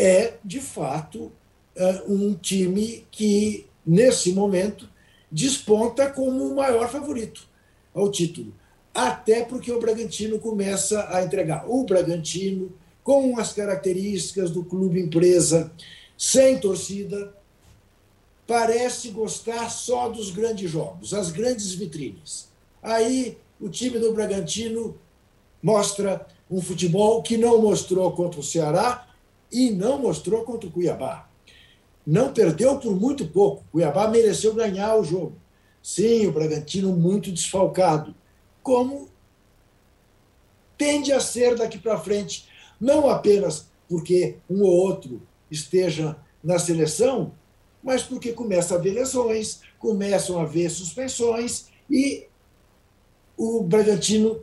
é, 0.00 0.38
de 0.42 0.60
fato, 0.60 1.30
é, 1.76 2.04
um 2.08 2.32
time 2.32 3.06
que, 3.10 3.66
nesse 3.86 4.32
momento, 4.32 4.88
desponta 5.30 6.10
como 6.10 6.46
o 6.46 6.56
maior 6.56 6.88
favorito 6.88 7.46
ao 7.94 8.10
título. 8.10 8.54
Até 8.94 9.44
porque 9.44 9.70
o 9.70 9.78
Bragantino 9.78 10.38
começa 10.38 11.06
a 11.14 11.22
entregar. 11.22 11.68
O 11.68 11.84
Bragantino, 11.84 12.72
com 13.04 13.38
as 13.38 13.52
características 13.52 14.50
do 14.50 14.64
clube 14.64 14.98
empresa, 14.98 15.70
sem 16.16 16.58
torcida, 16.58 17.34
parece 18.46 19.10
gostar 19.10 19.68
só 19.68 20.08
dos 20.08 20.30
grandes 20.30 20.70
jogos, 20.70 21.12
as 21.12 21.30
grandes 21.30 21.74
vitrines. 21.74 22.48
Aí 22.82 23.36
o 23.60 23.68
time 23.68 23.98
do 23.98 24.14
Bragantino 24.14 24.98
mostra 25.62 26.26
um 26.50 26.62
futebol 26.62 27.22
que 27.22 27.36
não 27.36 27.60
mostrou 27.60 28.10
contra 28.12 28.40
o 28.40 28.42
Ceará 28.42 29.09
e 29.50 29.70
não 29.70 29.98
mostrou 29.98 30.44
contra 30.44 30.68
o 30.68 30.72
Cuiabá. 30.72 31.28
Não 32.06 32.32
perdeu 32.32 32.78
por 32.78 32.94
muito 32.98 33.26
pouco. 33.28 33.62
O 33.68 33.72
Cuiabá 33.72 34.08
mereceu 34.08 34.54
ganhar 34.54 34.96
o 34.96 35.04
jogo. 35.04 35.36
Sim, 35.82 36.26
o 36.26 36.32
Bragantino 36.32 36.92
muito 36.92 37.32
desfalcado, 37.32 38.14
como 38.62 39.08
tende 40.76 41.12
a 41.12 41.20
ser 41.20 41.56
daqui 41.56 41.78
para 41.78 41.98
frente, 41.98 42.48
não 42.80 43.08
apenas 43.08 43.66
porque 43.88 44.36
um 44.48 44.62
ou 44.62 44.70
outro 44.70 45.20
esteja 45.50 46.16
na 46.42 46.58
seleção, 46.58 47.32
mas 47.82 48.02
porque 48.02 48.32
começa 48.32 48.74
a 48.74 48.78
haver 48.78 48.94
lesões, 48.94 49.60
começam 49.78 50.38
a 50.38 50.42
haver 50.42 50.70
suspensões 50.70 51.66
e 51.90 52.26
o 53.36 53.62
Bragantino 53.62 54.40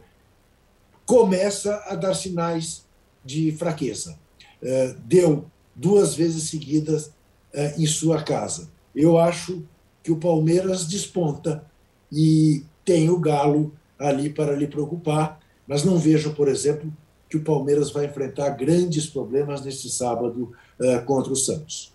começa 1.05 1.75
a 1.87 1.95
dar 1.95 2.13
sinais 2.13 2.85
de 3.23 3.51
fraqueza. 3.51 4.19
É, 4.61 4.95
deu 5.05 5.45
duas 5.75 6.15
vezes 6.15 6.49
seguidas 6.49 7.11
é, 7.53 7.75
em 7.77 7.85
sua 7.85 8.21
casa. 8.23 8.69
Eu 8.95 9.17
acho 9.17 9.63
que 10.03 10.11
o 10.11 10.17
Palmeiras 10.17 10.85
desponta 10.85 11.63
e 12.11 12.63
tem 12.83 13.09
o 13.09 13.19
Galo 13.19 13.73
ali 13.99 14.29
para 14.29 14.55
lhe 14.55 14.67
preocupar, 14.67 15.39
mas 15.67 15.83
não 15.83 15.97
vejo, 15.97 16.33
por 16.33 16.47
exemplo, 16.47 16.91
que 17.29 17.37
o 17.37 17.43
Palmeiras 17.43 17.91
vai 17.91 18.05
enfrentar 18.05 18.49
grandes 18.51 19.07
problemas 19.07 19.61
neste 19.61 19.89
sábado 19.89 20.53
uh, 20.79 21.05
contra 21.05 21.33
o 21.33 21.35
Santos. 21.35 21.93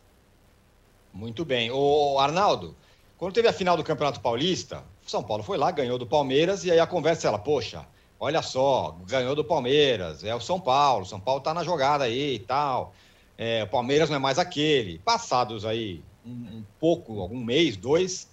Muito 1.12 1.44
bem. 1.44 1.70
O 1.70 2.18
Arnaldo, 2.18 2.76
quando 3.16 3.32
teve 3.32 3.48
a 3.48 3.52
final 3.52 3.76
do 3.76 3.84
Campeonato 3.84 4.20
Paulista, 4.20 4.84
São 5.06 5.22
Paulo 5.22 5.42
foi 5.42 5.56
lá, 5.56 5.70
ganhou 5.70 5.98
do 5.98 6.06
Palmeiras, 6.06 6.64
e 6.64 6.70
aí 6.70 6.78
a 6.78 6.86
conversa 6.86 7.26
é 7.26 7.28
ela, 7.28 7.38
poxa, 7.38 7.86
olha 8.22 8.40
só, 8.40 8.96
ganhou 9.04 9.34
do 9.34 9.44
Palmeiras, 9.44 10.22
é 10.22 10.32
o 10.32 10.38
São 10.38 10.60
Paulo, 10.60 11.04
São 11.04 11.18
Paulo 11.18 11.40
tá 11.40 11.52
na 11.52 11.64
jogada 11.64 12.04
aí 12.04 12.36
e 12.36 12.38
tal. 12.38 12.94
É, 13.36 13.64
o 13.64 13.66
Palmeiras 13.66 14.08
não 14.08 14.14
é 14.14 14.18
mais 14.20 14.38
aquele. 14.38 15.00
Passados 15.00 15.64
aí 15.64 16.04
um, 16.24 16.30
um, 16.30 16.64
pouco, 16.78 17.20
algum 17.20 17.42
mês, 17.42 17.76
dois, 17.76 18.28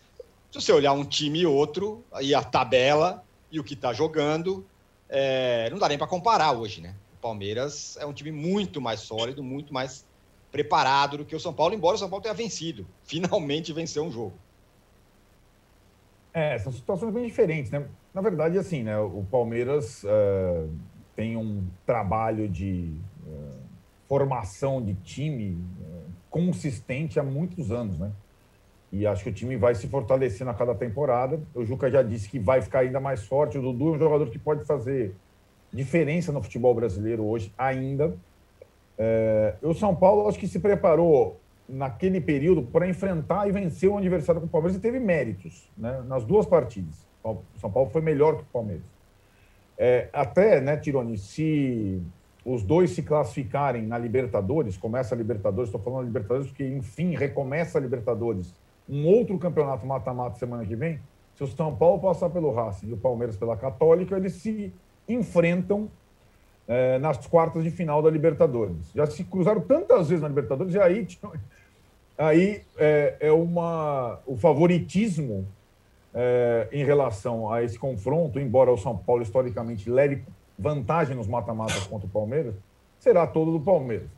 se 0.52 0.62
você 0.62 0.72
olhar 0.72 0.94
um 0.94 1.04
time 1.04 1.40
e 1.40 1.46
outro, 1.48 2.06
e 2.22 2.36
a 2.36 2.44
tabela 2.44 3.24
e 3.52 3.60
o 3.60 3.64
que 3.64 3.74
está 3.74 3.92
jogando, 3.92 4.64
é, 5.10 5.68
não 5.72 5.80
dá 5.80 5.90
nem 5.90 5.98
para 5.98 6.06
comparar 6.06 6.52
hoje, 6.52 6.82
né? 6.82 6.94
O 7.14 7.18
Palmeiras 7.20 7.98
é 8.00 8.06
um 8.06 8.14
time 8.14 8.32
muito 8.32 8.80
mais 8.80 9.00
sólido, 9.00 9.44
muito 9.44 9.74
mais 9.74 10.06
preparado 10.52 11.18
do 11.18 11.26
que 11.26 11.36
o 11.36 11.40
São 11.40 11.52
Paulo, 11.52 11.74
embora 11.74 11.96
o 11.96 12.00
São 12.00 12.12
Paulo 12.12 12.22
tenha 12.22 12.36
vencido. 12.36 12.86
Finalmente 13.02 13.74
venceu 13.74 14.04
um 14.04 14.12
jogo. 14.12 14.34
É, 16.32 16.60
são 16.60 16.72
situações 16.72 17.12
bem 17.12 17.26
diferentes, 17.26 17.72
né? 17.72 17.88
Na 18.20 18.24
verdade, 18.24 18.58
assim, 18.58 18.84
né? 18.84 19.00
O 19.00 19.26
Palmeiras 19.32 20.04
uh, 20.04 20.70
tem 21.16 21.38
um 21.38 21.64
trabalho 21.86 22.50
de 22.50 22.92
uh, 23.26 23.56
formação 24.10 24.82
de 24.82 24.94
time 24.96 25.52
uh, 25.80 26.12
consistente 26.30 27.18
há 27.18 27.24
muitos 27.24 27.72
anos, 27.72 27.98
né? 27.98 28.12
E 28.92 29.08
acho 29.08 29.24
que 29.24 29.30
o 29.30 29.34
time 29.34 29.56
vai 29.56 29.74
se 29.74 29.88
fortalecendo 29.88 30.52
a 30.52 30.54
cada 30.54 30.76
temporada. 30.76 31.40
O 31.56 31.64
Juca 31.64 31.90
já 31.90 32.04
disse 32.04 32.28
que 32.28 32.38
vai 32.38 32.62
ficar 32.62 32.80
ainda 32.80 33.00
mais 33.00 33.24
forte. 33.24 33.58
O 33.58 33.62
Dudu 33.62 33.94
é 33.94 33.96
um 33.96 34.00
jogador 34.00 34.30
que 34.30 34.38
pode 34.38 34.66
fazer 34.66 35.16
diferença 35.72 36.34
no 36.34 36.44
futebol 36.44 36.76
brasileiro 36.76 37.24
hoje 37.24 37.54
ainda. 37.58 38.18
É, 38.98 39.56
o 39.62 39.74
São 39.74 39.96
Paulo 39.96 40.28
acho 40.28 40.38
que 40.38 40.48
se 40.50 40.60
preparou 40.60 41.40
naquele 41.70 42.20
período 42.20 42.64
para 42.64 42.86
enfrentar 42.86 43.48
e 43.48 43.52
vencer 43.54 43.90
o 43.90 43.98
adversário 43.98 44.42
com 44.42 44.48
o 44.48 44.50
Palmeiras 44.50 44.76
e 44.76 44.82
teve 44.82 45.00
méritos 45.00 45.72
né, 45.78 46.04
nas 46.06 46.26
duas 46.26 46.46
partidas. 46.46 47.09
São 47.22 47.72
Paulo 47.72 47.90
foi 47.90 48.02
melhor 48.02 48.38
que 48.38 48.44
o 48.44 48.46
Palmeiras. 48.46 48.86
É, 49.78 50.10
até, 50.12 50.60
né, 50.60 50.78
Tironi, 50.78 51.18
se 51.18 52.02
os 52.46 52.64
dois 52.64 52.92
se 52.92 53.04
classificarem 53.04 53.84
na 53.84 53.98
Libertadores, 53.98 54.78
começa 54.78 55.14
a 55.14 55.18
Libertadores, 55.18 55.70
estou 55.70 55.82
falando 55.82 56.06
Libertadores 56.06 56.48
porque, 56.48 56.68
enfim, 56.68 57.16
recomeça 57.16 57.78
a 57.78 57.82
Libertadores 57.82 58.54
um 58.90 59.06
outro 59.06 59.38
campeonato 59.38 59.86
mata-mata 59.86 60.38
semana 60.40 60.66
que 60.66 60.76
vem, 60.76 61.00
se 61.36 61.44
o 61.44 61.48
São 61.48 61.76
Paulo 61.76 62.02
passar 62.02 62.30
pelo 62.30 62.52
Racing 62.52 62.90
e 62.90 62.94
o 62.94 62.98
Palmeiras 62.98 63.38
pela 63.38 63.56
Católica, 63.56 64.18
eles 64.18 64.34
se 64.34 64.74
enfrentam 65.08 65.90
é, 66.68 66.98
nas 67.00 67.26
quartas 67.28 67.64
de 67.64 67.70
final 67.70 68.02
da 68.02 68.10
Libertadores. 68.10 68.92
Já 68.94 69.06
se 69.06 69.24
cruzaram 69.24 69.62
tantas 69.62 70.10
vezes 70.10 70.22
na 70.22 70.28
Libertadores 70.28 70.74
e 70.74 70.80
aí, 70.80 71.08
aí 72.18 72.62
é, 72.78 73.16
é 73.20 73.32
uma, 73.32 74.20
o 74.26 74.36
favoritismo 74.36 75.48
é, 76.14 76.68
em 76.72 76.84
relação 76.84 77.52
a 77.52 77.64
esse 77.64 77.78
confronto, 77.78 78.40
embora 78.40 78.72
o 78.72 78.78
São 78.78 78.98
Paulo 78.98 79.22
historicamente 79.22 79.90
leve 79.90 80.24
vantagem 80.58 81.16
nos 81.16 81.28
mata-matas 81.28 81.88
contra 81.88 82.08
o 82.08 82.10
Palmeiras, 82.10 82.56
será 83.00 83.26
todo 83.26 83.52
do 83.52 83.60
Palmeiras. 83.60 84.10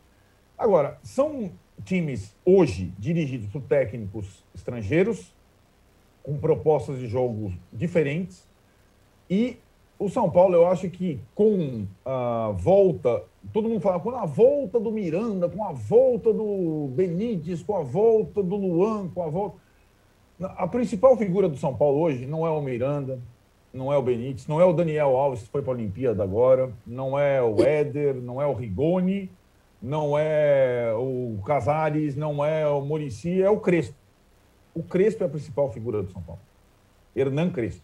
Agora, 0.57 0.97
são 1.03 1.51
times 1.83 2.35
hoje 2.45 2.93
dirigidos 2.97 3.47
por 3.47 3.61
técnicos 3.61 4.43
estrangeiros, 4.53 5.33
com 6.23 6.37
propostas 6.37 6.99
de 6.99 7.07
jogos 7.07 7.53
diferentes. 7.71 8.47
E 9.29 9.57
o 9.97 10.09
São 10.09 10.29
Paulo, 10.29 10.55
eu 10.55 10.67
acho 10.67 10.89
que 10.89 11.19
com 11.35 11.85
a 12.03 12.51
volta, 12.57 13.23
todo 13.53 13.69
mundo 13.69 13.81
fala, 13.81 13.99
com 13.99 14.09
a 14.11 14.25
volta 14.25 14.79
do 14.79 14.91
Miranda, 14.91 15.47
com 15.47 15.63
a 15.63 15.71
volta 15.71 16.33
do 16.33 16.89
Benítez, 16.95 17.61
com 17.61 17.75
a 17.75 17.83
volta 17.83 18.41
do 18.41 18.55
Luan, 18.55 19.09
com 19.09 19.23
a 19.23 19.27
volta. 19.27 19.57
A 20.41 20.67
principal 20.67 21.15
figura 21.17 21.47
do 21.47 21.57
São 21.57 21.75
Paulo 21.75 21.99
hoje 21.99 22.25
não 22.25 22.45
é 22.45 22.49
o 22.49 22.61
Miranda, 22.61 23.19
não 23.73 23.93
é 23.93 23.97
o 23.97 24.01
Benítez, 24.01 24.47
não 24.47 24.59
é 24.59 24.65
o 24.65 24.73
Daniel 24.73 25.15
Alves, 25.15 25.43
que 25.43 25.49
foi 25.49 25.61
para 25.61 25.71
a 25.71 25.75
Olimpíada 25.75 26.23
agora, 26.23 26.71
não 26.85 27.17
é 27.17 27.41
o 27.41 27.61
Éder, 27.61 28.15
não 28.15 28.41
é 28.41 28.45
o 28.45 28.53
Rigoni, 28.53 29.29
não 29.81 30.17
é 30.17 30.93
o 30.95 31.39
Casares, 31.45 32.15
não 32.15 32.43
é 32.43 32.67
o 32.67 32.81
Murici, 32.81 33.41
é 33.41 33.49
o 33.49 33.59
Crespo. 33.59 33.95
O 34.73 34.83
Crespo 34.83 35.23
é 35.23 35.27
a 35.27 35.29
principal 35.29 35.71
figura 35.71 36.01
do 36.01 36.11
São 36.11 36.21
Paulo. 36.21 36.41
Hernan 37.15 37.49
Crespo. 37.49 37.83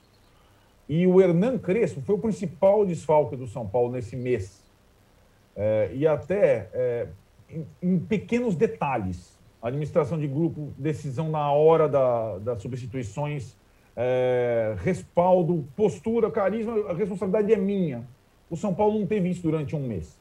E 0.88 1.06
o 1.06 1.22
Hernan 1.22 1.58
Crespo 1.58 2.02
foi 2.02 2.16
o 2.16 2.20
principal 2.20 2.86
desfalque 2.86 3.36
do 3.36 3.48
São 3.48 3.68
Paulo 3.68 3.92
nesse 3.92 4.16
mês. 4.16 4.64
É, 5.56 5.92
e 5.94 6.08
até 6.08 6.70
é, 6.72 7.08
em, 7.50 7.68
em, 7.82 8.00
pequenos 8.00 8.56
detalhes. 8.56 9.37
Administração 9.68 10.18
de 10.18 10.28
grupo, 10.28 10.74
decisão 10.78 11.30
na 11.30 11.52
hora 11.52 11.88
da, 11.88 12.38
das 12.40 12.62
substituições, 12.62 13.56
é, 13.96 14.76
respaldo, 14.80 15.66
postura, 15.76 16.30
carisma, 16.30 16.90
a 16.90 16.94
responsabilidade 16.94 17.52
é 17.52 17.58
minha. 17.58 18.08
O 18.50 18.56
São 18.56 18.74
Paulo 18.74 19.00
não 19.00 19.08
teve 19.08 19.30
isso 19.30 19.42
durante 19.42 19.76
um 19.76 19.86
mês. 19.86 20.18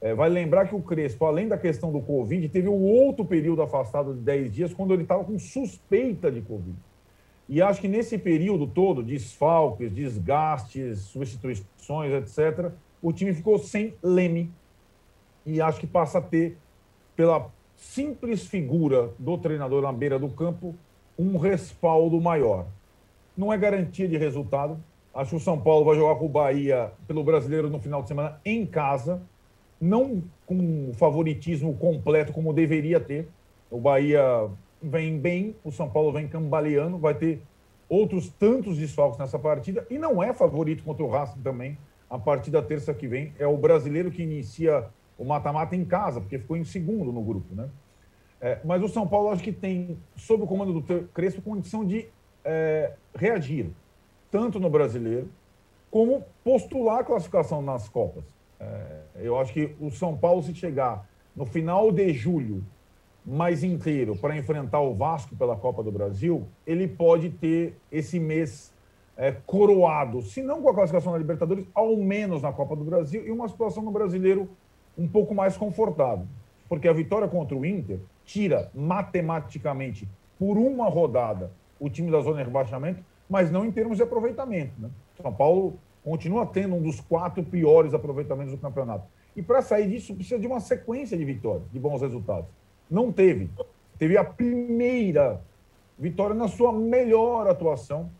É, 0.00 0.14
vai 0.14 0.28
lembrar 0.28 0.68
que 0.68 0.74
o 0.74 0.82
Crespo, 0.82 1.24
além 1.24 1.48
da 1.48 1.56
questão 1.56 1.92
do 1.92 2.00
Covid, 2.00 2.48
teve 2.48 2.68
um 2.68 2.82
outro 2.82 3.24
período 3.24 3.62
afastado 3.62 4.12
de 4.12 4.20
10 4.20 4.52
dias, 4.52 4.74
quando 4.74 4.92
ele 4.92 5.04
estava 5.04 5.24
com 5.24 5.38
suspeita 5.38 6.30
de 6.30 6.40
Covid. 6.40 6.76
E 7.48 7.62
acho 7.62 7.80
que 7.80 7.88
nesse 7.88 8.18
período 8.18 8.66
todo, 8.66 9.02
desfalques, 9.02 9.92
desgastes, 9.92 11.00
substituições, 11.00 12.12
etc., 12.12 12.70
o 13.00 13.12
time 13.12 13.32
ficou 13.32 13.58
sem 13.58 13.94
leme. 14.02 14.50
E 15.46 15.60
acho 15.60 15.80
que 15.80 15.86
passa 15.86 16.18
a 16.18 16.22
ter, 16.22 16.56
pela 17.16 17.50
simples 17.82 18.46
figura 18.46 19.10
do 19.18 19.36
treinador 19.36 19.82
na 19.82 19.92
beira 19.92 20.18
do 20.18 20.28
campo, 20.28 20.74
um 21.18 21.36
respaldo 21.36 22.20
maior. 22.20 22.66
Não 23.36 23.52
é 23.52 23.58
garantia 23.58 24.08
de 24.08 24.16
resultado. 24.16 24.78
Acho 25.12 25.30
que 25.30 25.36
o 25.36 25.40
São 25.40 25.60
Paulo 25.60 25.84
vai 25.84 25.96
jogar 25.96 26.14
com 26.14 26.26
o 26.26 26.28
Bahia 26.28 26.92
pelo 27.06 27.24
brasileiro 27.24 27.68
no 27.68 27.80
final 27.80 28.00
de 28.00 28.08
semana 28.08 28.40
em 28.44 28.64
casa 28.64 29.20
não 29.82 30.22
com 30.46 30.92
favoritismo 30.94 31.76
completo 31.76 32.32
como 32.32 32.52
deveria 32.52 33.00
ter. 33.00 33.28
O 33.68 33.80
Bahia 33.80 34.48
vem 34.80 35.18
bem, 35.18 35.56
o 35.64 35.72
São 35.72 35.90
Paulo 35.90 36.12
vem 36.12 36.28
cambaleando, 36.28 36.98
vai 36.98 37.14
ter 37.14 37.42
outros 37.88 38.30
tantos 38.30 38.78
desfalques 38.78 39.18
nessa 39.18 39.40
partida 39.40 39.84
e 39.90 39.98
não 39.98 40.22
é 40.22 40.32
favorito 40.32 40.84
contra 40.84 41.02
o 41.02 41.10
Racing 41.10 41.40
também. 41.40 41.76
A 42.08 42.16
partir 42.16 42.50
da 42.52 42.62
terça 42.62 42.94
que 42.94 43.08
vem 43.08 43.32
é 43.40 43.46
o 43.46 43.56
brasileiro 43.56 44.10
que 44.10 44.22
inicia 44.22 44.88
o 45.22 45.24
mata-mata 45.24 45.76
em 45.76 45.84
casa, 45.84 46.20
porque 46.20 46.36
ficou 46.36 46.56
em 46.56 46.64
segundo 46.64 47.12
no 47.12 47.22
grupo, 47.22 47.54
né? 47.54 47.68
É, 48.40 48.58
mas 48.64 48.82
o 48.82 48.88
São 48.88 49.06
Paulo 49.06 49.30
acho 49.30 49.42
que 49.42 49.52
tem, 49.52 49.96
sob 50.16 50.42
o 50.42 50.46
comando 50.48 50.72
do 50.72 51.04
Crespo, 51.14 51.40
condição 51.40 51.84
de 51.84 52.08
é, 52.44 52.92
reagir, 53.14 53.70
tanto 54.32 54.58
no 54.58 54.68
brasileiro, 54.68 55.28
como 55.92 56.24
postular 56.42 56.98
a 56.98 57.04
classificação 57.04 57.62
nas 57.62 57.88
Copas. 57.88 58.24
É, 58.58 59.02
eu 59.14 59.38
acho 59.38 59.52
que 59.52 59.76
o 59.80 59.92
São 59.92 60.16
Paulo, 60.16 60.42
se 60.42 60.52
chegar 60.56 61.08
no 61.36 61.46
final 61.46 61.92
de 61.92 62.12
julho 62.12 62.64
mais 63.24 63.62
inteiro 63.62 64.16
para 64.16 64.36
enfrentar 64.36 64.80
o 64.80 64.92
Vasco 64.92 65.36
pela 65.36 65.54
Copa 65.54 65.84
do 65.84 65.92
Brasil, 65.92 66.48
ele 66.66 66.88
pode 66.88 67.30
ter 67.30 67.76
esse 67.92 68.18
mês 68.18 68.74
é, 69.16 69.30
coroado, 69.46 70.20
se 70.20 70.42
não 70.42 70.60
com 70.60 70.68
a 70.68 70.74
classificação 70.74 71.12
na 71.12 71.18
Libertadores, 71.18 71.64
ao 71.72 71.96
menos 71.96 72.42
na 72.42 72.52
Copa 72.52 72.74
do 72.74 72.82
Brasil, 72.82 73.24
e 73.24 73.30
uma 73.30 73.48
situação 73.48 73.84
no 73.84 73.92
brasileiro 73.92 74.48
um 74.96 75.08
pouco 75.08 75.34
mais 75.34 75.56
confortável. 75.56 76.26
Porque 76.68 76.88
a 76.88 76.92
vitória 76.92 77.28
contra 77.28 77.56
o 77.56 77.64
Inter 77.64 77.98
tira 78.24 78.70
matematicamente 78.74 80.08
por 80.38 80.56
uma 80.56 80.88
rodada 80.88 81.50
o 81.78 81.90
time 81.90 82.10
da 82.10 82.20
zona 82.20 82.38
de 82.38 82.44
rebaixamento, 82.44 83.02
mas 83.28 83.50
não 83.50 83.64
em 83.64 83.72
termos 83.72 83.96
de 83.96 84.02
aproveitamento. 84.04 84.72
Né? 84.78 84.88
São 85.20 85.32
Paulo 85.32 85.78
continua 86.04 86.46
tendo 86.46 86.74
um 86.74 86.82
dos 86.82 87.00
quatro 87.00 87.42
piores 87.42 87.92
aproveitamentos 87.94 88.52
do 88.52 88.58
campeonato. 88.58 89.06
E 89.34 89.42
para 89.42 89.62
sair 89.62 89.88
disso, 89.88 90.14
precisa 90.14 90.38
de 90.38 90.46
uma 90.46 90.60
sequência 90.60 91.16
de 91.16 91.24
vitórias, 91.24 91.70
de 91.72 91.78
bons 91.78 92.00
resultados. 92.02 92.48
Não 92.90 93.10
teve. 93.10 93.50
Teve 93.98 94.16
a 94.16 94.24
primeira 94.24 95.40
vitória 95.98 96.34
na 96.34 96.48
sua 96.48 96.72
melhor 96.72 97.48
atuação. 97.48 98.10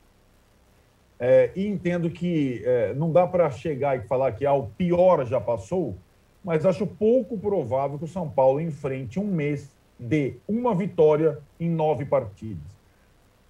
É, 1.20 1.50
e 1.54 1.66
entendo 1.66 2.10
que 2.10 2.62
é, 2.64 2.94
não 2.94 3.12
dá 3.12 3.26
para 3.26 3.48
chegar 3.50 3.96
e 3.96 4.02
falar 4.02 4.32
que 4.32 4.44
ah, 4.44 4.54
o 4.54 4.68
pior 4.68 5.24
já 5.24 5.40
passou, 5.40 5.96
mas 6.44 6.66
acho 6.66 6.86
pouco 6.86 7.38
provável 7.38 7.98
que 7.98 8.04
o 8.04 8.08
São 8.08 8.28
Paulo 8.28 8.60
enfrente 8.60 9.20
um 9.20 9.26
mês 9.26 9.70
de 9.98 10.34
uma 10.48 10.74
vitória 10.74 11.38
em 11.60 11.70
nove 11.70 12.04
partidas. 12.04 12.80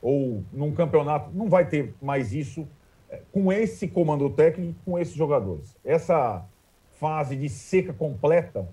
Ou 0.01 0.43
num 0.53 0.73
campeonato, 0.73 1.31
não 1.33 1.49
vai 1.49 1.67
ter 1.67 1.95
mais 2.03 2.33
isso 2.33 2.67
é, 3.09 3.21
com 3.33 3.53
esse 3.53 3.89
comando 3.89 4.29
técnico, 4.29 4.79
com 4.85 4.99
esses 4.99 5.15
jogadores. 5.15 5.77
Essa 5.85 6.45
fase 6.99 7.37
de 7.37 7.49
seca 7.49 7.93
completa, 7.93 8.69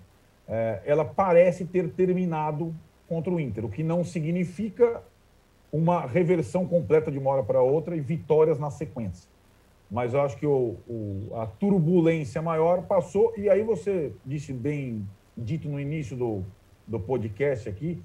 é, 0.46 0.82
ela 0.84 1.04
parece 1.04 1.64
ter 1.64 1.90
terminado 1.90 2.74
contra 3.08 3.32
o 3.32 3.40
Inter, 3.40 3.64
o 3.64 3.68
que 3.68 3.82
não 3.82 4.04
significa 4.04 5.02
uma 5.72 6.06
reversão 6.06 6.66
completa 6.66 7.10
de 7.10 7.18
uma 7.18 7.30
hora 7.30 7.42
para 7.42 7.62
outra 7.62 7.96
e 7.96 8.00
vitórias 8.00 8.58
na 8.58 8.70
sequência. 8.70 9.28
Mas 9.90 10.14
eu 10.14 10.20
acho 10.20 10.36
que 10.36 10.46
o, 10.46 10.76
o, 10.88 11.28
a 11.34 11.46
turbulência 11.46 12.40
maior 12.40 12.82
passou, 12.82 13.32
e 13.36 13.50
aí 13.50 13.62
você 13.62 14.12
disse 14.24 14.52
bem, 14.52 15.06
dito 15.36 15.68
no 15.68 15.80
início 15.80 16.16
do, 16.16 16.44
do 16.86 17.00
podcast 17.00 17.68
aqui, 17.68 18.00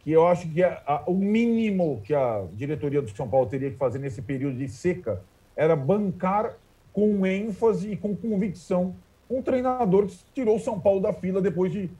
que 0.00 0.12
eu 0.12 0.26
acho 0.26 0.48
que 0.50 0.62
a, 0.62 0.82
a, 0.86 1.02
o 1.06 1.14
mínimo 1.14 2.02
que 2.04 2.14
a 2.14 2.44
diretoria 2.52 3.00
do 3.00 3.08
São 3.08 3.26
Paulo 3.26 3.46
teria 3.46 3.70
que 3.70 3.78
fazer 3.78 3.98
nesse 3.98 4.20
período 4.20 4.58
de 4.58 4.68
seca 4.68 5.22
era 5.56 5.74
bancar 5.74 6.58
com 6.92 7.24
ênfase 7.24 7.92
e 7.92 7.96
com 7.96 8.14
convicção 8.14 8.94
um 9.28 9.42
treinador 9.42 10.06
que 10.06 10.16
tirou 10.34 10.56
o 10.56 10.60
São 10.60 10.78
Paulo 10.78 11.00
da 11.00 11.12
fila 11.12 11.40
depois 11.40 11.72
de. 11.72 11.90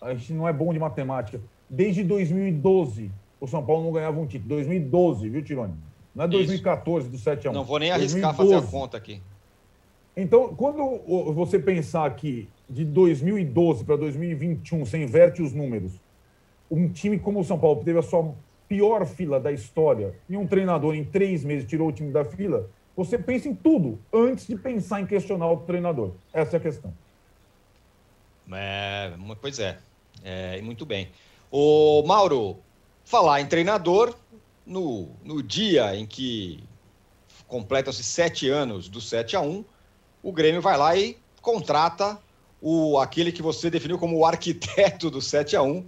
A 0.00 0.14
gente 0.14 0.32
não 0.32 0.46
é 0.46 0.52
bom 0.52 0.72
de 0.72 0.78
matemática. 0.78 1.40
Desde 1.68 2.04
2012, 2.04 3.10
o 3.40 3.46
São 3.46 3.64
Paulo 3.64 3.84
não 3.84 3.92
ganhava 3.92 4.20
um 4.20 4.26
título. 4.26 4.50
2012, 4.50 5.28
viu, 5.28 5.42
Tironi? 5.42 5.74
Não 6.18 6.24
é 6.24 6.28
2014 6.28 7.06
Isso. 7.06 7.16
do 7.16 7.22
7 7.22 7.46
a 7.46 7.50
1. 7.52 7.54
Não 7.54 7.62
vou 7.64 7.78
nem 7.78 7.92
arriscar 7.92 8.34
2012. 8.34 8.36
fazer 8.36 8.66
a 8.66 8.70
conta 8.70 8.96
aqui. 8.96 9.22
Então, 10.16 10.52
quando 10.56 11.00
você 11.32 11.60
pensar 11.60 12.12
que 12.16 12.48
de 12.68 12.84
2012 12.84 13.84
para 13.84 13.94
2021, 13.94 14.84
você 14.84 14.98
inverte 14.98 15.40
os 15.40 15.52
números, 15.52 15.92
um 16.68 16.88
time 16.88 17.20
como 17.20 17.38
o 17.38 17.44
São 17.44 17.56
Paulo 17.56 17.84
teve 17.84 18.00
a 18.00 18.02
sua 18.02 18.34
pior 18.66 19.06
fila 19.06 19.38
da 19.38 19.52
história 19.52 20.12
e 20.28 20.36
um 20.36 20.44
treinador 20.44 20.96
em 20.96 21.04
três 21.04 21.44
meses 21.44 21.68
tirou 21.68 21.88
o 21.88 21.92
time 21.92 22.10
da 22.10 22.24
fila, 22.24 22.68
você 22.96 23.16
pensa 23.16 23.48
em 23.48 23.54
tudo 23.54 24.00
antes 24.12 24.48
de 24.48 24.56
pensar 24.56 25.00
em 25.00 25.06
questionar 25.06 25.48
o 25.52 25.58
treinador. 25.58 26.10
Essa 26.32 26.56
é 26.56 26.58
a 26.58 26.60
questão. 26.60 26.92
É, 28.52 29.12
pois 29.40 29.60
é, 29.60 29.78
é 30.24 30.60
muito 30.62 30.84
bem. 30.84 31.10
O 31.48 32.02
Mauro, 32.02 32.56
falar 33.04 33.40
em 33.40 33.46
treinador, 33.46 34.16
no, 34.68 35.08
no 35.24 35.42
dia 35.42 35.96
em 35.96 36.06
que 36.06 36.62
completam-se 37.46 38.04
sete 38.04 38.48
anos 38.48 38.88
do 38.88 39.00
7 39.00 39.34
a 39.34 39.40
1 39.40 39.64
o 40.22 40.30
Grêmio 40.30 40.60
vai 40.60 40.76
lá 40.76 40.94
e 40.94 41.16
contrata 41.40 42.18
o 42.60 42.98
aquele 42.98 43.32
que 43.32 43.40
você 43.40 43.70
definiu 43.70 43.98
como 43.98 44.18
o 44.18 44.26
arquiteto 44.26 45.10
do 45.10 45.22
7 45.22 45.56
a 45.56 45.62
1 45.62 45.84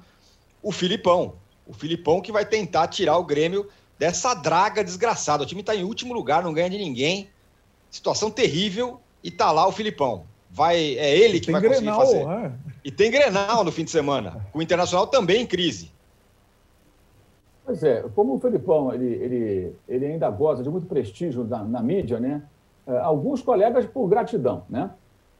o 0.62 0.72
Filipão. 0.72 1.34
O 1.66 1.72
Filipão 1.72 2.20
que 2.20 2.32
vai 2.32 2.46
tentar 2.46 2.88
tirar 2.88 3.18
o 3.18 3.24
Grêmio 3.24 3.68
dessa 3.98 4.34
draga 4.34 4.82
desgraçada. 4.82 5.42
O 5.42 5.46
time 5.46 5.60
está 5.60 5.76
em 5.76 5.84
último 5.84 6.14
lugar, 6.14 6.42
não 6.42 6.52
ganha 6.52 6.70
de 6.70 6.78
ninguém. 6.78 7.28
Situação 7.90 8.30
terrível 8.30 9.00
e 9.22 9.30
tá 9.30 9.50
lá 9.50 9.66
o 9.66 9.72
Filipão. 9.72 10.24
Vai, 10.50 10.96
é 10.96 11.16
ele 11.16 11.38
que 11.38 11.52
vai 11.52 11.60
Grenal, 11.60 12.00
conseguir 12.00 12.24
fazer. 12.24 12.26
Né? 12.26 12.52
E 12.84 12.90
tem 12.90 13.10
Grenal 13.10 13.62
no 13.62 13.70
fim 13.70 13.84
de 13.84 13.90
semana, 13.90 14.46
com 14.52 14.58
o 14.58 14.62
Internacional 14.62 15.06
também 15.06 15.42
em 15.42 15.46
crise. 15.46 15.92
Pois 17.64 17.82
é, 17.82 18.02
como 18.14 18.34
o 18.34 18.40
Felipão 18.40 18.92
ele, 18.92 19.06
ele, 19.06 19.76
ele 19.88 20.06
ainda 20.06 20.28
goza 20.30 20.62
de 20.62 20.70
muito 20.70 20.86
prestígio 20.86 21.44
na, 21.44 21.62
na 21.64 21.82
mídia, 21.82 22.18
né? 22.18 22.42
É, 22.86 22.98
alguns 22.98 23.42
colegas 23.42 23.86
por 23.86 24.08
gratidão, 24.08 24.64
né? 24.68 24.90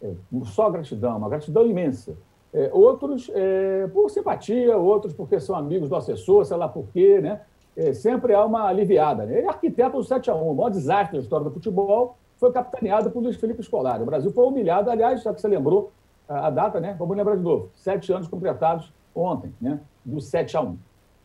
É, 0.03 0.13
só 0.45 0.71
gratidão, 0.71 1.17
uma 1.17 1.29
gratidão 1.29 1.67
imensa. 1.67 2.17
É, 2.53 2.71
outros 2.73 3.31
é, 3.35 3.87
por 3.93 4.11
simpatia, 4.11 4.77
outros 4.77 5.13
porque 5.13 5.41
são 5.41 5.55
amigos 5.55 5.89
do 5.89 5.97
assessor, 5.97 6.45
sei 6.45 6.57
lá 6.57 6.69
por 6.69 6.87
quê, 6.93 7.21
né? 7.21 7.41
é, 7.77 7.93
sempre 7.93 8.35
há 8.35 8.45
uma 8.45 8.67
aliviada. 8.67 9.25
Né? 9.25 9.39
Ele 9.39 9.47
é 9.47 9.49
arquiteto 9.49 9.97
do 9.97 10.05
7 10.05 10.31
a 10.31 10.35
1 10.35 10.51
O 10.51 10.55
maior 10.55 10.71
desastre 10.71 11.17
da 11.17 11.23
história 11.23 11.45
do 11.45 11.51
futebol 11.51 12.17
foi 12.39 12.53
capitaneado 12.53 13.11
por 13.11 13.23
Luiz 13.23 13.37
Felipe 13.37 13.63
Scolari. 13.63 14.03
O 14.03 14.07
Brasil 14.07 14.31
foi 14.33 14.45
humilhado, 14.47 14.91
aliás, 14.91 15.23
já 15.23 15.33
que 15.33 15.41
você 15.41 15.49
lembrou 15.49 15.93
a, 16.29 16.47
a 16.47 16.51
data, 16.51 16.81
né? 16.81 16.95
Vamos 16.99 17.17
lembrar 17.17 17.37
de 17.37 17.43
novo. 17.43 17.71
Sete 17.75 18.13
anos 18.13 18.29
completados 18.29 18.93
ontem, 19.15 19.55
né? 19.61 19.81
Do 20.05 20.21
7 20.21 20.57
a 20.57 20.61
1 20.61 20.77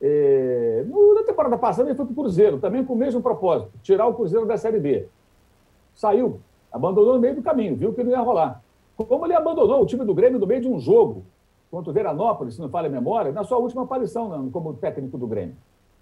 é, 0.02 0.86
na 1.16 1.24
temporada 1.24 1.58
passada 1.58 1.90
ele 1.90 1.96
foi 1.96 2.06
para 2.06 2.14
o 2.14 2.16
Cruzeiro, 2.16 2.60
também 2.60 2.84
com 2.84 2.94
o 2.94 2.98
mesmo 2.98 3.22
propósito, 3.22 3.72
tirar 3.82 4.08
o 4.08 4.14
Cruzeiro 4.14 4.46
da 4.46 4.58
Série 4.58 4.80
B. 4.80 5.08
Saiu, 5.94 6.40
abandonou 6.72 7.16
no 7.16 7.20
meio 7.20 7.36
do 7.36 7.42
caminho, 7.42 7.76
viu 7.76 7.94
que 7.94 8.04
não 8.04 8.12
ia 8.12 8.20
rolar. 8.20 8.62
Como 8.98 9.26
ele 9.26 9.34
abandonou 9.34 9.82
o 9.82 9.86
time 9.86 10.06
do 10.06 10.14
Grêmio 10.14 10.40
no 10.40 10.48
meio 10.48 10.62
de 10.62 10.68
um 10.68 10.80
jogo 10.80 11.26
contra 11.72 11.90
o 11.90 11.94
Veranópolis, 11.94 12.56
se 12.56 12.62
não 12.62 12.70
falha 12.70 12.88
a 12.88 12.92
memória, 12.92 13.32
na 13.32 13.44
sua 13.44 13.58
última 13.58 13.84
aparição 13.84 14.30
né, 14.30 14.50
como 14.52 14.74
técnico 14.74 15.18
do 15.18 15.28
Grêmio 15.28 15.56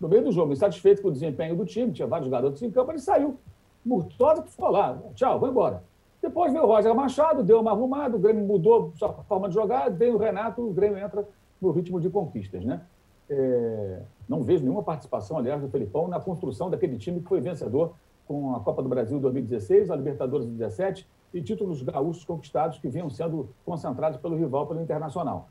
no 0.03 0.09
meio 0.09 0.23
do 0.23 0.31
jogo, 0.31 0.51
insatisfeito 0.51 1.01
com 1.01 1.07
o 1.07 1.11
desempenho 1.11 1.55
do 1.55 1.65
time, 1.65 1.93
tinha 1.93 2.07
vários 2.07 2.29
garotos 2.29 2.61
em 2.61 2.69
campo, 2.69 2.91
ele 2.91 2.99
saiu. 2.99 3.37
Murtosa 3.85 4.43
que 4.43 4.51
ficou 4.51 4.69
lá, 4.69 4.97
tchau, 5.15 5.39
vai 5.39 5.49
embora. 5.49 5.83
Depois 6.21 6.51
veio 6.51 6.65
o 6.65 6.67
Roger 6.67 6.93
Machado, 6.93 7.41
deu 7.41 7.59
uma 7.61 7.71
arrumada, 7.71 8.15
o 8.15 8.19
Grêmio 8.19 8.45
mudou 8.45 8.91
sua 8.95 9.09
forma 9.09 9.47
de 9.47 9.53
jogar, 9.53 9.89
veio 9.89 10.15
o 10.15 10.17
Renato, 10.17 10.61
o 10.61 10.73
Grêmio 10.73 10.97
entra 10.97 11.25
no 11.61 11.71
ritmo 11.71 11.99
de 11.99 12.09
conquistas, 12.09 12.63
né? 12.65 12.81
É, 13.35 14.01
não 14.29 14.43
vejo 14.43 14.63
nenhuma 14.63 14.83
participação, 14.83 15.37
aliás, 15.37 15.61
do 15.61 15.67
Felipão 15.69 16.07
na 16.07 16.19
construção 16.19 16.69
daquele 16.69 16.97
time 16.97 17.19
que 17.19 17.27
foi 17.27 17.41
vencedor 17.41 17.93
com 18.27 18.55
a 18.55 18.59
Copa 18.59 18.81
do 18.81 18.87
Brasil 18.87 19.19
2016, 19.19 19.89
a 19.89 19.95
Libertadores 19.95 20.45
2017 20.45 21.07
e 21.33 21.41
títulos 21.41 21.81
gaúchos 21.81 22.23
conquistados 22.23 22.77
que 22.77 22.87
vinham 22.87 23.09
sendo 23.09 23.49
concentrados 23.65 24.19
pelo 24.19 24.35
rival, 24.35 24.67
pelo 24.67 24.81
Internacional. 24.81 25.49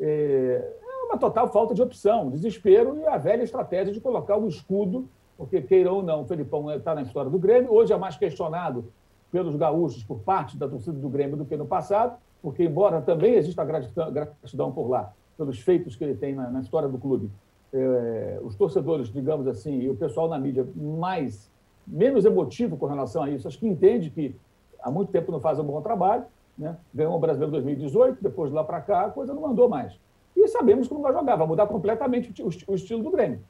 É, 0.00 0.72
uma 1.06 1.18
total 1.18 1.48
falta 1.48 1.74
de 1.74 1.82
opção, 1.82 2.30
desespero 2.30 2.96
e 2.96 3.06
a 3.06 3.18
velha 3.18 3.42
estratégia 3.42 3.92
de 3.92 4.00
colocar 4.00 4.38
o 4.38 4.48
escudo, 4.48 5.08
porque 5.36 5.60
queira 5.60 5.92
ou 5.92 6.02
não, 6.02 6.22
o 6.22 6.24
Felipão 6.24 6.70
está 6.72 6.94
na 6.94 7.02
história 7.02 7.30
do 7.30 7.38
Grêmio, 7.38 7.72
hoje 7.72 7.92
é 7.92 7.96
mais 7.96 8.16
questionado 8.16 8.90
pelos 9.30 9.54
gaúchos 9.56 10.02
por 10.02 10.20
parte 10.20 10.56
da 10.56 10.66
torcida 10.66 10.98
do 10.98 11.08
Grêmio 11.08 11.36
do 11.36 11.44
que 11.44 11.56
no 11.56 11.66
passado, 11.66 12.16
porque 12.42 12.64
embora 12.64 13.00
também 13.02 13.34
exista 13.34 13.64
gratidão 13.64 14.72
por 14.72 14.88
lá, 14.88 15.12
pelos 15.40 15.58
feitos 15.58 15.96
que 15.96 16.04
ele 16.04 16.14
tem 16.14 16.34
na, 16.34 16.50
na 16.50 16.60
história 16.60 16.86
do 16.86 16.98
clube, 16.98 17.30
é, 17.72 18.38
os 18.42 18.54
torcedores, 18.56 19.10
digamos 19.10 19.46
assim, 19.46 19.80
e 19.80 19.88
o 19.88 19.96
pessoal 19.96 20.28
na 20.28 20.38
mídia 20.38 20.66
mais 20.76 21.50
menos 21.86 22.26
emotivo 22.26 22.76
com 22.76 22.84
relação 22.84 23.22
a 23.22 23.30
isso, 23.30 23.48
acho 23.48 23.58
que 23.58 23.66
entende 23.66 24.10
que 24.10 24.36
há 24.82 24.90
muito 24.90 25.10
tempo 25.10 25.32
não 25.32 25.40
faz 25.40 25.58
um 25.58 25.64
bom 25.64 25.80
trabalho, 25.80 26.24
né? 26.58 26.76
ganhou 26.94 27.16
o 27.16 27.18
Brasileiro 27.18 27.50
2018, 27.52 28.18
depois 28.20 28.50
de 28.50 28.56
lá 28.56 28.62
para 28.62 28.82
cá 28.82 29.06
a 29.06 29.10
coisa 29.10 29.32
não 29.32 29.46
andou 29.46 29.66
mais. 29.66 29.98
E 30.36 30.46
sabemos 30.46 30.88
que 30.88 30.92
não 30.94 31.00
vai 31.00 31.12
jogar, 31.12 31.36
vai 31.36 31.46
mudar 31.46 31.66
completamente 31.66 32.42
o, 32.42 32.50
o 32.70 32.74
estilo 32.74 33.02
do 33.02 33.10
Grêmio. 33.10 33.40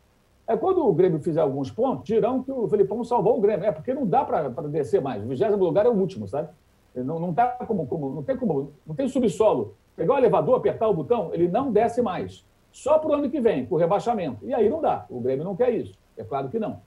É 0.47 0.57
quando 0.57 0.86
o 0.86 0.93
Grêmio 0.93 1.18
fizer 1.18 1.41
alguns 1.41 1.70
pontos, 1.72 2.05
dirão 2.05 2.43
que 2.43 2.53
o 2.53 2.68
Felipão 2.68 3.03
salvou 3.05 3.36
o 3.36 3.41
Grêmio. 3.41 3.66
É 3.66 3.72
porque 3.72 3.95
não 3.95 4.07
dá 4.07 4.24
para 4.24 4.49
descer 4.68 5.01
mais. 5.01 5.22
O 5.22 5.28
vigésimo 5.28 5.62
lugar 5.62 5.86
é 5.86 5.88
o 5.88 5.93
último, 5.93 6.26
sabe? 6.26 6.49
Não, 6.95 7.20
não, 7.20 7.32
tá 7.32 7.47
como, 7.66 7.86
como, 7.86 8.11
não 8.11 8.22
tem 8.22 8.36
como, 8.36 8.72
não 8.84 8.95
tem 8.95 9.09
subsolo. 9.09 9.74
Pegar 9.97 10.14
o 10.14 10.18
elevador, 10.18 10.57
apertar 10.57 10.88
o 10.88 10.95
botão, 10.95 11.30
ele 11.32 11.49
não 11.49 11.70
desce 11.70 12.01
mais. 12.01 12.47
Só 12.72 12.99
para 12.99 13.11
o 13.11 13.14
ano 13.14 13.30
que 13.30 13.41
vem, 13.41 13.66
com 13.66 13.74
o 13.74 13.78
rebaixamento. 13.78 14.47
E 14.47 14.55
aí 14.55 14.68
não 14.68 14.80
dá. 14.80 15.05
O 15.11 15.20
Grêmio 15.20 15.45
não 15.45 15.57
quer 15.57 15.70
isso. 15.70 15.99
É 16.16 16.24
claro 16.24 16.49
que 16.49 16.59
não. 16.59 16.80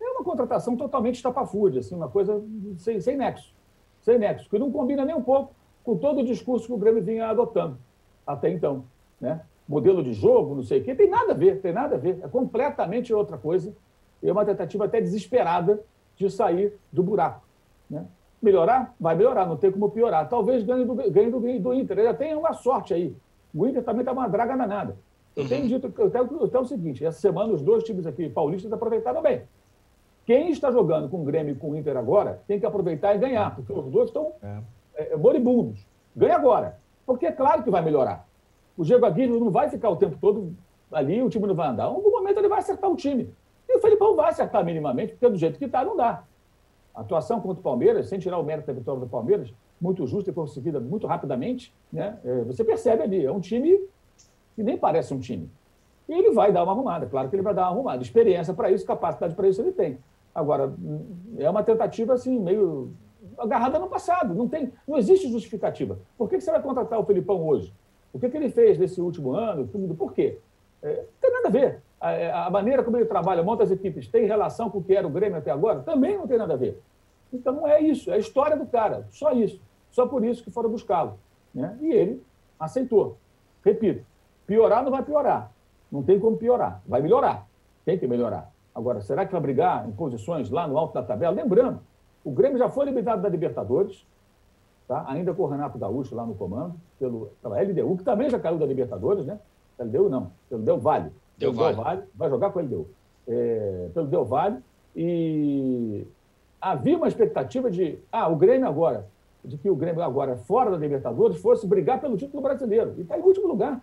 É 0.00 0.04
uma 0.04 0.24
contratação 0.24 0.76
totalmente 0.76 1.16
estapafúrdia, 1.16 1.80
assim, 1.80 1.94
uma 1.94 2.08
coisa 2.08 2.42
sem, 2.78 3.00
sem 3.00 3.16
nexo. 3.16 3.54
Sem 4.00 4.18
nexo, 4.18 4.48
que 4.48 4.58
não 4.58 4.70
combina 4.70 5.04
nem 5.04 5.14
um 5.14 5.22
pouco 5.22 5.54
com 5.84 5.96
todo 5.96 6.20
o 6.20 6.24
discurso 6.24 6.66
que 6.66 6.72
o 6.72 6.78
Grêmio 6.78 7.02
vinha 7.02 7.28
adotando 7.28 7.78
até 8.26 8.50
então 8.50 8.84
né? 9.20 9.40
modelo 9.66 10.02
de 10.02 10.12
jogo, 10.12 10.54
não 10.54 10.62
sei 10.62 10.80
o 10.80 10.84
quê, 10.84 10.94
tem 10.94 11.08
nada 11.08 11.32
a 11.32 11.34
ver, 11.34 11.60
tem 11.60 11.72
nada 11.72 11.96
a 11.96 11.98
ver. 11.98 12.20
É 12.22 12.28
completamente 12.28 13.12
outra 13.12 13.36
coisa. 13.36 13.74
E 14.22 14.28
é 14.28 14.32
uma 14.32 14.44
tentativa 14.44 14.84
até 14.84 15.00
desesperada 15.00 15.82
de 16.16 16.30
sair 16.30 16.74
do 16.92 17.02
buraco. 17.02 17.46
Né? 17.88 18.04
Melhorar? 18.40 18.94
Vai 19.00 19.16
melhorar, 19.16 19.46
não 19.46 19.56
tem 19.56 19.70
como 19.70 19.90
piorar. 19.90 20.28
Talvez 20.28 20.62
ganhe 20.62 20.84
do, 20.84 20.94
ganhe 20.94 21.30
do, 21.30 21.40
do 21.40 21.74
Inter. 21.74 21.98
Ele 21.98 22.14
tem 22.14 22.34
uma 22.34 22.52
sorte 22.52 22.94
aí. 22.94 23.14
O 23.54 23.66
Inter 23.66 23.82
também 23.82 24.00
está 24.00 24.12
uma 24.12 24.28
draga 24.28 24.56
danada. 24.56 24.96
Eu 25.34 25.48
tenho 25.48 25.62
uhum. 25.62 25.68
dito 25.68 25.86
até, 26.06 26.18
até 26.18 26.58
o 26.58 26.64
seguinte: 26.64 27.04
essa 27.04 27.20
semana 27.20 27.52
os 27.52 27.62
dois 27.62 27.84
times 27.84 28.06
aqui 28.06 28.28
paulistas 28.28 28.72
aproveitaram 28.72 29.22
bem. 29.22 29.42
Quem 30.24 30.50
está 30.50 30.70
jogando 30.70 31.08
com 31.08 31.22
o 31.22 31.24
Grêmio 31.24 31.52
e 31.52 31.56
com 31.56 31.70
o 31.70 31.76
Inter 31.76 31.96
agora 31.96 32.42
tem 32.46 32.60
que 32.60 32.66
aproveitar 32.66 33.14
e 33.14 33.18
ganhar, 33.18 33.54
porque 33.54 33.72
os 33.72 33.90
dois 33.90 34.08
estão 34.08 34.32
é. 34.42 34.58
É, 34.94 35.16
moribundos. 35.16 35.86
Ganha 36.14 36.36
agora. 36.36 36.78
Porque 37.06 37.26
é 37.26 37.32
claro 37.32 37.62
que 37.62 37.70
vai 37.70 37.82
melhorar. 37.82 38.26
O 38.76 38.84
Diego 38.84 39.06
Aguirre 39.06 39.38
não 39.38 39.50
vai 39.50 39.70
ficar 39.70 39.88
o 39.88 39.96
tempo 39.96 40.16
todo 40.20 40.54
ali 40.92 41.22
o 41.22 41.28
time 41.28 41.46
não 41.46 41.54
vai 41.54 41.68
andar. 41.68 41.84
Em 41.84 41.94
algum 41.94 42.10
momento 42.10 42.38
ele 42.38 42.48
vai 42.48 42.58
acertar 42.58 42.90
o 42.90 42.96
time. 42.96 43.30
E 43.68 43.76
o 43.76 43.80
Felipão 43.80 44.16
vai 44.16 44.30
acertar 44.30 44.64
minimamente, 44.64 45.12
porque 45.12 45.28
do 45.28 45.36
jeito 45.36 45.58
que 45.58 45.66
está, 45.66 45.84
não 45.84 45.96
dá. 45.96 46.24
A 46.98 47.02
atuação 47.02 47.40
contra 47.40 47.60
o 47.60 47.62
Palmeiras, 47.62 48.08
sem 48.08 48.18
tirar 48.18 48.38
o 48.38 48.42
mérito 48.42 48.66
da 48.66 48.72
vitória 48.72 49.00
do 49.00 49.06
Palmeiras, 49.06 49.54
muito 49.80 50.04
justa 50.04 50.30
e 50.30 50.32
conseguida 50.32 50.80
muito 50.80 51.06
rapidamente, 51.06 51.72
né? 51.92 52.18
É, 52.24 52.42
você 52.42 52.64
percebe 52.64 53.04
ali, 53.04 53.24
é 53.24 53.30
um 53.30 53.38
time 53.38 53.78
que 54.56 54.64
nem 54.64 54.76
parece 54.76 55.14
um 55.14 55.20
time. 55.20 55.48
E 56.08 56.12
ele 56.12 56.32
vai 56.32 56.52
dar 56.52 56.64
uma 56.64 56.72
arrumada, 56.72 57.06
claro 57.06 57.28
que 57.28 57.36
ele 57.36 57.42
vai 57.44 57.54
dar 57.54 57.62
uma 57.62 57.70
arrumada. 57.70 58.02
Experiência 58.02 58.52
para 58.52 58.72
isso, 58.72 58.84
capacidade 58.84 59.36
para 59.36 59.48
isso 59.48 59.62
ele 59.62 59.70
tem. 59.70 59.96
Agora, 60.34 60.74
é 61.38 61.48
uma 61.48 61.62
tentativa 61.62 62.14
assim, 62.14 62.36
meio 62.36 62.90
agarrada 63.38 63.78
no 63.78 63.86
passado. 63.86 64.34
Não, 64.34 64.48
tem, 64.48 64.72
não 64.86 64.98
existe 64.98 65.30
justificativa. 65.30 66.00
Por 66.16 66.28
que 66.28 66.40
você 66.40 66.50
vai 66.50 66.60
contratar 66.60 66.98
o 66.98 67.04
Felipão 67.04 67.46
hoje? 67.46 67.72
O 68.12 68.18
que, 68.18 68.28
que 68.28 68.36
ele 68.36 68.50
fez 68.50 68.76
nesse 68.76 69.00
último 69.00 69.34
ano? 69.34 69.68
Por 69.96 70.12
quê? 70.12 70.40
É, 70.82 70.96
não 70.96 71.04
tem 71.20 71.30
nada 71.30 71.46
a 71.46 71.50
ver. 71.52 71.80
A, 72.00 72.46
a, 72.46 72.50
maneira 72.50 72.82
como 72.82 72.96
ele 72.96 73.06
trabalha, 73.06 73.42
monta 73.42 73.64
as 73.64 73.70
equipes, 73.70 74.06
tem 74.06 74.26
relação 74.26 74.70
com 74.70 74.78
o 74.78 74.84
que 74.84 74.94
era 74.94 75.06
o 75.06 75.10
Grêmio 75.10 75.38
até 75.38 75.50
agora? 75.50 75.80
Também 75.80 76.16
não 76.16 76.26
tem 76.26 76.38
nada 76.38 76.54
a 76.54 76.56
ver. 76.56 76.80
Então 77.32 77.52
não 77.52 77.66
é 77.66 77.80
isso, 77.80 78.10
é 78.10 78.14
a 78.14 78.18
história 78.18 78.56
do 78.56 78.66
cara, 78.66 79.06
só 79.10 79.32
isso. 79.32 79.60
Só 79.90 80.06
por 80.06 80.24
isso 80.24 80.44
que 80.44 80.50
foram 80.50 80.70
buscá-lo. 80.70 81.18
Né? 81.54 81.76
E 81.80 81.90
ele 81.90 82.22
aceitou. 82.58 83.16
Repito, 83.64 84.04
piorar 84.46 84.82
não 84.84 84.90
vai 84.90 85.02
piorar. 85.02 85.50
Não 85.90 86.02
tem 86.02 86.20
como 86.20 86.36
piorar. 86.36 86.82
Vai 86.86 87.00
melhorar. 87.00 87.46
Tem 87.84 87.98
que 87.98 88.06
melhorar. 88.06 88.50
Agora, 88.74 89.00
será 89.00 89.26
que 89.26 89.32
vai 89.32 89.40
brigar 89.40 89.88
em 89.88 89.92
posições 89.92 90.50
lá 90.50 90.68
no 90.68 90.78
alto 90.78 90.94
da 90.94 91.02
tabela? 91.02 91.34
Lembrando, 91.34 91.80
o 92.24 92.30
Grêmio 92.30 92.58
já 92.58 92.68
foi 92.68 92.84
eliminado 92.84 93.22
da 93.22 93.28
Libertadores, 93.28 94.06
tá? 94.86 95.04
ainda 95.08 95.32
com 95.34 95.42
o 95.42 95.46
Renato 95.46 95.78
Gaúcho 95.78 96.14
lá 96.14 96.24
no 96.24 96.34
comando, 96.34 96.74
pelo, 96.98 97.30
pela 97.42 97.60
LDU, 97.60 97.96
que 97.96 98.04
também 98.04 98.30
já 98.30 98.38
caiu 98.38 98.58
da 98.58 98.66
Libertadores, 98.66 99.26
né? 99.26 99.38
LDU 99.78 100.08
não, 100.08 100.30
pelo 100.48 100.62
Del 100.62 100.78
Valle. 100.78 101.10
Del 101.38 101.52
Valle. 101.52 101.76
Del 101.76 101.84
Valle. 101.84 102.02
Vai 102.14 102.28
jogar 102.28 102.50
com 102.50 102.58
o 102.58 102.62
LDU. 102.62 102.86
É, 103.26 103.88
pelo 103.94 104.06
Del 104.06 104.24
Valle. 104.24 104.58
E 104.94 106.06
havia 106.60 106.96
uma 106.96 107.08
expectativa 107.08 107.70
de, 107.70 107.98
ah, 108.10 108.28
o 108.28 108.36
Grêmio 108.36 108.68
agora, 108.68 109.06
de 109.44 109.56
que 109.56 109.70
o 109.70 109.76
Grêmio 109.76 110.02
agora, 110.02 110.36
fora 110.36 110.70
da 110.70 110.76
Libertadores, 110.76 111.40
fosse 111.40 111.66
brigar 111.66 112.00
pelo 112.00 112.16
título 112.16 112.42
brasileiro. 112.42 112.94
E 112.98 113.02
está 113.02 113.16
em 113.18 113.22
último 113.22 113.46
lugar. 113.46 113.80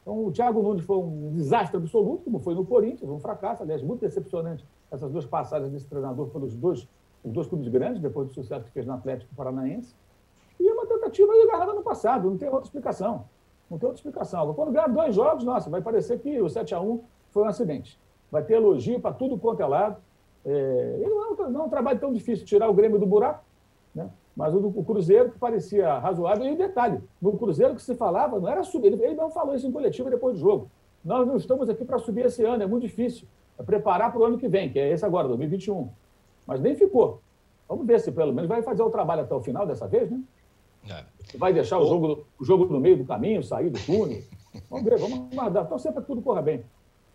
Então, 0.00 0.26
o 0.26 0.32
Thiago 0.32 0.62
Nunes 0.62 0.84
foi 0.84 0.96
um 0.96 1.32
desastre 1.34 1.76
absoluto, 1.76 2.24
como 2.24 2.38
foi 2.38 2.54
no 2.54 2.64
Corinthians, 2.64 3.10
um 3.10 3.18
fracasso, 3.18 3.62
aliás, 3.62 3.82
muito 3.82 4.00
decepcionante 4.00 4.64
essas 4.90 5.10
duas 5.12 5.26
passagens 5.26 5.70
desse 5.70 5.86
treinador 5.86 6.28
pelos 6.28 6.54
dois, 6.54 6.88
os 7.22 7.32
dois 7.32 7.46
clubes 7.46 7.68
grandes, 7.68 8.00
depois 8.00 8.28
do 8.28 8.34
sucesso 8.34 8.64
que 8.64 8.70
fez 8.70 8.86
no 8.86 8.94
Atlético 8.94 9.34
Paranaense. 9.34 9.94
E 10.58 10.68
é 10.68 10.72
uma 10.72 10.86
tentativa 10.86 11.30
agarrada 11.32 11.74
no 11.74 11.82
passado, 11.82 12.28
não 12.28 12.38
tem 12.38 12.48
outra 12.48 12.64
explicação. 12.64 13.24
Não 13.70 13.78
tem 13.78 13.86
outra 13.86 14.00
explicação. 14.00 14.40
Agora, 14.40 14.56
quando 14.56 14.72
ganhar 14.72 14.88
dois 14.88 15.14
jogos, 15.14 15.44
nossa, 15.44 15.70
vai 15.70 15.80
parecer 15.80 16.18
que 16.18 16.40
o 16.42 16.48
7 16.48 16.74
a 16.74 16.80
1 16.80 17.00
foi 17.30 17.44
um 17.44 17.46
acidente. 17.46 17.98
Vai 18.30 18.42
ter 18.42 18.54
elogio 18.54 18.98
para 19.00 19.14
tudo 19.14 19.38
quanto 19.38 19.62
é 19.62 19.66
lado. 19.66 19.96
É, 20.44 21.02
e 21.04 21.08
não 21.08 21.24
é, 21.24 21.30
um, 21.30 21.50
não 21.50 21.60
é 21.60 21.64
um 21.64 21.68
trabalho 21.68 22.00
tão 22.00 22.12
difícil 22.12 22.44
tirar 22.44 22.68
o 22.68 22.74
Grêmio 22.74 22.98
do 22.98 23.06
buraco, 23.06 23.44
né? 23.94 24.10
Mas 24.34 24.54
o, 24.54 24.58
o 24.58 24.84
Cruzeiro, 24.84 25.30
que 25.30 25.38
parecia 25.38 25.98
razoável, 25.98 26.46
e 26.46 26.56
detalhe, 26.56 27.00
no 27.20 27.36
Cruzeiro 27.36 27.74
que 27.74 27.82
se 27.82 27.94
falava, 27.94 28.40
não 28.40 28.48
era 28.48 28.62
subir, 28.62 28.88
ele, 28.88 29.04
ele 29.04 29.14
não 29.14 29.30
falou 29.30 29.54
isso 29.54 29.66
em 29.66 29.72
coletiva 29.72 30.08
depois 30.08 30.34
do 30.34 30.40
jogo. 30.40 30.70
Nós 31.04 31.26
não 31.26 31.36
estamos 31.36 31.68
aqui 31.68 31.84
para 31.84 31.98
subir 31.98 32.26
esse 32.26 32.44
ano, 32.44 32.62
é 32.62 32.66
muito 32.66 32.82
difícil. 32.82 33.26
É 33.58 33.62
preparar 33.62 34.10
para 34.10 34.20
o 34.20 34.24
ano 34.24 34.38
que 34.38 34.48
vem, 34.48 34.70
que 34.70 34.78
é 34.78 34.90
esse 34.90 35.04
agora, 35.04 35.28
2021. 35.28 35.88
Mas 36.46 36.60
nem 36.60 36.74
ficou. 36.74 37.20
Vamos 37.68 37.86
ver 37.86 38.00
se 38.00 38.10
pelo 38.10 38.32
menos 38.32 38.48
vai 38.48 38.62
fazer 38.62 38.82
o 38.82 38.90
trabalho 38.90 39.22
até 39.22 39.34
o 39.34 39.40
final 39.40 39.66
dessa 39.66 39.86
vez, 39.86 40.10
né? 40.10 40.20
É. 40.88 41.04
Vai 41.36 41.52
deixar 41.52 41.78
o 41.78 41.86
jogo, 41.86 42.26
o 42.38 42.44
jogo 42.44 42.66
no 42.66 42.80
meio 42.80 42.96
do 42.96 43.04
caminho, 43.04 43.42
sair 43.42 43.70
do 43.70 43.78
túnel. 43.80 44.22
Vamos 44.68 44.84
ver, 44.84 44.98
vamos 44.98 45.32
aguardar. 45.32 45.64
Então 45.64 45.78
sempre 45.78 46.02
tudo 46.02 46.22
corra 46.22 46.42
bem. 46.42 46.64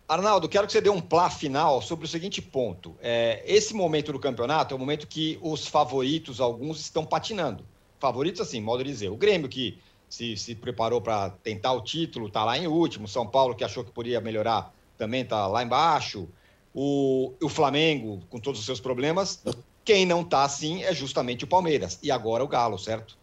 Arnaldo, 0.07 0.47
quero 0.47 0.67
que 0.67 0.73
você 0.73 0.81
dê 0.81 0.89
um 0.89 1.01
plá 1.01 1.29
final 1.31 1.81
sobre 1.81 2.05
o 2.05 2.07
seguinte 2.07 2.41
ponto. 2.41 2.95
É, 3.01 3.43
esse 3.45 3.73
momento 3.73 4.11
do 4.11 4.19
campeonato 4.19 4.73
é 4.73 4.77
o 4.77 4.79
momento 4.79 5.07
que 5.07 5.39
os 5.41 5.67
favoritos, 5.67 6.39
alguns, 6.39 6.79
estão 6.79 7.03
patinando. 7.03 7.65
Favoritos, 7.99 8.39
assim, 8.39 8.61
modo 8.61 8.83
de 8.83 8.91
dizer. 8.91 9.09
O 9.09 9.17
Grêmio, 9.17 9.49
que 9.49 9.79
se, 10.07 10.37
se 10.37 10.53
preparou 10.53 11.01
para 11.01 11.31
tentar 11.31 11.73
o 11.73 11.81
título, 11.81 12.27
está 12.27 12.43
lá 12.45 12.55
em 12.55 12.67
último. 12.67 13.07
São 13.07 13.25
Paulo, 13.25 13.55
que 13.55 13.63
achou 13.63 13.83
que 13.83 13.91
poderia 13.91 14.21
melhorar, 14.21 14.71
também 14.95 15.21
está 15.21 15.47
lá 15.47 15.63
embaixo. 15.63 16.29
O, 16.73 17.33
o 17.41 17.49
Flamengo, 17.49 18.21
com 18.29 18.39
todos 18.39 18.59
os 18.59 18.65
seus 18.65 18.79
problemas. 18.79 19.43
Quem 19.83 20.05
não 20.05 20.21
está 20.21 20.43
assim 20.43 20.83
é 20.83 20.93
justamente 20.93 21.45
o 21.45 21.47
Palmeiras. 21.47 21.97
E 22.03 22.11
agora 22.11 22.43
o 22.43 22.47
Galo, 22.47 22.77
certo? 22.77 23.17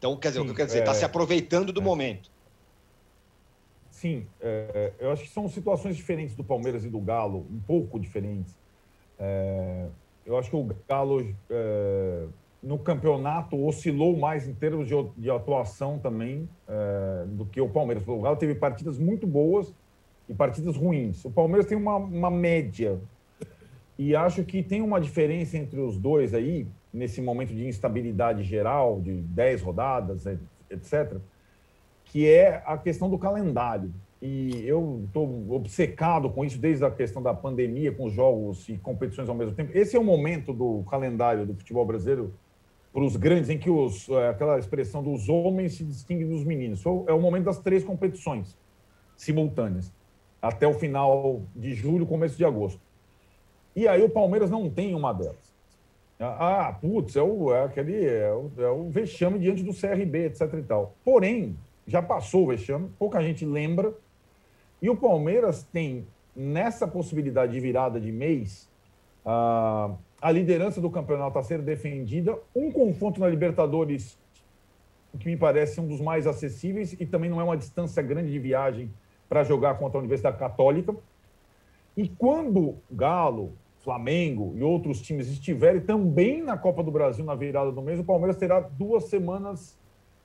Então, 0.00 0.16
quer 0.16 0.28
dizer, 0.28 0.40
Sim, 0.40 0.44
o 0.44 0.46
que 0.46 0.52
eu 0.52 0.56
quero 0.56 0.66
dizer, 0.68 0.78
está 0.78 0.92
é... 0.92 0.94
se 0.94 1.04
aproveitando 1.04 1.74
do 1.74 1.80
é. 1.82 1.84
momento. 1.84 2.30
Sim, 3.90 4.26
é, 4.40 4.94
eu 4.98 5.12
acho 5.12 5.24
que 5.24 5.28
são 5.28 5.46
situações 5.46 5.94
diferentes 5.94 6.34
do 6.34 6.42
Palmeiras 6.42 6.86
e 6.86 6.88
do 6.88 6.98
Galo, 6.98 7.46
um 7.50 7.60
pouco 7.60 8.00
diferentes. 8.00 8.56
É, 9.18 9.88
eu 10.24 10.38
acho 10.38 10.48
que 10.48 10.56
o 10.56 10.66
Galo 10.88 11.20
é, 11.50 12.24
no 12.62 12.78
campeonato 12.78 13.62
oscilou 13.62 14.16
mais 14.16 14.48
em 14.48 14.54
termos 14.54 14.88
de, 14.88 14.94
de 15.18 15.30
atuação 15.30 15.98
também 15.98 16.48
é, 16.66 17.26
do 17.26 17.44
que 17.44 17.60
o 17.60 17.68
Palmeiras. 17.68 18.02
O 18.08 18.20
Galo 18.22 18.36
teve 18.36 18.54
partidas 18.54 18.96
muito 18.96 19.26
boas 19.26 19.70
e 20.26 20.32
partidas 20.32 20.76
ruins. 20.78 21.22
O 21.26 21.30
Palmeiras 21.30 21.66
tem 21.66 21.76
uma, 21.76 21.96
uma 21.96 22.30
média 22.30 22.98
e 23.98 24.16
acho 24.16 24.44
que 24.44 24.62
tem 24.62 24.80
uma 24.80 24.98
diferença 24.98 25.58
entre 25.58 25.78
os 25.78 25.98
dois 25.98 26.32
aí, 26.32 26.66
nesse 26.92 27.20
momento 27.20 27.54
de 27.54 27.66
instabilidade 27.66 28.42
geral, 28.42 29.00
de 29.00 29.12
10 29.12 29.62
rodadas, 29.62 30.26
etc 30.70 31.20
que 32.10 32.28
é 32.28 32.62
a 32.66 32.76
questão 32.76 33.08
do 33.08 33.16
calendário. 33.16 33.92
E 34.20 34.62
eu 34.66 35.02
estou 35.06 35.50
obcecado 35.50 36.28
com 36.28 36.44
isso 36.44 36.58
desde 36.58 36.84
a 36.84 36.90
questão 36.90 37.22
da 37.22 37.32
pandemia, 37.32 37.92
com 37.92 38.10
jogos 38.10 38.68
e 38.68 38.76
competições 38.76 39.28
ao 39.28 39.34
mesmo 39.34 39.54
tempo. 39.54 39.70
Esse 39.72 39.96
é 39.96 39.98
o 39.98 40.04
momento 40.04 40.52
do 40.52 40.82
calendário 40.90 41.46
do 41.46 41.54
futebol 41.54 41.86
brasileiro 41.86 42.34
para 42.92 43.02
os 43.02 43.16
grandes, 43.16 43.48
em 43.48 43.56
que 43.56 43.70
os, 43.70 44.08
é, 44.08 44.28
aquela 44.28 44.58
expressão 44.58 45.02
dos 45.02 45.28
homens 45.28 45.74
se 45.74 45.84
distingue 45.84 46.24
dos 46.24 46.44
meninos. 46.44 46.84
É 46.84 47.12
o 47.12 47.20
momento 47.20 47.44
das 47.44 47.58
três 47.58 47.84
competições 47.84 48.58
simultâneas, 49.16 49.92
até 50.42 50.66
o 50.66 50.74
final 50.74 51.42
de 51.54 51.72
julho, 51.74 52.06
começo 52.06 52.36
de 52.36 52.44
agosto. 52.44 52.80
E 53.76 53.86
aí 53.86 54.02
o 54.02 54.10
Palmeiras 54.10 54.50
não 54.50 54.68
tem 54.68 54.94
uma 54.94 55.12
delas. 55.12 55.49
Ah, 56.22 56.76
putz, 56.78 57.16
é, 57.16 57.22
o, 57.22 57.52
é 57.54 57.64
aquele 57.64 58.04
é 58.04 58.30
o, 58.30 58.50
é 58.58 58.70
o 58.70 58.90
vexame 58.90 59.38
diante 59.38 59.62
do 59.62 59.72
CRB, 59.72 60.26
etc. 60.26 60.52
e 60.54 60.62
tal. 60.62 60.94
Porém, 61.02 61.56
já 61.86 62.02
passou 62.02 62.44
o 62.44 62.48
vexame, 62.48 62.90
pouca 62.98 63.22
gente 63.22 63.46
lembra. 63.46 63.94
E 64.82 64.90
o 64.90 64.96
Palmeiras 64.96 65.62
tem, 65.62 66.06
nessa 66.36 66.86
possibilidade 66.86 67.52
de 67.52 67.60
virada 67.60 67.98
de 67.98 68.12
mês, 68.12 68.68
a, 69.24 69.90
a 70.20 70.30
liderança 70.30 70.78
do 70.78 70.90
campeonato 70.90 71.38
a 71.38 71.42
ser 71.42 71.62
defendida, 71.62 72.38
um 72.54 72.70
confronto 72.70 73.18
na 73.18 73.28
Libertadores 73.28 74.18
que 75.18 75.26
me 75.26 75.36
parece 75.36 75.80
um 75.80 75.88
dos 75.88 76.00
mais 76.00 76.26
acessíveis 76.26 76.92
e 76.92 77.06
também 77.06 77.30
não 77.30 77.40
é 77.40 77.44
uma 77.44 77.56
distância 77.56 78.02
grande 78.02 78.30
de 78.30 78.38
viagem 78.38 78.92
para 79.28 79.42
jogar 79.42 79.74
contra 79.78 79.98
a 79.98 80.00
Universidade 80.00 80.38
Católica. 80.38 80.94
E 81.96 82.08
quando 82.08 82.76
Galo, 82.90 83.52
Flamengo 83.80 84.52
e 84.56 84.62
outros 84.62 85.00
times 85.00 85.28
estiverem 85.28 85.80
também 85.80 86.42
na 86.42 86.56
Copa 86.56 86.82
do 86.82 86.90
Brasil 86.90 87.24
na 87.24 87.34
virada 87.34 87.72
do 87.72 87.80
mês, 87.80 87.98
o 87.98 88.04
Palmeiras 88.04 88.36
terá 88.36 88.60
duas 88.60 89.04
semanas 89.04 89.78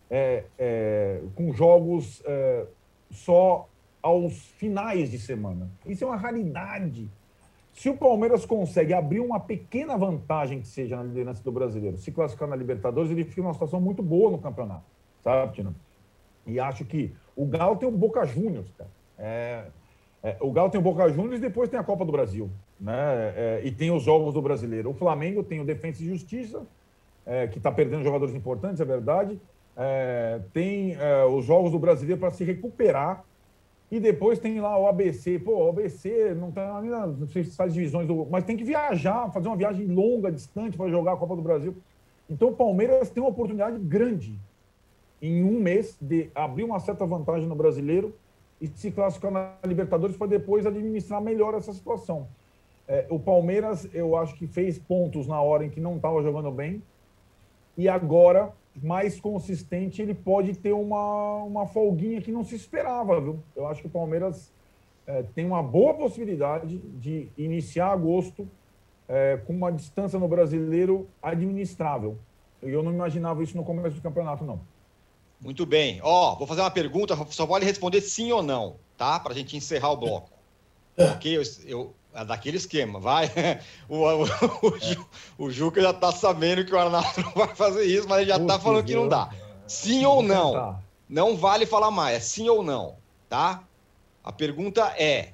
é, 0.09 0.43
é, 0.59 1.21
com 1.35 1.51
jogos 1.53 2.21
é, 2.25 2.65
só 3.11 3.67
aos 4.01 4.37
finais 4.57 5.09
de 5.09 5.17
semana. 5.17 5.69
Isso 5.85 6.03
é 6.03 6.07
uma 6.07 6.17
raridade. 6.17 7.09
Se 7.73 7.89
o 7.89 7.97
Palmeiras 7.97 8.45
consegue 8.45 8.93
abrir 8.93 9.19
uma 9.19 9.39
pequena 9.39 9.97
vantagem 9.97 10.61
que 10.61 10.67
seja 10.67 10.97
na 10.97 11.03
liderança 11.03 11.43
do 11.43 11.51
brasileiro, 11.51 11.97
se 11.97 12.11
classificar 12.11 12.47
na 12.47 12.55
Libertadores, 12.55 13.09
ele 13.09 13.23
fica 13.23 13.41
numa 13.41 13.53
situação 13.53 13.81
muito 13.81 14.03
boa 14.03 14.31
no 14.31 14.37
campeonato, 14.37 14.85
sabe, 15.21 15.53
Tino? 15.53 15.75
E 16.45 16.59
acho 16.59 16.85
que 16.85 17.13
o 17.35 17.45
Galo 17.45 17.75
tem 17.77 17.87
o 17.87 17.91
Boca 17.91 18.23
Juniors, 18.25 18.71
cara. 18.77 18.89
É, 19.17 19.65
é, 20.21 20.37
o 20.39 20.51
Galo 20.51 20.69
tem 20.69 20.79
o 20.79 20.83
Boca 20.83 21.09
Juniors 21.09 21.37
e 21.37 21.41
depois 21.41 21.69
tem 21.69 21.79
a 21.79 21.83
Copa 21.83 22.05
do 22.05 22.11
Brasil, 22.11 22.49
né? 22.79 23.33
É, 23.35 23.61
e 23.63 23.71
tem 23.71 23.91
os 23.91 24.03
jogos 24.03 24.33
do 24.33 24.41
brasileiro. 24.41 24.89
O 24.89 24.93
Flamengo 24.93 25.43
tem 25.43 25.59
o 25.59 25.65
Defensa 25.65 26.01
e 26.01 26.05
Justiça, 26.05 26.61
é, 27.25 27.47
que 27.47 27.57
está 27.57 27.71
perdendo 27.71 28.03
jogadores 28.03 28.35
importantes, 28.35 28.79
é 28.79 28.85
verdade 28.85 29.39
é, 29.75 30.39
tem 30.53 30.93
é, 30.93 31.25
os 31.25 31.45
jogos 31.45 31.71
do 31.71 31.79
brasileiro 31.79 32.19
para 32.19 32.31
se 32.31 32.43
recuperar. 32.43 33.23
E 33.91 33.99
depois 33.99 34.39
tem 34.39 34.59
lá 34.59 34.77
o 34.77 34.87
ABC. 34.87 35.37
Pô, 35.37 35.65
o 35.65 35.69
ABC 35.69 36.33
não 36.35 36.51
tá 36.51 36.79
ainda, 36.79 37.05
não 37.05 37.27
sei 37.27 37.43
se 37.43 37.55
faz 37.55 37.73
divisões, 37.73 38.07
do, 38.07 38.25
mas 38.29 38.43
tem 38.43 38.57
que 38.57 38.63
viajar, 38.63 39.31
fazer 39.31 39.47
uma 39.47 39.55
viagem 39.55 39.85
longa, 39.85 40.31
distante 40.31 40.75
para 40.75 40.89
jogar 40.89 41.13
a 41.13 41.17
Copa 41.17 41.35
do 41.35 41.41
Brasil. 41.41 41.75
Então 42.29 42.49
o 42.49 42.55
Palmeiras 42.55 43.09
tem 43.11 43.21
uma 43.21 43.29
oportunidade 43.29 43.77
grande 43.77 44.39
em 45.21 45.43
um 45.43 45.59
mês 45.59 45.97
de 46.01 46.29
abrir 46.33 46.63
uma 46.63 46.79
certa 46.79 47.05
vantagem 47.05 47.47
no 47.47 47.55
brasileiro 47.55 48.15
e 48.59 48.67
se 48.67 48.89
classificar 48.89 49.31
na 49.31 49.53
Libertadores 49.63 50.17
para 50.17 50.27
depois 50.27 50.65
administrar 50.65 51.21
melhor 51.21 51.53
essa 51.53 51.71
situação. 51.71 52.27
É, 52.87 53.05
o 53.09 53.19
Palmeiras, 53.19 53.87
eu 53.93 54.15
acho 54.15 54.35
que 54.35 54.45
fez 54.45 54.77
pontos 54.77 55.27
na 55.27 55.41
hora 55.41 55.65
em 55.65 55.69
que 55.69 55.79
não 55.79 55.95
estava 55.95 56.21
jogando 56.21 56.51
bem 56.51 56.81
e 57.77 57.89
agora 57.89 58.53
mais 58.81 59.19
consistente, 59.19 60.01
ele 60.01 60.13
pode 60.13 60.53
ter 60.53 60.73
uma, 60.73 61.43
uma 61.43 61.67
folguinha 61.67 62.21
que 62.21 62.31
não 62.31 62.43
se 62.43 62.55
esperava, 62.55 63.19
viu? 63.21 63.39
Eu 63.55 63.67
acho 63.67 63.81
que 63.81 63.87
o 63.87 63.89
Palmeiras 63.89 64.51
é, 65.07 65.23
tem 65.33 65.45
uma 65.45 65.63
boa 65.63 65.93
possibilidade 65.93 66.77
de 66.77 67.29
iniciar 67.37 67.91
agosto 67.91 68.47
é, 69.07 69.39
com 69.45 69.53
uma 69.53 69.71
distância 69.71 70.19
no 70.19 70.27
brasileiro 70.27 71.07
administrável. 71.21 72.17
Eu 72.61 72.81
não 72.83 72.91
imaginava 72.91 73.43
isso 73.43 73.55
no 73.55 73.63
começo 73.63 73.95
do 73.95 74.01
campeonato, 74.01 74.43
não. 74.43 74.59
Muito 75.39 75.65
bem. 75.65 75.99
Ó, 76.01 76.33
oh, 76.33 76.37
vou 76.37 76.47
fazer 76.47 76.61
uma 76.61 76.71
pergunta, 76.71 77.15
só 77.29 77.45
vale 77.45 77.65
responder 77.65 78.01
sim 78.01 78.31
ou 78.31 78.41
não, 78.41 78.75
tá? 78.97 79.19
Para 79.19 79.33
a 79.33 79.35
gente 79.35 79.55
encerrar 79.55 79.91
o 79.91 79.97
bloco. 79.97 80.31
ok? 80.97 81.37
Eu, 81.37 81.41
eu, 81.65 81.93
daquele 82.23 82.57
esquema, 82.57 82.99
vai. 82.99 83.29
O, 83.89 83.97
o, 83.97 84.23
o, 84.23 85.45
o, 85.45 85.51
Juca 85.51 85.81
já 85.81 85.93
tá 85.93 86.11
sabendo 86.11 86.65
que 86.65 86.73
o 86.73 86.79
Arnaldo 86.79 87.21
não 87.21 87.31
vai 87.31 87.53
fazer 87.55 87.85
isso, 87.85 88.07
mas 88.07 88.21
ele 88.21 88.29
já 88.29 88.39
tá 88.39 88.59
falando 88.59 88.85
que 88.85 88.95
não 88.95 89.07
dá. 89.07 89.29
Sim 89.67 90.05
ou 90.05 90.23
não? 90.23 90.79
Não 91.07 91.35
vale 91.37 91.65
falar 91.65 91.91
mais, 91.91 92.15
é 92.15 92.19
sim 92.19 92.49
ou 92.49 92.63
não, 92.63 92.97
tá? 93.29 93.63
A 94.23 94.31
pergunta 94.31 94.93
é: 94.97 95.33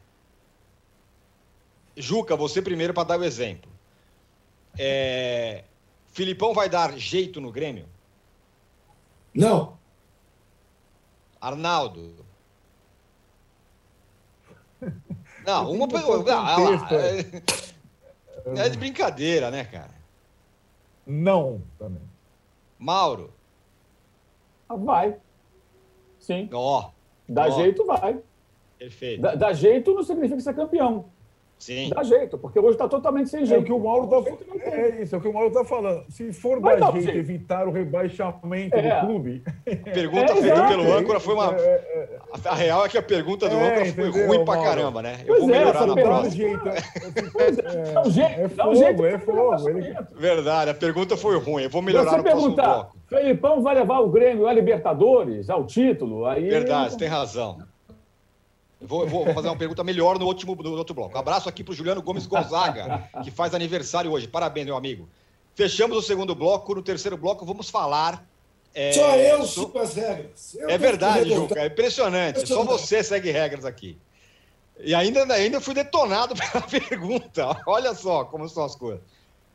Juca, 1.96 2.36
você 2.36 2.62
primeiro 2.62 2.94
para 2.94 3.06
dar 3.06 3.20
o 3.20 3.24
exemplo. 3.24 3.72
É, 4.78 5.64
Filipão 6.12 6.54
vai 6.54 6.70
dar 6.70 6.98
jeito 6.98 7.40
no 7.40 7.52
Grêmio? 7.52 7.88
Não. 9.34 9.78
Arnaldo. 11.40 12.26
Não, 15.46 15.72
uma 15.72 15.88
pergunta. 15.88 16.34
Ah, 16.36 16.58
é, 18.56 18.66
é 18.66 18.70
de 18.70 18.78
brincadeira, 18.78 19.50
né, 19.50 19.64
cara? 19.66 19.92
Não, 21.06 21.62
também. 21.78 22.02
Mauro. 22.78 23.34
Ah, 24.70 24.76
vai. 24.76 25.18
Sim. 26.20 26.50
Ó. 26.54 26.90
Dá 27.28 27.48
ó. 27.48 27.52
jeito, 27.52 27.86
vai. 27.86 28.20
Perfeito. 28.78 29.22
Dá, 29.22 29.36
dá 29.36 29.54
jeito 29.54 29.94
não 29.94 30.04
significa 30.04 30.40
ser 30.40 30.56
campeão. 30.56 31.06
Sim. 31.62 31.92
Dá 31.94 32.02
jeito, 32.02 32.40
porque 32.40 32.60
hoje 32.60 32.72
está 32.72 32.88
totalmente 32.88 33.30
sem 33.30 33.46
jeito. 33.46 33.60
É 33.60 33.62
o 33.62 33.64
que 33.64 33.72
o 33.72 33.80
Mauro 33.80 34.06
está 34.06 34.72
é 34.72 35.04
isso, 35.04 35.14
é 35.14 35.18
o 35.20 35.22
que 35.22 35.28
o 35.28 35.34
Mauro 35.34 35.50
está 35.50 35.64
falando. 35.64 36.04
Se 36.10 36.34
for 36.34 36.60
dar 36.60 36.92
jeito, 36.94 37.16
evitar 37.16 37.68
o 37.68 37.72
rebaixamento 37.72 38.76
é. 38.76 39.00
do 39.00 39.06
clube. 39.06 39.44
A 39.46 39.92
pergunta 39.94 40.34
é, 40.34 40.36
feita 40.38 40.68
pelo 40.68 40.92
âncora 40.92 41.20
foi 41.20 41.36
uma. 41.36 41.54
É, 41.54 41.60
é, 41.60 42.20
a 42.46 42.56
real 42.56 42.84
é 42.84 42.90
que 42.90 42.98
a 42.98 43.04
pergunta 43.04 43.48
do 43.48 43.56
âncora 43.56 43.86
foi 43.86 44.08
entendeu, 44.08 44.28
ruim 44.28 44.44
pra 44.44 44.58
caramba, 44.58 45.04
né? 45.04 45.18
Eu 45.22 45.28
pois 45.28 45.40
vou 45.42 45.50
melhorar 45.50 45.86
na 45.86 45.94
próxima. 45.94 46.32
Jeito, 46.32 46.68
é, 46.68 47.94
dá 47.94 48.02
um 48.02 48.12
jeito, 48.12 48.40
é 48.40 48.50
fogo, 48.50 48.76
jeito 48.76 49.06
é 49.06 49.20
fogo. 49.20 49.70
Ele... 49.70 49.96
Verdade, 50.16 50.72
a 50.72 50.74
pergunta 50.74 51.16
foi 51.16 51.38
ruim. 51.38 51.64
Eu 51.64 51.70
vou 51.70 51.84
melhorar 51.84 52.10
Você 52.10 52.18
no 52.18 52.24
próximo 52.24 52.56
bloco. 52.56 52.98
Felipão 53.08 53.62
vai 53.62 53.76
levar 53.76 54.00
o 54.00 54.10
Grêmio 54.10 54.48
a 54.48 54.54
Libertadores, 54.54 55.48
ao 55.48 55.64
título. 55.64 56.26
Aí... 56.26 56.50
Verdade, 56.50 56.98
tem 56.98 57.08
razão. 57.08 57.60
Vou, 58.82 59.08
vou, 59.08 59.32
fazer 59.34 59.48
uma 59.48 59.56
pergunta 59.56 59.84
melhor 59.84 60.18
no, 60.18 60.26
último, 60.26 60.56
no 60.56 60.76
outro 60.76 60.96
bloco. 60.96 61.16
Um 61.16 61.20
abraço 61.20 61.48
aqui 61.48 61.64
para 61.64 61.72
o 61.72 61.76
Juliano 61.76 62.02
Gomes 62.02 62.26
Gonzaga, 62.26 63.08
que 63.24 63.30
faz 63.30 63.54
aniversário 63.54 64.12
hoje. 64.12 64.28
Parabéns, 64.28 64.66
meu 64.66 64.76
amigo. 64.76 65.08
Fechamos 65.54 65.98
o 65.98 66.02
segundo 66.02 66.34
bloco. 66.34 66.74
No 66.74 66.82
terceiro 66.82 67.16
bloco, 67.16 67.46
vamos 67.46 67.70
falar. 67.70 68.28
É, 68.74 68.92
Só 68.94 69.16
eu 69.16 69.46
sigo 69.46 69.78
as 69.78 69.94
regras. 69.94 70.56
Eu 70.56 70.70
é 70.70 70.78
verdade, 70.78 71.30
Juca. 71.30 71.60
É 71.60 71.68
impressionante. 71.68 72.48
Só 72.48 72.64
você 72.64 73.04
segue 73.04 73.30
regras 73.30 73.66
aqui. 73.66 73.98
E 74.80 74.96
ainda, 74.96 75.32
ainda 75.32 75.62
fui 75.62 75.76
detonado 75.76 76.34
pela 76.36 76.66
pergunta. 76.66 77.62
Olha 77.68 77.94
só 77.94 78.24
como 78.26 78.50
são 78.50 78.64
as 78.64 78.76
coisas. 78.76 79.02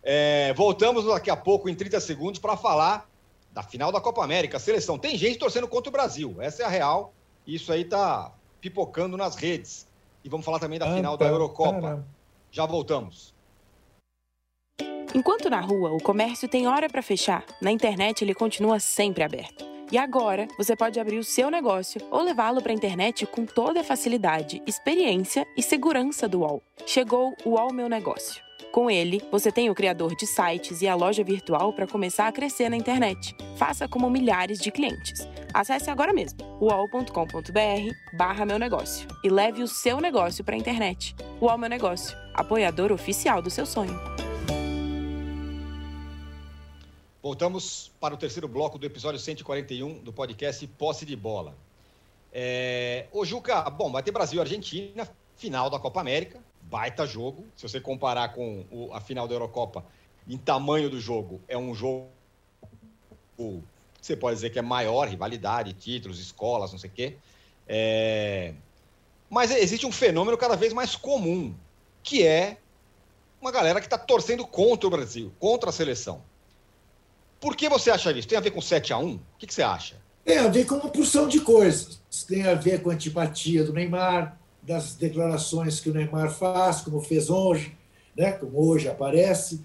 É, 0.05 0.55
voltamos 0.55 1.05
daqui 1.05 1.31
a 1.31 1.37
pouco, 1.37 1.69
em 1.69 1.75
30 1.75 1.99
segundos, 1.99 2.39
para 2.39 2.57
falar 2.57 3.11
da 3.51 3.63
final 3.63 3.91
da 3.91 4.01
Copa 4.01 4.23
América. 4.23 4.59
Seleção. 4.61 4.97
Tem 4.99 5.17
gente 5.17 5.39
torcendo 5.39 5.67
contra 5.67 5.89
o 5.89 5.93
Brasil. 5.93 6.37
Essa 6.39 6.63
é 6.63 6.67
a 6.67 6.69
real. 6.69 7.13
Isso 7.45 7.73
aí 7.73 7.85
tá 7.85 8.33
pipocando 8.67 9.17
nas 9.17 9.37
redes. 9.37 9.87
E 10.25 10.29
vamos 10.29 10.45
falar 10.45 10.59
também 10.59 10.79
da 10.79 10.93
final 10.93 11.17
da 11.17 11.27
Eurocopa. 11.27 12.05
Já 12.51 12.67
voltamos. 12.67 13.33
Enquanto 15.15 15.49
na 15.49 15.61
rua 15.61 15.93
o 15.93 16.03
comércio 16.03 16.49
tem 16.49 16.67
hora 16.67 16.89
para 16.89 17.01
fechar, 17.01 17.45
na 17.63 17.71
internet 17.71 18.23
ele 18.23 18.35
continua 18.35 18.81
sempre 18.81 19.23
aberto. 19.23 19.65
E 19.91 19.97
agora 19.97 20.49
você 20.59 20.75
pode 20.75 20.99
abrir 20.99 21.19
o 21.19 21.25
seu 21.25 21.49
negócio 21.49 22.01
ou 22.11 22.23
levá-lo 22.23 22.61
para 22.61 22.73
a 22.73 22.75
internet 22.75 23.25
com 23.25 23.47
toda 23.47 23.83
a 23.83 23.85
facilidade, 23.85 24.61
experiência 24.67 25.47
e 25.57 25.63
segurança 25.63 26.27
do 26.27 26.41
UOL. 26.41 26.61
Chegou 26.85 27.37
o 27.45 27.51
UOL 27.51 27.73
Meu 27.73 27.89
Negócio. 27.89 28.46
Com 28.77 28.91
ele, 28.91 29.27
você 29.33 29.51
tem 29.51 29.71
o 29.71 29.75
criador 29.75 30.15
de 30.15 30.27
sites 30.27 30.83
e 30.83 30.87
a 30.87 30.95
loja 30.95 31.25
virtual 31.25 31.73
para 31.73 31.87
começar 31.87 32.29
a 32.29 32.33
crescer 32.33 32.69
na 32.69 32.77
internet. 32.77 33.35
Faça 33.57 33.89
como 33.89 34.11
milhares 34.11 34.59
de 34.59 34.71
clientes. 34.71 35.27
Acesse 35.55 35.89
agora 35.89 36.13
mesmo 36.13 36.41
uol.com.br 36.61 37.09
barra 38.19 38.45
meu 38.45 38.59
negócio 38.59 39.09
e 39.25 39.31
leve 39.31 39.63
o 39.63 39.67
seu 39.67 39.99
negócio 39.99 40.45
para 40.45 40.57
a 40.57 40.59
internet. 40.59 41.17
UOL 41.41 41.57
Meu 41.57 41.71
Negócio, 41.71 42.15
apoiador 42.35 42.93
oficial 42.93 43.41
do 43.41 43.49
seu 43.49 43.65
sonho. 43.65 43.99
Voltamos 47.23 47.91
para 47.99 48.13
o 48.13 48.19
terceiro 48.19 48.47
bloco 48.47 48.79
do 48.79 48.85
episódio 48.85 49.19
141 49.19 50.01
do 50.01 50.13
podcast 50.13 50.67
Posse 50.67 51.07
de 51.07 51.17
Bola. 51.17 51.57
É... 52.31 53.07
Ô 53.11 53.25
Juca, 53.25 53.71
bom, 53.71 53.91
vai 53.91 54.03
ter 54.03 54.11
Brasil 54.11 54.37
e 54.37 54.43
Argentina, 54.43 55.09
final 55.35 55.71
da 55.71 55.79
Copa 55.79 55.99
América 55.99 56.45
baita 56.71 57.07
jogo. 57.07 57.45
Se 57.57 57.69
você 57.69 57.81
comparar 57.81 58.33
com 58.33 58.65
o, 58.71 58.93
a 58.93 59.01
final 59.01 59.27
da 59.27 59.35
Eurocopa, 59.35 59.85
em 60.29 60.37
tamanho 60.37 60.91
do 60.91 61.01
jogo, 61.01 61.41
é 61.49 61.57
um 61.57 61.75
jogo. 61.75 62.09
Você 64.01 64.17
pode 64.17 64.37
dizer 64.37 64.51
que 64.51 64.59
é 64.59 64.63
maior, 64.63 65.09
rivalidade, 65.09 65.73
títulos, 65.73 66.21
escolas, 66.21 66.73
não 66.73 66.79
sei 66.79 66.91
o 66.91 66.93
quê. 66.93 67.17
É... 67.67 68.55
Mas 69.29 69.51
existe 69.51 69.87
um 69.87 69.93
fenômeno 69.93 70.37
cada 70.37 70.57
vez 70.57 70.73
mais 70.73 70.95
comum, 70.95 71.55
que 72.03 72.25
é 72.25 72.59
uma 73.41 73.51
galera 73.51 73.81
que 73.81 73.87
está 73.87 73.99
torcendo 73.99 74.47
contra 74.47 74.87
o 74.87 74.91
Brasil, 74.91 75.33
contra 75.39 75.71
a 75.71 75.73
seleção. 75.73 76.23
Por 77.41 77.57
que 77.57 77.69
você 77.69 77.91
acha 77.91 78.11
isso? 78.13 78.29
Tem 78.29 78.39
a 78.39 78.41
ver 78.41 78.51
com 78.51 78.61
7 78.61 78.93
a 78.93 78.99
1 78.99 79.15
O 79.15 79.21
que, 79.39 79.47
que 79.47 79.55
você 79.55 79.63
acha? 79.63 79.97
Tem 80.25 80.39
a 80.39 80.49
ver 80.49 80.65
com 80.65 80.77
uma 80.77 80.89
porção 80.89 81.29
de 81.29 81.41
coisas. 81.41 82.01
Tem 82.27 82.47
a 82.47 82.55
ver 82.55 82.83
com 82.83 82.91
a 82.91 82.95
antipatia 82.95 83.63
do 83.63 83.73
Neymar, 83.73 84.37
das 84.67 84.95
declarações 84.95 85.79
que 85.79 85.89
o 85.89 85.95
Neymar 85.95 86.31
faz, 86.31 86.81
como 86.81 87.01
fez 87.01 87.31
hoje, 87.31 87.77
né, 88.17 88.33
como 88.33 88.59
hoje 88.59 88.89
aparece, 88.89 89.61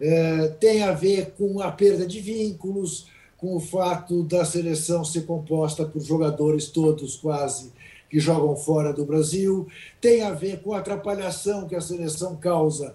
é, 0.00 0.48
tem 0.60 0.82
a 0.82 0.92
ver 0.92 1.32
com 1.36 1.60
a 1.60 1.70
perda 1.70 2.06
de 2.06 2.20
vínculos, 2.20 3.08
com 3.36 3.54
o 3.54 3.60
fato 3.60 4.22
da 4.22 4.44
seleção 4.44 5.04
ser 5.04 5.26
composta 5.26 5.84
por 5.84 6.00
jogadores 6.00 6.68
todos 6.68 7.16
quase 7.16 7.72
que 8.08 8.18
jogam 8.18 8.56
fora 8.56 8.92
do 8.92 9.04
Brasil, 9.04 9.66
tem 10.00 10.22
a 10.22 10.30
ver 10.30 10.60
com 10.62 10.72
a 10.72 10.78
atrapalhação 10.78 11.68
que 11.68 11.74
a 11.74 11.80
seleção 11.80 12.36
causa 12.36 12.94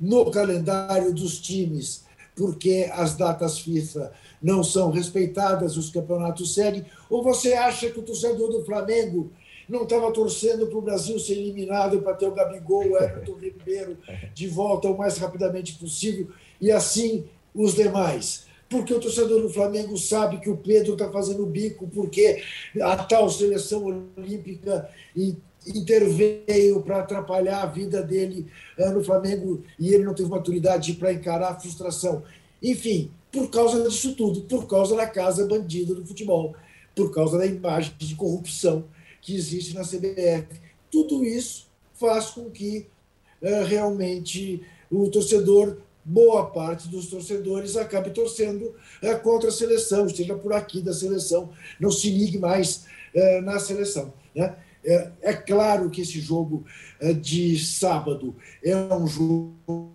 no 0.00 0.30
calendário 0.30 1.12
dos 1.12 1.40
times, 1.40 2.04
porque 2.34 2.88
as 2.92 3.14
datas 3.14 3.58
FIFA 3.58 4.12
não 4.42 4.64
são 4.64 4.90
respeitadas, 4.90 5.76
os 5.76 5.90
campeonatos 5.90 6.54
seguem, 6.54 6.86
ou 7.10 7.22
você 7.22 7.52
acha 7.52 7.90
que 7.90 8.00
o 8.00 8.02
torcedor 8.02 8.50
do 8.50 8.64
Flamengo 8.64 9.30
não 9.72 9.84
estava 9.84 10.12
torcendo 10.12 10.66
para 10.66 10.78
o 10.78 10.82
Brasil 10.82 11.18
ser 11.18 11.32
eliminado 11.32 12.02
para 12.02 12.12
ter 12.12 12.26
o 12.26 12.34
Gabigol, 12.34 12.90
o 12.90 12.98
Everton 12.98 13.32
Ribeiro 13.40 13.96
de 14.34 14.46
volta 14.46 14.86
o 14.88 14.98
mais 14.98 15.16
rapidamente 15.16 15.72
possível 15.76 16.28
e 16.60 16.70
assim 16.70 17.24
os 17.54 17.74
demais. 17.74 18.44
Porque 18.68 18.92
o 18.92 19.00
torcedor 19.00 19.40
do 19.40 19.48
Flamengo 19.48 19.96
sabe 19.96 20.40
que 20.40 20.50
o 20.50 20.56
Pedro 20.58 20.92
está 20.92 21.10
fazendo 21.10 21.46
bico, 21.46 21.88
porque 21.88 22.42
a 22.80 22.96
tal 22.98 23.28
seleção 23.30 24.06
olímpica 24.16 24.88
interveio 25.66 26.82
para 26.82 27.00
atrapalhar 27.00 27.62
a 27.62 27.66
vida 27.66 28.02
dele 28.02 28.46
eh, 28.78 28.90
no 28.90 29.02
Flamengo 29.02 29.62
e 29.78 29.94
ele 29.94 30.04
não 30.04 30.14
teve 30.14 30.28
maturidade 30.28 30.94
para 30.94 31.12
encarar 31.12 31.52
a 31.52 31.60
frustração. 31.60 32.22
Enfim, 32.62 33.10
por 33.30 33.50
causa 33.50 33.88
disso 33.88 34.14
tudo, 34.14 34.42
por 34.42 34.66
causa 34.66 34.96
da 34.96 35.06
casa 35.06 35.46
bandida 35.46 35.94
do 35.94 36.04
futebol, 36.04 36.54
por 36.94 37.10
causa 37.12 37.38
da 37.38 37.46
imagem 37.46 37.94
de 37.98 38.14
corrupção 38.14 38.84
que 39.22 39.34
existe 39.34 39.74
na 39.74 39.82
CBF. 39.82 40.60
Tudo 40.90 41.24
isso 41.24 41.68
faz 41.94 42.26
com 42.26 42.50
que 42.50 42.86
é, 43.40 43.62
realmente 43.64 44.62
o 44.90 45.08
torcedor, 45.08 45.78
boa 46.04 46.50
parte 46.50 46.88
dos 46.88 47.06
torcedores, 47.06 47.76
acabe 47.76 48.10
torcendo 48.10 48.74
é, 49.00 49.14
contra 49.14 49.48
a 49.48 49.52
seleção, 49.52 50.06
esteja 50.06 50.36
por 50.36 50.52
aqui 50.52 50.82
da 50.82 50.92
seleção, 50.92 51.50
não 51.78 51.90
se 51.90 52.10
ligue 52.10 52.38
mais 52.38 52.84
é, 53.14 53.40
na 53.40 53.58
seleção. 53.60 54.12
Né? 54.34 54.54
É, 54.84 55.10
é, 55.22 55.32
claro 55.32 55.88
que 55.88 56.02
esse 56.02 56.20
jogo 56.20 56.64
de 57.20 57.58
sábado 57.64 58.34
é 58.64 58.76
um 58.76 59.06
jogo 59.06 59.92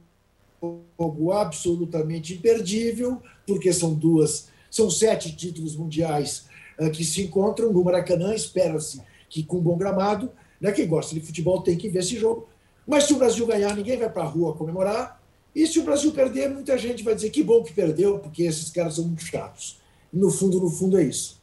absolutamente 1.34 2.34
imperdível, 2.34 3.22
porque 3.46 3.72
são 3.74 3.94
duas, 3.94 4.48
são 4.72 4.90
sete 4.90 5.36
títulos 5.36 5.76
mundiais 5.76 6.48
que 6.94 7.04
se 7.04 7.22
encontram 7.24 7.74
no 7.74 7.84
Maracanã, 7.84 8.34
espera-se 8.34 9.02
que 9.30 9.44
com 9.44 9.60
bom 9.60 9.78
gramado, 9.78 10.32
né, 10.60 10.72
quem 10.72 10.88
gosta 10.88 11.14
de 11.14 11.22
futebol 11.22 11.62
tem 11.62 11.78
que 11.78 11.90
ver 11.90 12.00
esse 12.00 12.18
jogo. 12.18 12.48
Mas 12.86 13.04
se 13.04 13.14
o 13.14 13.18
Brasil 13.18 13.46
ganhar, 13.46 13.76
ninguém 13.76 13.98
vai 13.98 14.10
para 14.10 14.24
a 14.24 14.28
rua 14.28 14.54
comemorar. 14.54 15.22
E 15.54 15.66
se 15.68 15.80
o 15.80 15.84
Brasil 15.84 16.12
perder, 16.12 16.50
muita 16.50 16.78
gente 16.78 17.04
vai 17.04 17.16
dizer 17.16 17.30
que 17.30 17.44
bom 17.44 17.64
que 17.64 17.74
perdeu, 17.74 18.20
porque 18.20 18.44
esses 18.44 18.70
caras 18.70 18.96
são 18.96 19.06
muito 19.06 19.24
chatos. 19.24 19.80
No 20.12 20.30
fundo, 20.30 20.60
no 20.60 20.70
fundo, 20.70 20.98
é 20.98 21.04
isso. 21.04 21.42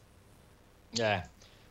É. 0.99 1.23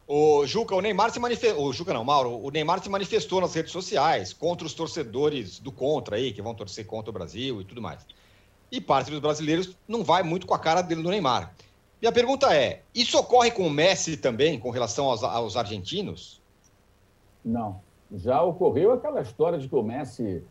O 0.06 0.46
Juca, 0.46 0.74
o 0.74 0.80
Neymar 0.80 1.10
se 1.10 1.18
manifestou. 1.18 1.66
O 1.66 1.72
Juca 1.72 1.94
não, 1.94 2.04
Mauro, 2.04 2.38
o 2.44 2.50
Neymar 2.50 2.82
se 2.82 2.90
manifestou 2.90 3.40
nas 3.40 3.54
redes 3.54 3.72
sociais 3.72 4.32
contra 4.32 4.66
os 4.66 4.74
torcedores 4.74 5.58
do 5.58 5.72
contra 5.72 6.16
aí, 6.16 6.32
que 6.32 6.42
vão 6.42 6.54
torcer 6.54 6.84
contra 6.86 7.10
o 7.10 7.12
Brasil 7.12 7.60
e 7.60 7.64
tudo 7.64 7.80
mais. 7.80 8.06
E 8.70 8.80
parte 8.80 9.10
dos 9.10 9.20
brasileiros 9.20 9.74
não 9.88 10.04
vai 10.04 10.22
muito 10.22 10.46
com 10.46 10.54
a 10.54 10.58
cara 10.58 10.82
dele 10.82 11.02
do 11.02 11.08
Neymar. 11.08 11.54
E 12.04 12.06
a 12.06 12.12
pergunta 12.12 12.54
é: 12.54 12.82
isso 12.94 13.18
ocorre 13.18 13.50
com 13.50 13.66
o 13.66 13.70
Messi 13.70 14.18
também, 14.18 14.60
com 14.60 14.68
relação 14.68 15.06
aos, 15.06 15.24
aos 15.24 15.56
argentinos? 15.56 16.42
Não. 17.42 17.80
Já 18.12 18.42
ocorreu 18.42 18.92
aquela 18.92 19.22
história 19.22 19.58
de 19.58 19.66
que 19.66 19.74
o 19.74 19.82
Messi 19.82 20.44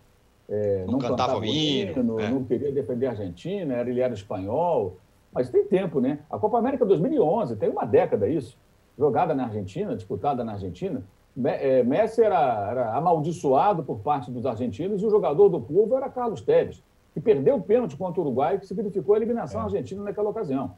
é, 0.50 0.84
não, 0.88 0.94
não, 0.94 1.00
cantava, 1.00 1.38
o 1.38 1.46
hino, 1.46 2.20
é. 2.20 2.28
não 2.28 2.44
queria 2.44 2.72
defender 2.72 3.06
a 3.06 3.12
Argentina, 3.12 3.82
ele 3.82 4.02
era 4.02 4.16
espanhol. 4.16 4.98
Mas 5.32 5.52
tem 5.52 5.64
tempo, 5.64 6.02
né? 6.02 6.22
A 6.28 6.40
Copa 6.40 6.58
América 6.58 6.88
2011, 6.88 7.56
tem 7.58 7.70
uma 7.70 7.86
década 7.86 8.28
isso 8.28 8.58
jogada 8.98 9.36
na 9.36 9.44
Argentina, 9.44 9.96
disputada 9.96 10.44
na 10.44 10.54
Argentina, 10.54 11.04
é, 11.46 11.84
Messi 11.84 12.24
era, 12.24 12.70
era, 12.72 12.96
amaldiçoado 12.96 13.84
por 13.84 14.00
parte 14.00 14.32
dos 14.32 14.48
argentinos 14.48 15.04
e 15.04 15.06
o 15.06 15.10
jogador 15.12 15.50
do 15.50 15.62
povo 15.62 15.96
era 15.96 16.10
Carlos 16.10 16.42
Tevez, 16.42 16.82
que 17.14 17.22
perdeu 17.22 17.58
o 17.58 17.62
pênalti 17.62 17.96
contra 17.96 18.20
o 18.20 18.24
Uruguai, 18.24 18.58
que 18.58 18.66
significou 18.66 19.14
a 19.14 19.18
eliminação 19.20 19.62
é. 19.62 19.64
argentina 19.66 20.02
naquela 20.02 20.30
ocasião. 20.30 20.74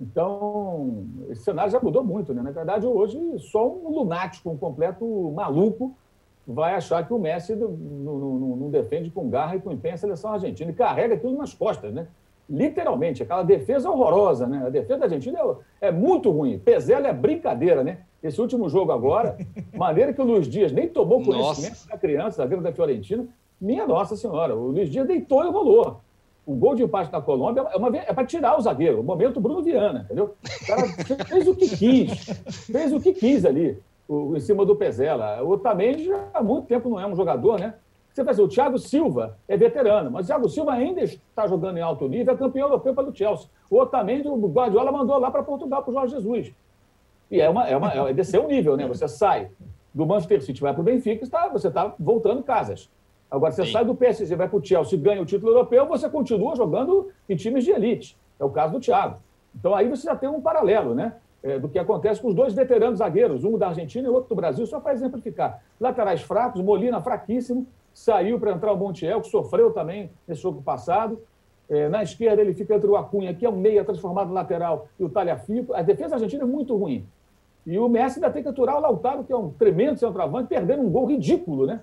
Então, 0.00 1.04
esse 1.28 1.42
cenário 1.42 1.70
já 1.70 1.80
mudou 1.80 2.02
muito, 2.02 2.32
né? 2.32 2.42
Na 2.42 2.50
verdade, 2.50 2.86
hoje, 2.86 3.18
só 3.38 3.68
um 3.68 3.90
lunático, 3.90 4.50
um 4.50 4.56
completo 4.56 5.04
maluco, 5.34 5.94
vai 6.46 6.74
achar 6.74 7.06
que 7.06 7.12
o 7.12 7.18
Messi 7.18 7.54
não, 7.54 7.68
não, 7.68 8.56
não 8.56 8.70
defende 8.70 9.10
com 9.10 9.28
garra 9.28 9.56
e 9.56 9.60
com 9.60 9.70
empenho 9.70 9.94
a 9.94 9.98
seleção 9.98 10.32
argentina 10.32 10.70
e 10.70 10.74
carrega 10.74 11.14
aquilo 11.14 11.36
nas 11.36 11.52
costas, 11.52 11.92
né? 11.92 12.08
literalmente, 12.50 13.22
aquela 13.22 13.44
defesa 13.44 13.88
horrorosa, 13.88 14.46
né? 14.46 14.66
A 14.66 14.70
defesa 14.70 14.98
da 14.98 15.04
Argentina 15.04 15.38
é, 15.80 15.88
é 15.88 15.92
muito 15.92 16.30
ruim. 16.30 16.58
Pezela 16.58 17.06
é 17.06 17.12
brincadeira, 17.12 17.84
né? 17.84 17.98
Esse 18.20 18.40
último 18.40 18.68
jogo 18.68 18.90
agora, 18.90 19.38
maneira 19.72 20.12
que 20.12 20.20
o 20.20 20.24
Luiz 20.24 20.48
Dias 20.48 20.72
nem 20.72 20.88
tomou 20.88 21.22
conhecimento 21.22 21.70
nossa. 21.70 21.88
da 21.88 21.96
criança, 21.96 22.38
zagueiro 22.38 22.62
da 22.62 22.72
Fiorentina. 22.72 23.26
Minha 23.60 23.86
Nossa 23.86 24.16
Senhora, 24.16 24.56
o 24.56 24.68
Luiz 24.68 24.90
Dias 24.90 25.06
deitou 25.06 25.44
e 25.44 25.50
rolou. 25.50 26.00
O 26.50 26.56
gol 26.56 26.74
de 26.74 26.82
empate 26.82 27.12
da 27.12 27.20
Colômbia 27.20 27.60
é, 27.72 27.76
uma, 27.76 27.96
é 27.96 28.12
para 28.12 28.26
tirar 28.26 28.58
o 28.58 28.60
zagueiro, 28.60 29.00
o 29.00 29.04
momento 29.04 29.40
Bruno 29.40 29.62
Viana, 29.62 30.00
entendeu? 30.00 30.34
O 30.42 30.66
cara 30.66 30.88
fez 31.28 31.46
o 31.46 31.54
que 31.54 31.76
quis, 31.76 32.24
fez 32.66 32.92
o 32.92 32.98
que 32.98 33.14
quis 33.14 33.44
ali, 33.44 33.78
o, 34.08 34.36
em 34.36 34.40
cima 34.40 34.66
do 34.66 34.74
Pezela. 34.74 35.40
O 35.44 35.50
Otamendi 35.50 36.06
já 36.06 36.28
há 36.34 36.42
muito 36.42 36.66
tempo 36.66 36.88
não 36.88 36.98
é 36.98 37.06
um 37.06 37.14
jogador, 37.14 37.60
né? 37.60 37.74
Você 38.12 38.24
vai 38.24 38.34
dizer, 38.34 38.42
o 38.42 38.48
Thiago 38.48 38.78
Silva 38.80 39.38
é 39.46 39.56
veterano, 39.56 40.10
mas 40.10 40.24
o 40.24 40.26
Thiago 40.26 40.48
Silva 40.48 40.72
ainda 40.72 41.02
está 41.02 41.46
jogando 41.46 41.78
em 41.78 41.82
alto 41.82 42.08
nível, 42.08 42.34
é 42.34 42.36
campeão 42.36 42.66
europeu 42.66 42.96
pelo 42.96 43.14
Chelsea. 43.14 43.46
O 43.70 43.78
Otamendi, 43.78 44.26
o 44.26 44.48
Guardiola 44.48 44.90
mandou 44.90 45.20
lá 45.20 45.30
para 45.30 45.44
Portugal 45.44 45.84
para 45.84 45.92
o 45.92 45.94
Jorge 45.94 46.16
Jesus. 46.16 46.52
E 47.30 47.40
é, 47.40 47.48
uma, 47.48 47.68
é, 47.68 47.76
uma, 47.76 47.92
é 48.10 48.12
descer 48.12 48.40
um 48.40 48.48
nível, 48.48 48.76
né? 48.76 48.88
Você 48.88 49.06
sai 49.06 49.52
do 49.94 50.04
Manchester 50.04 50.42
City, 50.42 50.60
vai 50.60 50.72
para 50.72 50.80
o 50.80 50.84
Benfica, 50.84 51.22
está, 51.22 51.46
você 51.46 51.68
está 51.68 51.94
voltando 51.96 52.42
casas. 52.42 52.90
Agora, 53.30 53.52
você 53.52 53.64
Sim. 53.64 53.72
sai 53.72 53.84
do 53.84 53.94
PSG, 53.94 54.34
vai 54.34 54.48
para 54.48 54.58
o 54.58 54.64
Chelsea 54.64 54.98
ganha 54.98 55.22
o 55.22 55.26
título 55.26 55.52
europeu, 55.52 55.86
você 55.86 56.08
continua 56.08 56.56
jogando 56.56 57.10
em 57.28 57.36
times 57.36 57.64
de 57.64 57.70
elite. 57.70 58.16
É 58.38 58.44
o 58.44 58.50
caso 58.50 58.72
do 58.72 58.80
Thiago. 58.80 59.18
Então, 59.54 59.74
aí 59.74 59.88
você 59.88 60.04
já 60.04 60.16
tem 60.16 60.28
um 60.28 60.40
paralelo, 60.40 60.94
né? 60.94 61.14
É, 61.42 61.58
do 61.58 61.68
que 61.68 61.78
acontece 61.78 62.20
com 62.20 62.28
os 62.28 62.34
dois 62.34 62.52
veteranos 62.52 62.98
zagueiros, 62.98 63.44
um 63.44 63.56
da 63.56 63.68
Argentina 63.68 64.06
e 64.06 64.10
outro 64.10 64.28
do 64.28 64.34
Brasil, 64.34 64.66
só 64.66 64.78
para 64.78 64.92
exemplificar. 64.92 65.62
Laterais 65.80 66.20
fracos, 66.20 66.60
Molina 66.60 67.00
fraquíssimo, 67.00 67.66
saiu 67.94 68.38
para 68.38 68.52
entrar 68.52 68.72
o 68.72 68.76
Montiel, 68.76 69.20
que 69.20 69.28
sofreu 69.28 69.72
também 69.72 70.10
nesse 70.26 70.42
jogo 70.42 70.60
passado. 70.60 71.18
É, 71.68 71.88
na 71.88 72.02
esquerda, 72.02 72.42
ele 72.42 72.52
fica 72.52 72.74
entre 72.74 72.88
o 72.88 72.96
Acunha, 72.96 73.32
que 73.32 73.46
é 73.46 73.48
um 73.48 73.56
meia 73.56 73.84
transformado 73.84 74.30
em 74.30 74.34
lateral, 74.34 74.88
e 74.98 75.04
o 75.04 75.08
Talhafico. 75.08 75.72
A 75.72 75.82
defesa 75.82 76.16
argentina 76.16 76.42
é 76.42 76.46
muito 76.46 76.76
ruim. 76.76 77.06
E 77.64 77.78
o 77.78 77.88
Messi 77.88 78.18
ainda 78.18 78.30
tem 78.30 78.42
que 78.42 78.48
aturar 78.48 78.76
o 78.76 78.80
Lautaro, 78.80 79.24
que 79.24 79.32
é 79.32 79.36
um 79.36 79.50
tremendo 79.50 79.98
centroavante, 79.98 80.48
perdendo 80.48 80.82
um 80.82 80.90
gol 80.90 81.06
ridículo, 81.06 81.66
né? 81.66 81.80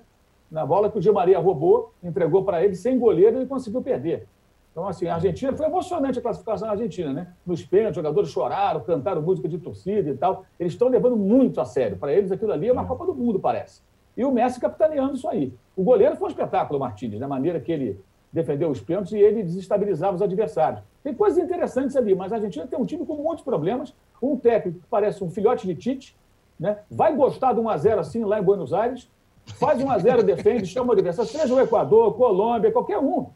Na 0.49 0.65
bola 0.65 0.89
que 0.89 0.97
o 0.97 1.01
Di 1.01 1.11
Maria 1.11 1.39
roubou, 1.39 1.93
entregou 2.03 2.43
para 2.43 2.63
ele 2.63 2.75
sem 2.75 2.97
goleiro 2.97 3.41
e 3.41 3.45
conseguiu 3.45 3.81
perder. 3.81 4.27
Então, 4.71 4.87
assim, 4.87 5.07
a 5.07 5.15
Argentina 5.15 5.51
foi 5.53 5.65
emocionante 5.65 6.19
a 6.19 6.21
classificação 6.21 6.67
da 6.67 6.73
Argentina, 6.73 7.11
né? 7.11 7.33
Nos 7.43 7.65
pênaltis, 7.65 7.95
jogadores 7.95 8.29
choraram, 8.29 8.79
cantaram 8.81 9.21
música 9.23 9.47
de 9.49 9.57
torcida 9.57 10.07
e 10.07 10.15
tal. 10.15 10.45
Eles 10.59 10.73
estão 10.73 10.87
levando 10.87 11.17
muito 11.17 11.59
a 11.59 11.65
sério. 11.65 11.97
Para 11.97 12.13
eles, 12.13 12.31
aquilo 12.31 12.51
ali 12.51 12.67
é 12.67 12.71
uma. 12.71 12.85
Copa 12.85 13.03
do 13.05 13.15
Mundo, 13.15 13.39
parece. 13.39 13.81
E 14.15 14.23
o 14.23 14.31
Messi 14.31 14.59
capitaneando 14.59 15.15
isso 15.15 15.27
aí. 15.27 15.51
O 15.75 15.83
goleiro 15.83 16.15
foi 16.15 16.27
um 16.27 16.29
espetáculo, 16.29 16.79
Martínez, 16.79 17.19
da 17.19 17.27
maneira 17.27 17.59
que 17.59 17.71
ele 17.71 17.99
defendeu 18.31 18.69
os 18.69 18.79
pênaltis 18.79 19.13
e 19.13 19.17
ele 19.17 19.41
desestabilizava 19.41 20.15
os 20.15 20.21
adversários. 20.21 20.83
Tem 21.03 21.11
coisas 21.11 21.43
interessantes 21.43 21.95
ali, 21.95 22.13
mas 22.13 22.31
a 22.31 22.35
Argentina 22.35 22.67
tem 22.67 22.77
um 22.77 22.85
time 22.85 23.03
com 23.03 23.15
muitos 23.15 23.43
problemas. 23.43 23.95
Um 24.21 24.37
técnico 24.37 24.79
que 24.79 24.85
parece 24.87 25.23
um 25.23 25.29
filhote 25.31 25.65
de 25.65 25.73
Tite, 25.73 26.15
né? 26.59 26.77
vai 26.89 27.15
gostar 27.15 27.53
de 27.53 27.59
1 27.59 27.69
a 27.69 27.77
0 27.77 27.99
assim 27.99 28.23
lá 28.23 28.39
em 28.39 28.43
Buenos 28.43 28.73
Aires, 28.73 29.09
faz 29.55 29.81
1 29.81 29.89
a 29.89 29.97
0 29.97 30.23
defende, 30.23 30.67
chama 30.67 30.89
o 30.89 30.93
adversário, 30.93 31.31
seja 31.31 31.53
o 31.53 31.59
Equador, 31.59 32.13
Colômbia, 32.15 32.71
qualquer 32.71 32.99
um. 32.99 33.27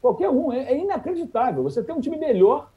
Qualquer 0.00 0.30
um. 0.30 0.52
É, 0.52 0.72
é 0.72 0.78
inacreditável. 0.78 1.62
Você 1.62 1.82
tem 1.82 1.94
um 1.94 2.00
time 2.00 2.16
melhor 2.16 2.68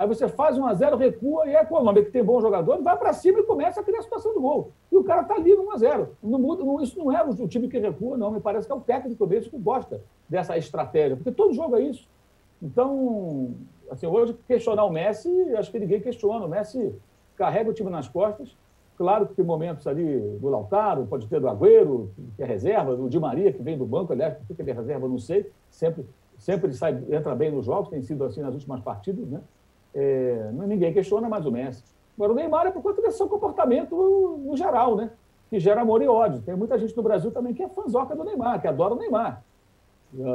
Aí 0.00 0.08
você 0.08 0.26
faz 0.26 0.56
1 0.56 0.64
a 0.64 0.72
0 0.72 0.96
recua 0.96 1.46
e 1.46 1.52
é 1.52 1.60
a 1.60 1.66
Colômbia, 1.66 2.02
que 2.02 2.10
tem 2.10 2.24
bom 2.24 2.40
jogador, 2.40 2.80
vai 2.80 2.96
para 2.96 3.12
cima 3.12 3.40
e 3.40 3.42
começa 3.42 3.82
a 3.82 3.84
criar 3.84 3.98
a 3.98 4.02
situação 4.02 4.32
do 4.32 4.40
gol. 4.40 4.72
E 4.90 4.96
o 4.96 5.04
cara 5.04 5.20
está 5.20 5.34
ali 5.34 5.54
no 5.54 5.64
1 5.64 5.72
a 5.72 5.76
0 5.76 6.16
não 6.22 6.38
não, 6.38 6.82
Isso 6.82 6.98
não 6.98 7.14
é 7.14 7.22
o 7.22 7.46
time 7.46 7.68
que 7.68 7.78
recua, 7.78 8.16
não. 8.16 8.30
Me 8.30 8.40
parece 8.40 8.66
que 8.66 8.72
é 8.72 8.74
o 8.74 8.80
técnico 8.80 9.26
mesmo 9.26 9.50
que 9.50 9.58
gosta 9.58 10.00
dessa 10.26 10.56
estratégia, 10.56 11.16
porque 11.16 11.30
todo 11.30 11.52
jogo 11.52 11.76
é 11.76 11.82
isso. 11.82 12.08
Então, 12.62 13.54
assim, 13.90 14.06
hoje 14.06 14.34
questionar 14.48 14.86
o 14.86 14.90
Messi, 14.90 15.28
acho 15.54 15.70
que 15.70 15.78
ninguém 15.78 16.00
questiona. 16.00 16.46
O 16.46 16.48
Messi 16.48 16.94
carrega 17.36 17.68
o 17.68 17.74
time 17.74 17.90
nas 17.90 18.08
costas. 18.08 18.56
Claro 19.00 19.26
que 19.26 19.32
tem 19.32 19.42
momentos 19.42 19.86
ali 19.86 20.04
do 20.38 20.50
Lautaro, 20.50 21.06
pode 21.06 21.26
ter 21.26 21.40
do 21.40 21.48
Agüero, 21.48 22.10
que 22.36 22.42
é 22.42 22.44
reserva, 22.44 22.94
do 22.94 23.08
Di 23.08 23.18
Maria, 23.18 23.50
que 23.50 23.62
vem 23.62 23.78
do 23.78 23.86
banco, 23.86 24.12
aliás, 24.12 24.34
por 24.46 24.54
que 24.54 24.60
ele 24.60 24.72
é 24.72 24.74
reserva, 24.74 25.08
não 25.08 25.16
sei. 25.16 25.50
Sempre, 25.70 26.04
sempre 26.36 26.70
sai, 26.74 27.02
entra 27.08 27.34
bem 27.34 27.50
nos 27.50 27.64
jogos, 27.64 27.88
tem 27.88 28.02
sido 28.02 28.22
assim 28.24 28.42
nas 28.42 28.52
últimas 28.52 28.78
partidas, 28.82 29.26
né? 29.26 29.40
É, 29.94 30.50
ninguém 30.52 30.92
questiona 30.92 31.30
mais 31.30 31.46
o 31.46 31.50
Messi. 31.50 31.82
Agora, 32.14 32.32
o 32.32 32.34
Neymar 32.34 32.66
é 32.66 32.70
por 32.70 32.82
conta 32.82 33.00
desse 33.00 33.16
seu 33.16 33.26
comportamento 33.26 33.96
no 34.44 34.54
geral, 34.54 34.94
né? 34.94 35.10
Que 35.48 35.58
gera 35.58 35.80
amor 35.80 36.02
e 36.02 36.06
ódio. 36.06 36.42
Tem 36.42 36.54
muita 36.54 36.78
gente 36.78 36.94
no 36.94 37.02
Brasil 37.02 37.30
também 37.30 37.54
que 37.54 37.62
é 37.62 37.70
fãzoca 37.70 38.14
do 38.14 38.22
Neymar, 38.22 38.60
que 38.60 38.68
adora 38.68 38.92
o 38.92 38.98
Neymar. 38.98 39.42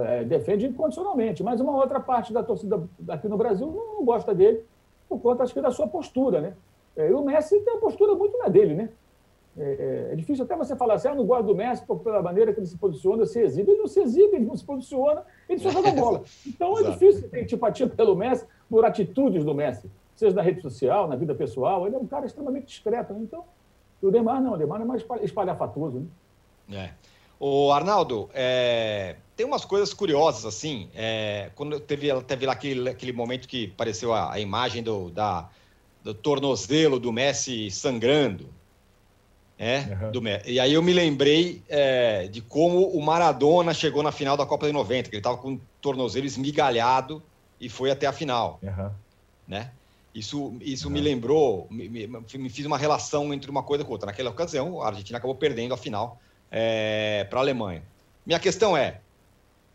É, 0.07 0.23
defende 0.23 0.65
incondicionalmente. 0.65 1.43
Mas 1.43 1.61
uma 1.61 1.75
outra 1.75 1.99
parte 1.99 2.33
da 2.33 2.41
torcida 2.41 2.81
aqui 3.09 3.27
no 3.27 3.37
Brasil 3.37 3.67
não, 3.67 3.97
não 3.97 4.03
gosta 4.03 4.33
dele 4.33 4.65
por 5.07 5.19
conta, 5.19 5.43
acho 5.43 5.53
que, 5.53 5.61
da 5.61 5.69
sua 5.69 5.87
postura, 5.87 6.41
né? 6.41 6.55
É, 6.95 7.09
e 7.09 7.13
o 7.13 7.23
Messi 7.23 7.59
tem 7.61 7.73
uma 7.73 7.79
postura 7.79 8.15
muito 8.15 8.37
na 8.37 8.47
dele, 8.47 8.73
né? 8.73 8.89
É, 9.57 10.09
é, 10.11 10.15
difícil 10.15 10.43
até 10.43 10.55
você 10.55 10.75
falar 10.75 10.95
assim, 10.95 11.07
ah, 11.07 11.15
não 11.15 11.25
gosto 11.25 11.45
do 11.45 11.55
Messi 11.55 11.85
pela 12.03 12.21
maneira 12.21 12.53
que 12.53 12.59
ele 12.59 12.67
se 12.67 12.77
posiciona, 12.77 13.25
se 13.25 13.39
exibe. 13.39 13.71
Ele 13.71 13.79
não 13.79 13.87
se 13.87 14.01
exibe, 14.01 14.35
ele 14.35 14.45
não 14.45 14.55
se 14.55 14.65
posiciona, 14.65 15.23
ele 15.47 15.59
só 15.59 15.71
joga 15.71 15.91
bola. 15.91 16.23
Então 16.45 16.77
é 16.77 16.91
difícil 16.91 17.29
ter 17.29 17.41
antipatia 17.41 17.87
pelo 17.87 18.15
Messi 18.15 18.45
por 18.69 18.83
atitudes 18.83 19.45
do 19.45 19.53
Messi, 19.53 19.89
seja 20.15 20.35
na 20.35 20.41
rede 20.41 20.61
social, 20.61 21.07
na 21.07 21.15
vida 21.15 21.33
pessoal. 21.33 21.87
Ele 21.87 21.95
é 21.95 21.99
um 21.99 22.07
cara 22.07 22.25
extremamente 22.25 22.65
discreto. 22.65 23.13
Né? 23.13 23.21
Então, 23.23 23.45
o 24.01 24.11
Neymar 24.11 24.41
não, 24.41 24.53
o 24.53 24.57
Neymar 24.57 24.81
é 24.81 24.85
mais 24.85 25.05
espalhafatoso. 25.21 26.05
Né? 26.67 26.77
É. 26.77 27.15
O 27.39 27.71
Arnaldo, 27.71 28.29
é, 28.33 29.17
tem 29.35 29.45
umas 29.45 29.65
coisas 29.65 29.93
curiosas, 29.93 30.45
assim, 30.45 30.89
é, 30.95 31.51
quando 31.55 31.79
teve, 31.79 32.09
teve 32.23 32.45
lá 32.45 32.53
aquele, 32.53 32.89
aquele 32.89 33.11
momento 33.11 33.47
que 33.47 33.71
apareceu 33.73 34.13
a, 34.13 34.33
a 34.33 34.39
imagem 34.39 34.81
do, 34.81 35.11
da, 35.11 35.49
do 36.05 36.13
tornozelo 36.13 36.99
do 36.99 37.11
Messi 37.11 37.71
sangrando, 37.71 38.47
é, 39.57 39.79
uhum. 39.79 40.11
do, 40.11 40.21
e 40.45 40.59
aí 40.59 40.71
eu 40.71 40.83
me 40.83 40.93
lembrei 40.93 41.63
é, 41.67 42.27
de 42.27 42.41
como 42.41 42.89
o 42.89 43.01
Maradona 43.01 43.73
chegou 43.73 44.03
na 44.03 44.11
final 44.11 44.37
da 44.37 44.45
Copa 44.45 44.67
de 44.67 44.71
90, 44.71 45.09
que 45.09 45.15
ele 45.15 45.19
estava 45.19 45.37
com 45.37 45.53
o 45.53 45.61
tornozelo 45.81 46.27
esmigalhado 46.27 47.23
e 47.59 47.67
foi 47.67 47.89
até 47.89 48.05
a 48.05 48.13
final. 48.13 48.59
Uhum. 48.61 48.91
Né? 49.47 49.71
Isso, 50.13 50.53
isso 50.61 50.87
uhum. 50.87 50.93
me 50.93 51.01
lembrou, 51.01 51.67
me, 51.71 51.89
me, 51.89 52.07
me, 52.07 52.49
fiz 52.49 52.67
uma 52.67 52.77
relação 52.77 53.33
entre 53.33 53.49
uma 53.49 53.63
coisa 53.63 53.83
com 53.83 53.91
outra. 53.91 54.05
Naquela 54.05 54.29
ocasião, 54.29 54.83
a 54.83 54.87
Argentina 54.87 55.17
acabou 55.17 55.35
perdendo 55.35 55.73
a 55.73 55.77
final 55.77 56.21
é, 56.51 57.25
para 57.27 57.39
a 57.39 57.41
Alemanha. 57.41 57.81
Minha 58.23 58.39
questão 58.39 58.77
é: 58.77 58.99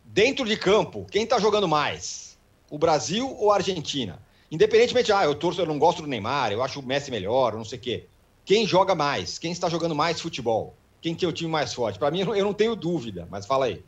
dentro 0.04 0.46
de 0.46 0.56
campo, 0.56 1.06
quem 1.10 1.24
está 1.24 1.40
jogando 1.40 1.66
mais? 1.66 2.38
O 2.70 2.78
Brasil 2.78 3.28
ou 3.36 3.50
a 3.50 3.56
Argentina? 3.56 4.20
Independentemente, 4.50 5.12
ah, 5.12 5.24
eu 5.24 5.34
torço, 5.34 5.60
eu 5.60 5.66
não 5.66 5.78
gosto 5.78 6.02
do 6.02 6.08
Neymar, 6.08 6.50
eu 6.50 6.62
acho 6.62 6.80
o 6.80 6.82
Messi 6.82 7.10
melhor, 7.10 7.54
não 7.54 7.64
sei 7.64 7.78
o 7.78 7.80
quê. 7.80 8.06
Quem 8.44 8.66
joga 8.66 8.94
mais? 8.94 9.38
Quem 9.38 9.52
está 9.52 9.68
jogando 9.68 9.94
mais 9.94 10.20
futebol? 10.20 10.74
Quem 11.00 11.14
que 11.14 11.24
é 11.24 11.28
o 11.28 11.32
time 11.32 11.50
mais 11.50 11.72
forte? 11.72 11.98
Para 11.98 12.10
mim, 12.10 12.20
eu 12.20 12.44
não 12.44 12.52
tenho 12.52 12.74
dúvida, 12.74 13.28
mas 13.30 13.46
fala 13.46 13.66
aí. 13.66 13.84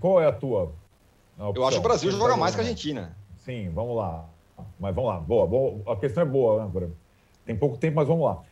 Qual 0.00 0.20
é 0.20 0.26
a 0.26 0.32
tua? 0.32 0.72
A 1.38 1.52
eu 1.54 1.64
acho 1.64 1.76
que 1.76 1.80
o 1.80 1.82
Brasil 1.82 2.10
joga 2.10 2.32
tá 2.32 2.36
mais 2.36 2.54
que 2.54 2.60
a 2.60 2.64
Argentina. 2.64 3.16
Sim, 3.36 3.68
vamos 3.70 3.96
lá. 3.96 4.26
Mas 4.78 4.94
vamos 4.94 5.10
lá. 5.10 5.20
Boa, 5.20 5.46
boa. 5.46 5.92
A 5.92 5.96
questão 5.96 6.22
é 6.22 6.26
boa, 6.26 6.64
né. 6.64 6.88
Tem 7.44 7.56
pouco 7.56 7.76
tempo, 7.76 7.96
mas 7.96 8.08
vamos 8.08 8.24
lá. 8.24 8.42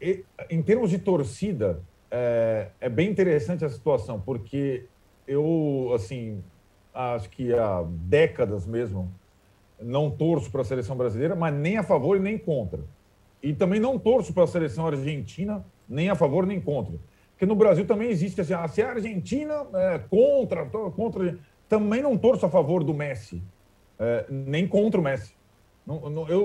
É, 0.00 0.22
em 0.50 0.62
termos 0.62 0.90
de 0.90 0.98
torcida, 0.98 1.80
é, 2.10 2.68
é 2.80 2.88
bem 2.88 3.10
interessante 3.10 3.64
a 3.64 3.70
situação, 3.70 4.20
porque 4.20 4.86
eu, 5.26 5.92
assim, 5.94 6.42
acho 6.92 7.28
que 7.30 7.52
há 7.54 7.84
décadas 7.86 8.66
mesmo, 8.66 9.10
não 9.84 10.10
torço 10.10 10.50
para 10.50 10.62
a 10.62 10.64
seleção 10.64 10.96
brasileira, 10.96 11.34
mas 11.34 11.54
nem 11.54 11.76
a 11.76 11.82
favor 11.82 12.16
e 12.16 12.20
nem 12.20 12.38
contra. 12.38 12.80
E 13.42 13.52
também 13.52 13.80
não 13.80 13.98
torço 13.98 14.32
para 14.32 14.44
a 14.44 14.46
seleção 14.46 14.86
argentina, 14.86 15.64
nem 15.88 16.08
a 16.10 16.14
favor 16.14 16.46
nem 16.46 16.60
contra. 16.60 16.94
Porque 17.32 17.46
no 17.46 17.56
Brasil 17.56 17.84
também 17.86 18.08
existe 18.08 18.40
assim, 18.40 18.54
ah, 18.54 18.68
se 18.68 18.80
a 18.82 18.90
Argentina 18.90 19.66
é 19.74 19.98
contra, 19.98 20.64
contra, 20.66 21.38
também 21.68 22.00
não 22.00 22.16
torço 22.16 22.46
a 22.46 22.48
favor 22.48 22.84
do 22.84 22.94
Messi, 22.94 23.42
é, 23.98 24.26
nem 24.30 24.66
contra 24.66 25.00
o 25.00 25.02
Messi. 25.02 25.34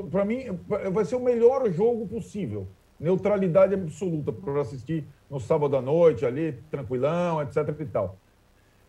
Para 0.09 0.25
mim, 0.25 0.45
vai 0.91 1.05
ser 1.05 1.15
o 1.15 1.19
melhor 1.19 1.71
jogo 1.71 2.07
possível. 2.07 2.67
Neutralidade 2.99 3.75
absoluta 3.75 4.31
para 4.31 4.61
assistir 4.61 5.05
no 5.29 5.39
sábado 5.39 5.77
à 5.77 5.81
noite, 5.81 6.25
ali, 6.25 6.53
tranquilão, 6.71 7.41
etc. 7.41 7.57
e 7.79 7.85
tal. 7.85 8.17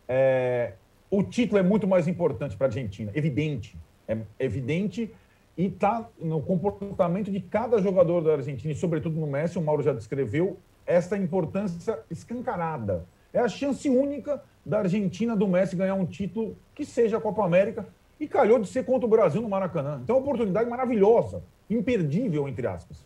É, 0.07 0.73
o 1.11 1.21
título 1.21 1.59
é 1.59 1.63
muito 1.63 1.87
mais 1.87 2.07
importante 2.07 2.57
para 2.57 2.65
a 2.65 2.69
Argentina, 2.69 3.11
evidente. 3.13 3.77
É 4.09 4.17
evidente 4.39 5.13
e 5.55 5.67
está 5.67 6.09
no 6.19 6.41
comportamento 6.41 7.31
de 7.31 7.39
cada 7.39 7.79
jogador 7.79 8.21
da 8.21 8.33
Argentina, 8.33 8.73
e 8.73 8.75
sobretudo 8.75 9.19
no 9.19 9.27
Messi, 9.27 9.59
o 9.59 9.61
Mauro 9.61 9.83
já 9.83 9.93
descreveu, 9.93 10.57
essa 10.85 11.15
importância 11.15 11.99
escancarada. 12.09 13.05
É 13.31 13.39
a 13.39 13.47
chance 13.47 13.87
única 13.87 14.41
da 14.65 14.79
Argentina, 14.79 15.35
do 15.35 15.47
Messi, 15.47 15.75
ganhar 15.75 15.93
um 15.93 16.05
título 16.05 16.55
que 16.73 16.83
seja 16.83 17.17
a 17.17 17.21
Copa 17.21 17.45
América, 17.45 17.85
e 18.19 18.27
calhou 18.27 18.59
de 18.59 18.67
ser 18.67 18.83
contra 18.83 19.05
o 19.05 19.09
Brasil 19.09 19.41
no 19.41 19.47
Maracanã. 19.47 19.99
Então, 20.03 20.15
é 20.15 20.19
uma 20.19 20.25
oportunidade 20.25 20.69
maravilhosa, 20.69 21.41
imperdível, 21.69 22.49
entre 22.49 22.67
aspas. 22.67 23.05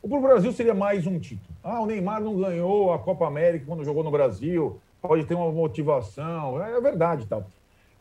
Para 0.00 0.18
o 0.18 0.20
Brasil 0.20 0.50
seria 0.52 0.74
mais 0.74 1.06
um 1.06 1.18
título. 1.18 1.54
Ah, 1.62 1.80
o 1.80 1.86
Neymar 1.86 2.20
não 2.20 2.36
ganhou 2.36 2.92
a 2.92 2.98
Copa 2.98 3.26
América 3.26 3.66
quando 3.66 3.84
jogou 3.84 4.02
no 4.02 4.10
Brasil, 4.10 4.80
pode 5.00 5.24
ter 5.24 5.34
uma 5.34 5.52
motivação, 5.52 6.60
é 6.60 6.80
verdade 6.80 7.26
tal. 7.26 7.46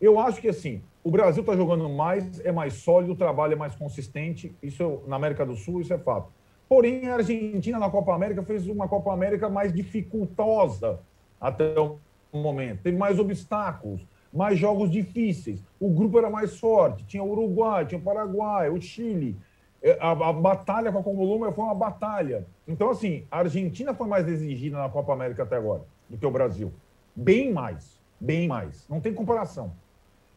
Eu 0.02 0.20
acho 0.20 0.42
que 0.42 0.50
assim, 0.50 0.82
o 1.04 1.12
Brasil 1.12 1.42
está 1.42 1.56
jogando 1.56 1.88
mais, 1.88 2.44
é 2.44 2.52
mais 2.52 2.74
sólido, 2.74 3.14
o 3.14 3.16
trabalho 3.16 3.54
é 3.54 3.56
mais 3.56 3.76
consistente, 3.76 4.54
isso 4.62 5.02
na 5.08 5.16
América 5.16 5.46
do 5.46 5.56
Sul, 5.56 5.80
isso 5.80 5.94
é 5.94 5.98
fato. 6.00 6.32
Porém, 6.68 7.08
a 7.08 7.16
Argentina 7.16 7.78
na 7.78 7.90
Copa 7.90 8.14
América 8.14 8.42
fez 8.44 8.68
uma 8.68 8.88
Copa 8.88 9.14
América 9.14 9.48
mais 9.48 9.72
dificultosa 9.74 11.00
até 11.40 11.78
o 11.80 12.00
momento. 12.34 12.82
Teve 12.82 12.98
mais 12.98 13.20
obstáculos, 13.20 14.08
mais 14.34 14.58
jogos 14.58 14.90
difíceis. 14.90 15.64
O 15.80 15.90
grupo 15.90 16.18
era 16.18 16.30
mais 16.30 16.58
forte, 16.58 17.06
tinha 17.06 17.22
o 17.22 17.30
Uruguai, 17.30 17.86
tinha 17.86 18.00
o 18.00 18.02
Paraguai, 18.02 18.70
o 18.70 18.82
Chile. 18.82 19.38
É, 19.84 19.98
a, 20.00 20.12
a 20.12 20.34
batalha 20.34 20.92
com 20.92 21.00
a 21.00 21.04
Colômbia 21.04 21.52
foi 21.52 21.64
uma 21.64 21.76
batalha. 21.76 22.48
Então, 22.68 22.90
assim, 22.90 23.26
a 23.30 23.40
Argentina 23.40 23.94
foi 23.94 24.08
mais 24.08 24.28
exigida 24.28 24.78
na 24.78 24.90
Copa 24.90 25.14
América 25.14 25.44
até 25.44 25.58
agora 25.58 25.84
do 26.10 26.18
que 26.18 26.26
o 26.26 26.32
Brasil. 26.32 26.72
Bem 27.16 27.52
mais, 27.52 28.00
bem 28.20 28.48
mais. 28.48 28.88
Não 28.88 29.02
tem 29.02 29.14
comparação. 29.14 29.74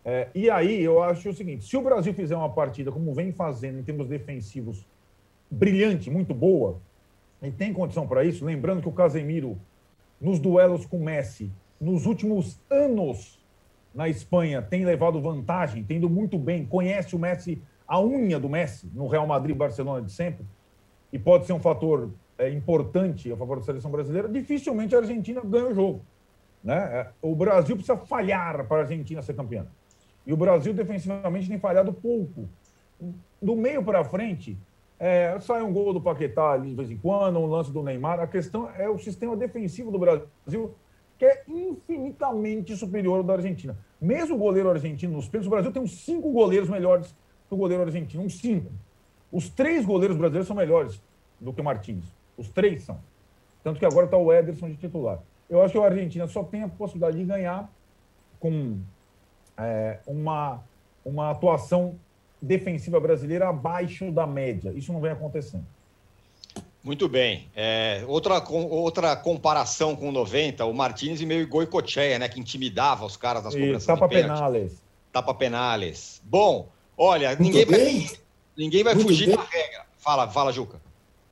É, 0.04 0.28
e 0.34 0.50
aí 0.50 0.82
eu 0.82 1.02
acho 1.02 1.30
o 1.30 1.34
seguinte: 1.34 1.64
se 1.64 1.76
o 1.76 1.82
Brasil 1.82 2.12
fizer 2.12 2.36
uma 2.36 2.50
partida 2.50 2.92
como 2.92 3.14
vem 3.14 3.32
fazendo 3.32 3.78
em 3.78 3.82
termos 3.82 4.06
defensivos 4.06 4.86
brilhante, 5.50 6.10
muito 6.10 6.34
boa, 6.34 6.78
e 7.42 7.50
tem 7.50 7.72
condição 7.72 8.06
para 8.06 8.24
isso, 8.24 8.44
lembrando 8.44 8.82
que 8.82 8.88
o 8.88 8.92
Casemiro, 8.92 9.58
nos 10.20 10.38
duelos 10.38 10.86
com 10.86 10.98
o 10.98 11.04
Messi, 11.04 11.50
nos 11.80 12.06
últimos 12.06 12.60
anos 12.70 13.38
na 13.94 14.08
Espanha, 14.08 14.60
tem 14.60 14.84
levado 14.84 15.20
vantagem, 15.20 15.84
tendo 15.84 16.10
muito 16.10 16.38
bem, 16.38 16.66
conhece 16.66 17.14
o 17.14 17.18
Messi, 17.18 17.62
a 17.86 18.00
unha 18.00 18.40
do 18.40 18.48
Messi 18.48 18.90
no 18.92 19.06
Real 19.06 19.26
Madrid 19.26 19.56
Barcelona 19.56 20.02
de 20.02 20.10
sempre, 20.10 20.44
e 21.12 21.18
pode 21.18 21.46
ser 21.46 21.52
um 21.52 21.60
fator 21.60 22.10
é, 22.36 22.50
importante 22.50 23.30
a 23.30 23.36
favor 23.36 23.58
da 23.58 23.64
seleção 23.64 23.90
brasileira, 23.90 24.28
dificilmente 24.28 24.94
a 24.94 24.98
Argentina 24.98 25.40
ganha 25.42 25.68
o 25.68 25.74
jogo. 25.74 26.04
Né? 26.62 26.76
É, 26.76 27.08
o 27.22 27.36
Brasil 27.36 27.76
precisa 27.76 27.96
falhar 27.98 28.66
para 28.66 28.78
a 28.78 28.80
Argentina 28.80 29.22
ser 29.22 29.34
campeã. 29.34 29.66
E 30.26 30.32
o 30.32 30.36
Brasil 30.36 30.72
defensivamente 30.72 31.48
tem 31.48 31.58
falhado 31.58 31.92
pouco. 31.92 32.48
Do 33.40 33.54
meio 33.54 33.82
para 33.82 34.04
frente, 34.04 34.56
é, 34.98 35.38
sai 35.40 35.62
um 35.62 35.72
gol 35.72 35.92
do 35.92 36.00
Paquetá 36.00 36.52
ali 36.52 36.70
de 36.70 36.74
vez 36.74 36.90
em 36.90 36.96
quando, 36.96 37.38
um 37.38 37.46
lance 37.46 37.70
do 37.70 37.82
Neymar. 37.82 38.20
A 38.20 38.26
questão 38.26 38.70
é 38.70 38.88
o 38.88 38.98
sistema 38.98 39.36
defensivo 39.36 39.90
do 39.90 39.98
Brasil, 39.98 40.74
que 41.18 41.24
é 41.24 41.42
infinitamente 41.46 42.76
superior 42.76 43.18
ao 43.18 43.22
da 43.22 43.34
Argentina. 43.34 43.76
Mesmo 44.00 44.36
o 44.36 44.38
goleiro 44.38 44.70
argentino 44.70 45.12
nos 45.12 45.28
pênaltis, 45.28 45.46
o 45.46 45.50
Brasil 45.50 45.72
tem 45.72 45.82
uns 45.82 46.04
cinco 46.04 46.30
goleiros 46.32 46.68
melhores 46.68 47.14
que 47.48 47.54
o 47.54 47.56
goleiro 47.56 47.82
argentino, 47.82 48.22
uns 48.22 48.38
cinco. 48.38 48.70
Os 49.30 49.48
três 49.48 49.84
goleiros 49.84 50.16
brasileiros 50.16 50.46
são 50.46 50.56
melhores 50.56 51.02
do 51.40 51.52
que 51.52 51.60
o 51.60 51.64
Martins. 51.64 52.04
Os 52.38 52.48
três 52.48 52.82
são. 52.84 52.98
Tanto 53.62 53.78
que 53.78 53.86
agora 53.86 54.06
está 54.06 54.16
o 54.16 54.32
Ederson 54.32 54.68
de 54.68 54.76
titular. 54.76 55.20
Eu 55.48 55.62
acho 55.62 55.72
que 55.72 55.78
a 55.78 55.84
Argentina 55.84 56.26
só 56.26 56.42
tem 56.44 56.62
a 56.62 56.68
possibilidade 56.68 57.18
de 57.18 57.24
ganhar 57.24 57.70
com 58.40 58.78
é, 59.58 59.98
uma, 60.06 60.62
uma 61.04 61.30
atuação 61.30 61.94
defensiva 62.40 63.00
brasileira 63.00 63.48
abaixo 63.48 64.10
da 64.10 64.26
média. 64.26 64.72
Isso 64.74 64.92
não 64.92 65.00
vem 65.00 65.12
acontecendo. 65.12 65.64
Muito 66.82 67.08
bem. 67.08 67.48
É, 67.56 68.04
outra, 68.06 68.44
outra 68.50 69.16
comparação 69.16 69.96
com 69.96 70.10
o 70.10 70.12
90, 70.12 70.66
o 70.66 70.74
Martins 70.74 71.20
e 71.20 71.26
meio 71.26 71.48
Goicoechea, 71.48 72.18
né? 72.18 72.28
Que 72.28 72.38
intimidava 72.38 73.06
os 73.06 73.16
caras 73.16 73.42
nas 73.42 73.54
cobranças 73.54 73.86
tapa 73.86 74.06
penales. 74.06 74.72
Tapa 75.10 75.34
penales. 75.34 76.20
Bom, 76.22 76.68
olha, 76.96 77.34
ninguém 77.36 77.64
vai, 77.64 78.06
ninguém 78.54 78.84
vai 78.84 78.94
fugir 78.94 79.28
bem. 79.28 79.36
da 79.36 79.42
regra. 79.42 79.86
Fala, 79.96 80.28
fala, 80.28 80.52
Juca. 80.52 80.78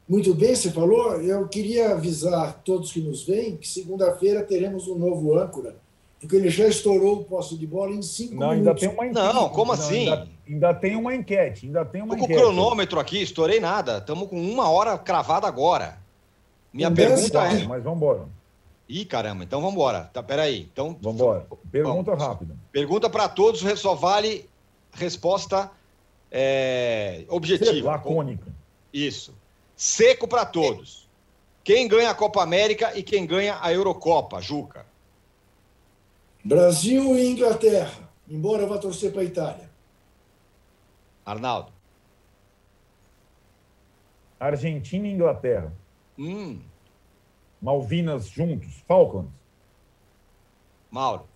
Muito 0.08 0.34
bem, 0.34 0.54
você 0.54 0.70
falou. 0.70 1.20
Eu 1.20 1.46
queria 1.46 1.92
avisar 1.92 2.62
todos 2.64 2.90
que 2.90 3.00
nos 3.00 3.22
veem 3.22 3.56
que 3.56 3.68
segunda-feira 3.68 4.42
teremos 4.42 4.88
um 4.88 4.98
novo 4.98 5.38
âncora 5.38 5.76
porque 6.22 6.36
ele 6.36 6.50
já 6.50 6.68
estourou 6.68 7.14
o 7.14 7.24
posto 7.24 7.58
de 7.58 7.66
bola 7.66 7.90
em 7.90 8.00
cinco 8.00 8.36
não, 8.36 8.52
minutos. 8.52 8.68
Ainda 8.68 8.74
tem 8.74 8.88
uma 8.88 9.06
enquete. 9.08 9.34
Não, 9.34 9.48
como 9.48 9.72
assim? 9.72 10.08
Ainda, 10.08 10.28
ainda, 10.48 10.74
tem 10.74 10.94
uma 10.94 11.14
enquete. 11.16 11.66
Ainda 11.66 11.84
tem 11.84 12.00
uma 12.00 12.16
Tô 12.16 12.26
com 12.26 12.32
o 12.32 12.36
cronômetro 12.36 13.00
aqui, 13.00 13.20
estourei 13.20 13.58
nada. 13.58 13.98
Estamos 13.98 14.28
com 14.28 14.40
uma 14.40 14.70
hora 14.70 14.96
cravada 14.96 15.48
agora. 15.48 15.98
Minha 16.72 16.90
com 16.90 16.94
pergunta 16.94 17.38
é. 17.40 17.64
Mas 17.64 17.82
vamos 17.82 17.96
embora. 17.96 18.20
Ih, 18.88 19.04
caramba, 19.04 19.42
então 19.42 19.60
vamos 19.60 19.74
embora. 19.74 20.10
Tá, 20.12 20.22
peraí. 20.22 20.68
Então, 20.72 20.96
vamos 21.02 21.20
embora. 21.20 21.44
Pergunta 21.72 22.14
rápida. 22.14 22.54
Pergunta 22.70 23.10
para 23.10 23.28
todos, 23.28 23.60
só 23.80 23.96
vale 23.96 24.48
resposta 24.92 25.72
é, 26.30 27.24
objetiva. 27.28 27.90
Lacônica. 27.90 28.46
Isso. 28.92 29.34
Seco 29.74 30.28
para 30.28 30.46
todos. 30.46 31.08
Quem 31.64 31.88
ganha 31.88 32.10
a 32.10 32.14
Copa 32.14 32.40
América 32.44 32.96
e 32.96 33.02
quem 33.02 33.26
ganha 33.26 33.58
a 33.60 33.72
Eurocopa, 33.72 34.40
Juca? 34.40 34.86
Brasil 36.44 37.16
e 37.16 37.28
Inglaterra, 37.28 38.08
embora 38.28 38.62
eu 38.62 38.68
vá 38.68 38.78
torcer 38.78 39.12
para 39.12 39.22
a 39.22 39.24
Itália. 39.24 39.70
Arnaldo. 41.24 41.72
Argentina 44.40 45.06
e 45.06 45.12
Inglaterra. 45.12 45.72
Hum. 46.18 46.60
Malvinas 47.60 48.26
juntos, 48.26 48.82
Falcons. 48.88 49.30
Mauro. 50.90 51.28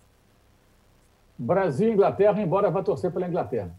Brasil 1.37 1.89
e 1.89 1.93
Inglaterra, 1.93 2.41
embora 2.41 2.69
vá 2.69 2.83
torcer 2.83 3.11
pela 3.11 3.27
Inglaterra. 3.27 3.73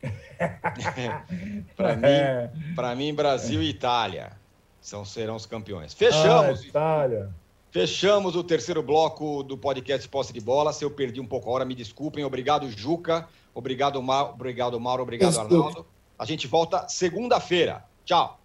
para 1.76 1.96
mim, 1.96 2.02
é. 2.06 2.50
mim, 2.96 3.14
Brasil 3.14 3.62
e 3.62 3.68
Itália 3.68 4.32
são, 4.80 5.04
serão 5.04 5.36
os 5.36 5.46
campeões. 5.46 5.94
Fechamos. 5.94 6.62
Ah, 6.62 6.66
Itália. 6.66 7.30
Fechamos 7.70 8.34
o 8.34 8.42
terceiro 8.42 8.82
bloco 8.82 9.44
do 9.44 9.56
podcast 9.56 10.08
Posse 10.08 10.32
de 10.32 10.40
Bola. 10.40 10.72
Se 10.72 10.84
eu 10.84 10.90
perdi 10.90 11.20
um 11.20 11.26
pouco 11.26 11.48
a 11.48 11.52
hora, 11.52 11.64
me 11.64 11.74
desculpem. 11.74 12.24
Obrigado, 12.24 12.68
Juca. 12.68 13.28
Obrigado, 13.54 14.02
Mauro. 14.02 14.32
Obrigado, 14.32 14.80
Mauro. 14.80 15.04
Obrigado, 15.04 15.38
Arnaldo. 15.38 15.86
A 16.18 16.24
gente 16.24 16.48
volta 16.48 16.88
segunda-feira. 16.88 17.84
Tchau. 18.04 18.40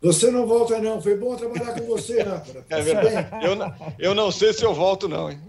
Você 0.00 0.30
não 0.30 0.46
volta, 0.46 0.78
não. 0.78 1.02
Foi 1.02 1.16
bom 1.16 1.34
trabalhar 1.34 1.74
com 1.74 1.86
você, 1.86 2.22
né? 2.22 2.42
É 2.70 2.80
verdade. 2.80 3.44
Eu 3.44 3.56
não, 3.56 3.74
eu 3.98 4.14
não 4.14 4.30
sei 4.30 4.52
se 4.52 4.64
eu 4.64 4.72
volto, 4.72 5.08
não. 5.08 5.30
Hein? 5.30 5.40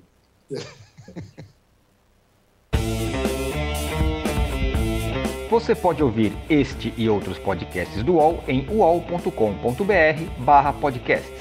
Você 5.51 5.75
pode 5.75 6.01
ouvir 6.01 6.33
este 6.49 6.91
e 6.95 7.09
outros 7.09 7.37
podcasts 7.37 8.01
do 8.03 8.13
UOL 8.13 8.41
em 8.47 8.65
uol.com.br/podcasts. 8.69 11.40